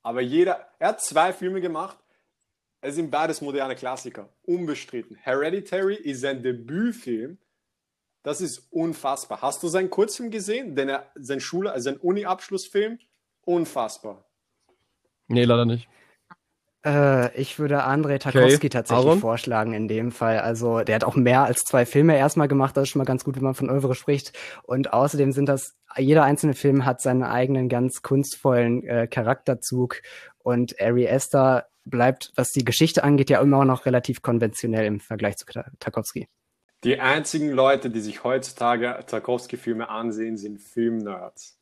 [0.03, 1.97] aber jeder, er hat zwei Filme gemacht.
[2.81, 4.29] Es sind beides moderne Klassiker.
[4.43, 5.17] Unbestritten.
[5.17, 7.39] Hereditary ist sein Debütfilm
[8.27, 9.41] das ist unfassbar.
[9.41, 10.75] Hast du seinen Kurzfilm gesehen?
[10.75, 12.99] Denn er, sein Schule, also sein Uni-Abschlussfilm,
[13.45, 14.27] unfassbar.
[15.29, 15.89] Nee, leider nicht.
[16.85, 18.69] Äh, ich würde Andrei Tarkovsky okay.
[18.69, 19.21] tatsächlich Aaron?
[19.21, 20.41] vorschlagen in dem Fall.
[20.41, 22.77] Also der hat auch mehr als zwei Filme erstmal gemacht.
[22.77, 24.33] Das ist schon mal ganz gut, wenn man von Övre spricht.
[24.65, 30.03] Und außerdem sind das, jeder einzelne Film hat seinen eigenen ganz kunstvollen äh, Charakterzug.
[30.39, 35.37] Und Ari Esther bleibt, was die Geschichte angeht, ja immer noch relativ konventionell im Vergleich
[35.37, 35.47] zu
[35.79, 36.27] Tarkovsky.
[36.87, 41.59] Die einzigen Leute, die sich heutzutage Tarkovsky-Filme ansehen, sind Filmnerds.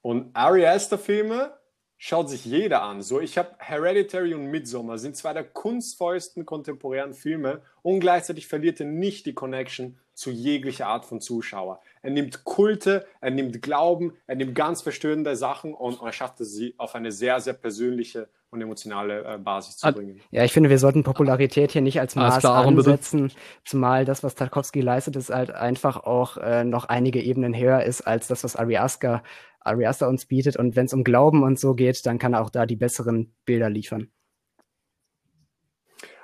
[0.00, 1.56] Und Ari Aster-Filme
[1.96, 3.02] schaut sich jeder an.
[3.02, 8.80] So, ich habe Hereditary und Midsommar sind zwei der kunstvollsten kontemporären Filme und gleichzeitig verliert
[8.80, 11.80] er nicht die Connection zu jeglicher Art von Zuschauer.
[12.02, 16.52] Er nimmt Kulte, er nimmt Glauben, er nimmt ganz verstörende Sachen und er schafft es,
[16.52, 20.20] sie auf eine sehr, sehr persönliche und emotionale äh, Basis zu bringen.
[20.30, 23.36] Ja, ich finde, wir sollten Popularität hier nicht als Maß klar, ansetzen, bitte.
[23.64, 28.02] zumal das, was Tarkovsky leistet, ist halt einfach auch äh, noch einige Ebenen höher ist
[28.02, 29.22] als das, was Ari Aster,
[29.60, 30.56] Ari Aster uns bietet.
[30.56, 33.34] Und wenn es um Glauben und so geht, dann kann er auch da die besseren
[33.46, 34.10] Bilder liefern.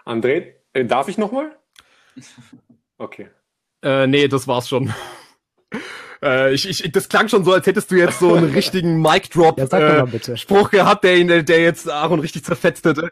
[0.05, 1.57] André, äh, darf ich nochmal?
[3.01, 3.29] Okay.
[3.81, 4.93] Äh, nee, das war's schon.
[6.23, 9.59] Äh, ich, ich, das klang schon so, als hättest du jetzt so einen richtigen Mic-Drop
[9.59, 13.11] ja, äh, Spruch gehabt, der ihn, der jetzt Aaron richtig zerfetzt hätte.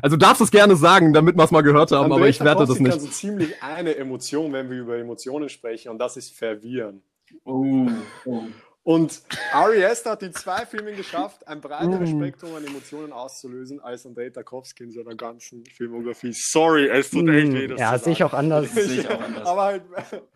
[0.00, 2.40] Also darfst du es gerne sagen, damit wir es mal gehört haben, André aber ich
[2.40, 2.92] werte das nicht.
[2.92, 7.02] Also ziemlich eine Emotion, wenn wir über Emotionen sprechen, und das ist Verwirren.
[7.44, 7.88] Oh,
[8.24, 8.42] oh.
[8.88, 9.20] Und
[9.52, 12.16] Ari Aster hat in zwei Filmen geschafft, ein breiteres mm.
[12.16, 16.32] Spektrum an Emotionen auszulösen als Andrei Tarkovsky in seiner ganzen Filmografie.
[16.32, 17.66] Sorry, es tut echt weh.
[17.66, 18.74] Das ja, sehe ich auch anders.
[18.76, 19.46] ich auch anders.
[19.46, 19.82] Aber halt,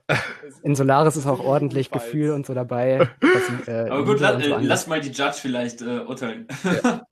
[0.65, 3.09] in Solaris ist auch ordentlich Gefühl und so dabei.
[3.23, 6.47] Was, äh, Aber gut, la so lass mal die Judge vielleicht äh, urteilen.
[6.83, 7.07] Ja.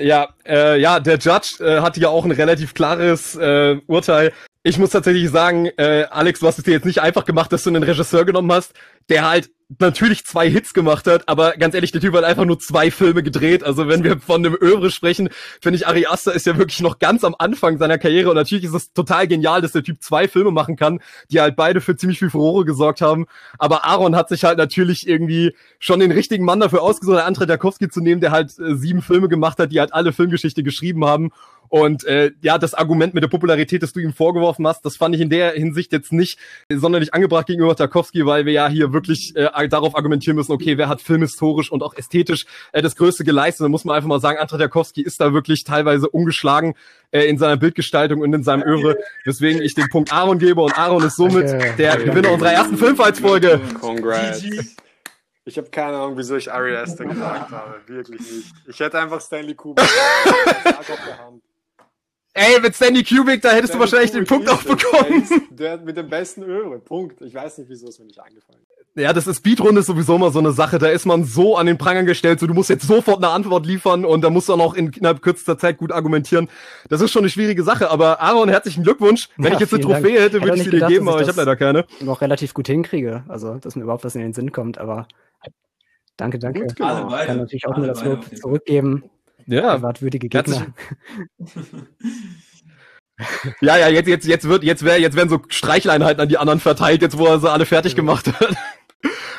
[0.00, 4.32] Ja, äh, ja, der Judge äh, hatte ja auch ein relativ klares äh, Urteil.
[4.68, 7.62] Ich muss tatsächlich sagen, äh, Alex, du hast es dir jetzt nicht einfach gemacht, dass
[7.62, 8.74] du einen Regisseur genommen hast,
[9.08, 12.58] der halt natürlich zwei Hits gemacht hat, aber ganz ehrlich, der Typ hat einfach nur
[12.58, 13.64] zwei Filme gedreht.
[13.64, 15.30] Also wenn wir von dem Övre sprechen,
[15.62, 18.64] finde ich, Ari Aster ist ja wirklich noch ganz am Anfang seiner Karriere und natürlich
[18.64, 21.00] ist es total genial, dass der Typ zwei Filme machen kann,
[21.30, 23.24] die halt beide für ziemlich viel Furore gesorgt haben.
[23.58, 27.88] Aber Aaron hat sich halt natürlich irgendwie schon den richtigen Mann dafür ausgesucht, Andrei Tarkovsky
[27.88, 31.30] zu nehmen, der halt äh, sieben Filme gemacht hat, die halt alle Filmgeschichte geschrieben haben
[31.68, 35.14] und äh, ja, das Argument mit der Popularität, das du ihm vorgeworfen hast, das fand
[35.14, 36.38] ich in der Hinsicht jetzt nicht
[36.72, 40.88] sonderlich angebracht gegenüber Tarkovsky, weil wir ja hier wirklich äh, darauf argumentieren müssen, okay, wer
[40.88, 43.64] hat filmhistorisch und auch ästhetisch äh, das Größte geleistet.
[43.64, 46.74] Da muss man einfach mal sagen, Andrei Tarkovsky ist da wirklich teilweise ungeschlagen
[47.10, 50.78] äh, in seiner Bildgestaltung und in seinem Öre, weswegen ich den Punkt Aaron gebe und
[50.78, 53.60] Aaron ist somit der Gewinner unserer ersten Filmfights-Folge.
[53.80, 54.42] Congrats.
[55.48, 57.80] Ich habe keine Ahnung, wieso ich Ari Aster gesagt habe.
[57.86, 58.52] Wirklich nicht.
[58.66, 59.88] Ich hätte einfach Stanley Kubrick
[60.66, 61.42] auf der Hand.
[62.38, 65.28] Ey, mit Stanley Kubrick, da hättest Stanley du wahrscheinlich Kubrick den Punkt auch bekommen.
[65.50, 66.78] Der, der mit dem besten Öre.
[66.78, 67.20] Punkt.
[67.20, 68.78] Ich weiß nicht, wieso es mir nicht eingefallen ist.
[68.94, 70.78] Ja, das ist Speedrunde ist sowieso immer so eine Sache.
[70.78, 73.66] Da ist man so an den Prangern gestellt, so du musst jetzt sofort eine Antwort
[73.66, 76.48] liefern und da musst du auch noch in innerhalb kürzester Zeit gut argumentieren.
[76.88, 77.90] Das ist schon eine schwierige Sache.
[77.90, 79.28] Aber Aaron, herzlichen Glückwunsch.
[79.36, 80.18] Wenn ja, ich jetzt eine Trophäe Dank.
[80.18, 81.86] hätte, würde ich sie dir geben, aber ich habe leider keine.
[82.00, 83.24] Noch relativ gut hinkriege.
[83.28, 84.78] Also, dass mir überhaupt was in den Sinn kommt.
[84.78, 85.06] Aber
[86.16, 86.60] danke, danke.
[86.62, 87.08] Gut, genau.
[87.08, 89.04] Ich kann natürlich auch Alle nur das Lob zurückgeben.
[89.48, 89.74] Ja.
[89.74, 90.66] Privatwürdige Gegner.
[93.60, 96.60] Ja, ja, jetzt, jetzt, jetzt wird, jetzt wär, jetzt werden so Streichleinheiten an die anderen
[96.60, 98.56] verteilt, jetzt wo er sie alle fertig gemacht hat.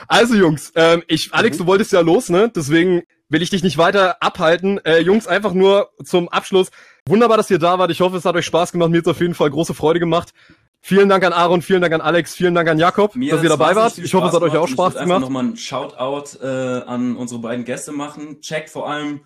[0.10, 1.61] Also Jungs, ähm, ich, Alex, mhm.
[1.61, 2.52] du wolltest ja los, ne?
[2.53, 4.84] Deswegen will ich dich nicht weiter abhalten.
[4.84, 6.72] Äh, Jungs, einfach nur zum Abschluss.
[7.07, 7.91] Wunderbar, dass ihr da wart.
[7.91, 8.90] Ich hoffe, es hat euch Spaß gemacht.
[8.90, 10.34] Mir hat es auf jeden Fall große Freude gemacht.
[10.81, 13.49] Vielen Dank an Aaron, vielen Dank an Alex, vielen Dank an Jakob, Mir dass ihr
[13.49, 13.98] dabei wart.
[13.98, 15.19] Ich hoffe, es hat euch auch Spaß gemacht.
[15.19, 16.48] Ich nochmal ein Shoutout äh,
[16.88, 18.41] an unsere beiden Gäste machen.
[18.41, 19.22] Checkt vor allem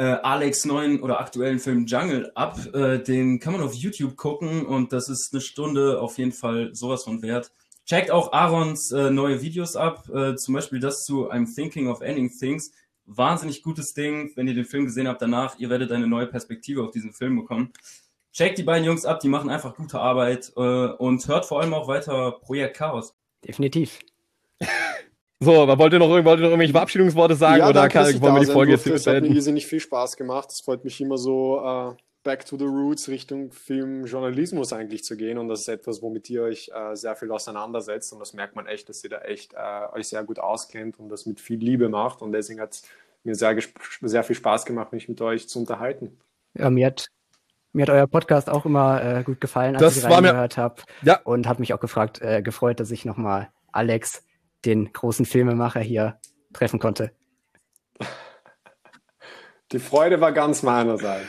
[0.00, 2.58] äh, Alex neuen oder aktuellen Film Jungle ab.
[2.74, 6.74] Äh, den kann man auf YouTube gucken und das ist eine Stunde auf jeden Fall
[6.74, 7.52] sowas von wert.
[7.84, 12.00] Checkt auch Aarons äh, neue Videos ab, äh, zum Beispiel das zu I'm Thinking of
[12.00, 12.72] Ending Things.
[13.04, 14.32] Wahnsinnig gutes Ding.
[14.36, 17.36] Wenn ihr den Film gesehen habt danach, ihr werdet eine neue Perspektive auf diesen Film
[17.36, 17.70] bekommen.
[18.32, 21.74] Checkt die beiden Jungs ab, die machen einfach gute Arbeit äh, und hört vor allem
[21.74, 23.14] auch weiter Projekt Chaos.
[23.44, 23.98] Definitiv.
[25.42, 28.34] So, aber wollt ihr noch, wollt ihr noch irgendwelche Verabschiedungsworte sagen ja, oder kann, wollen
[28.34, 30.50] wir die Folge jetzt Es hat mir irrsinnig viel Spaß gemacht.
[30.50, 35.38] Es freut mich immer so, uh, back to the roots Richtung Filmjournalismus eigentlich zu gehen.
[35.38, 38.12] Und das ist etwas, womit ihr euch uh, sehr viel auseinandersetzt.
[38.12, 41.08] Und das merkt man echt, dass ihr da echt uh, euch sehr gut auskennt und
[41.08, 42.20] das mit viel Liebe macht.
[42.20, 42.82] Und deswegen hat es
[43.24, 43.56] mir sehr,
[44.02, 46.18] sehr viel Spaß gemacht, mich mit euch zu unterhalten.
[46.52, 47.06] Ja, mir hat
[47.72, 50.82] mir hat euer Podcast auch immer äh, gut gefallen, als das ich reingehört habe.
[51.02, 51.20] Ja.
[51.22, 54.24] Und habe mich auch gefragt, äh, gefreut, dass ich nochmal Alex
[54.64, 56.18] den großen Filmemacher hier
[56.52, 57.12] treffen konnte.
[59.72, 61.28] Die Freude war ganz meinerseits.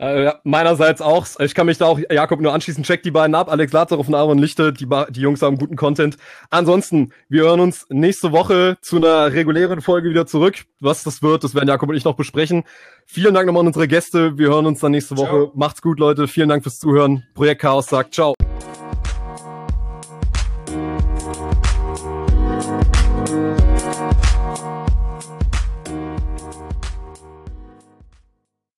[0.00, 1.26] Äh, meinerseits auch.
[1.40, 2.84] Ich kann mich da auch Jakob nur anschließen.
[2.84, 3.50] Check die beiden ab.
[3.50, 4.72] Alex Lazarov und Aaron Lichte.
[4.72, 6.16] Die, die Jungs haben guten Content.
[6.50, 10.64] Ansonsten, wir hören uns nächste Woche zu einer regulären Folge wieder zurück.
[10.78, 12.62] Was das wird, das werden Jakob und ich noch besprechen.
[13.06, 14.38] Vielen Dank nochmal an unsere Gäste.
[14.38, 15.46] Wir hören uns dann nächste Woche.
[15.46, 15.52] Ciao.
[15.56, 16.28] Macht's gut, Leute.
[16.28, 17.26] Vielen Dank fürs Zuhören.
[17.34, 18.34] Projekt Chaos sagt ciao.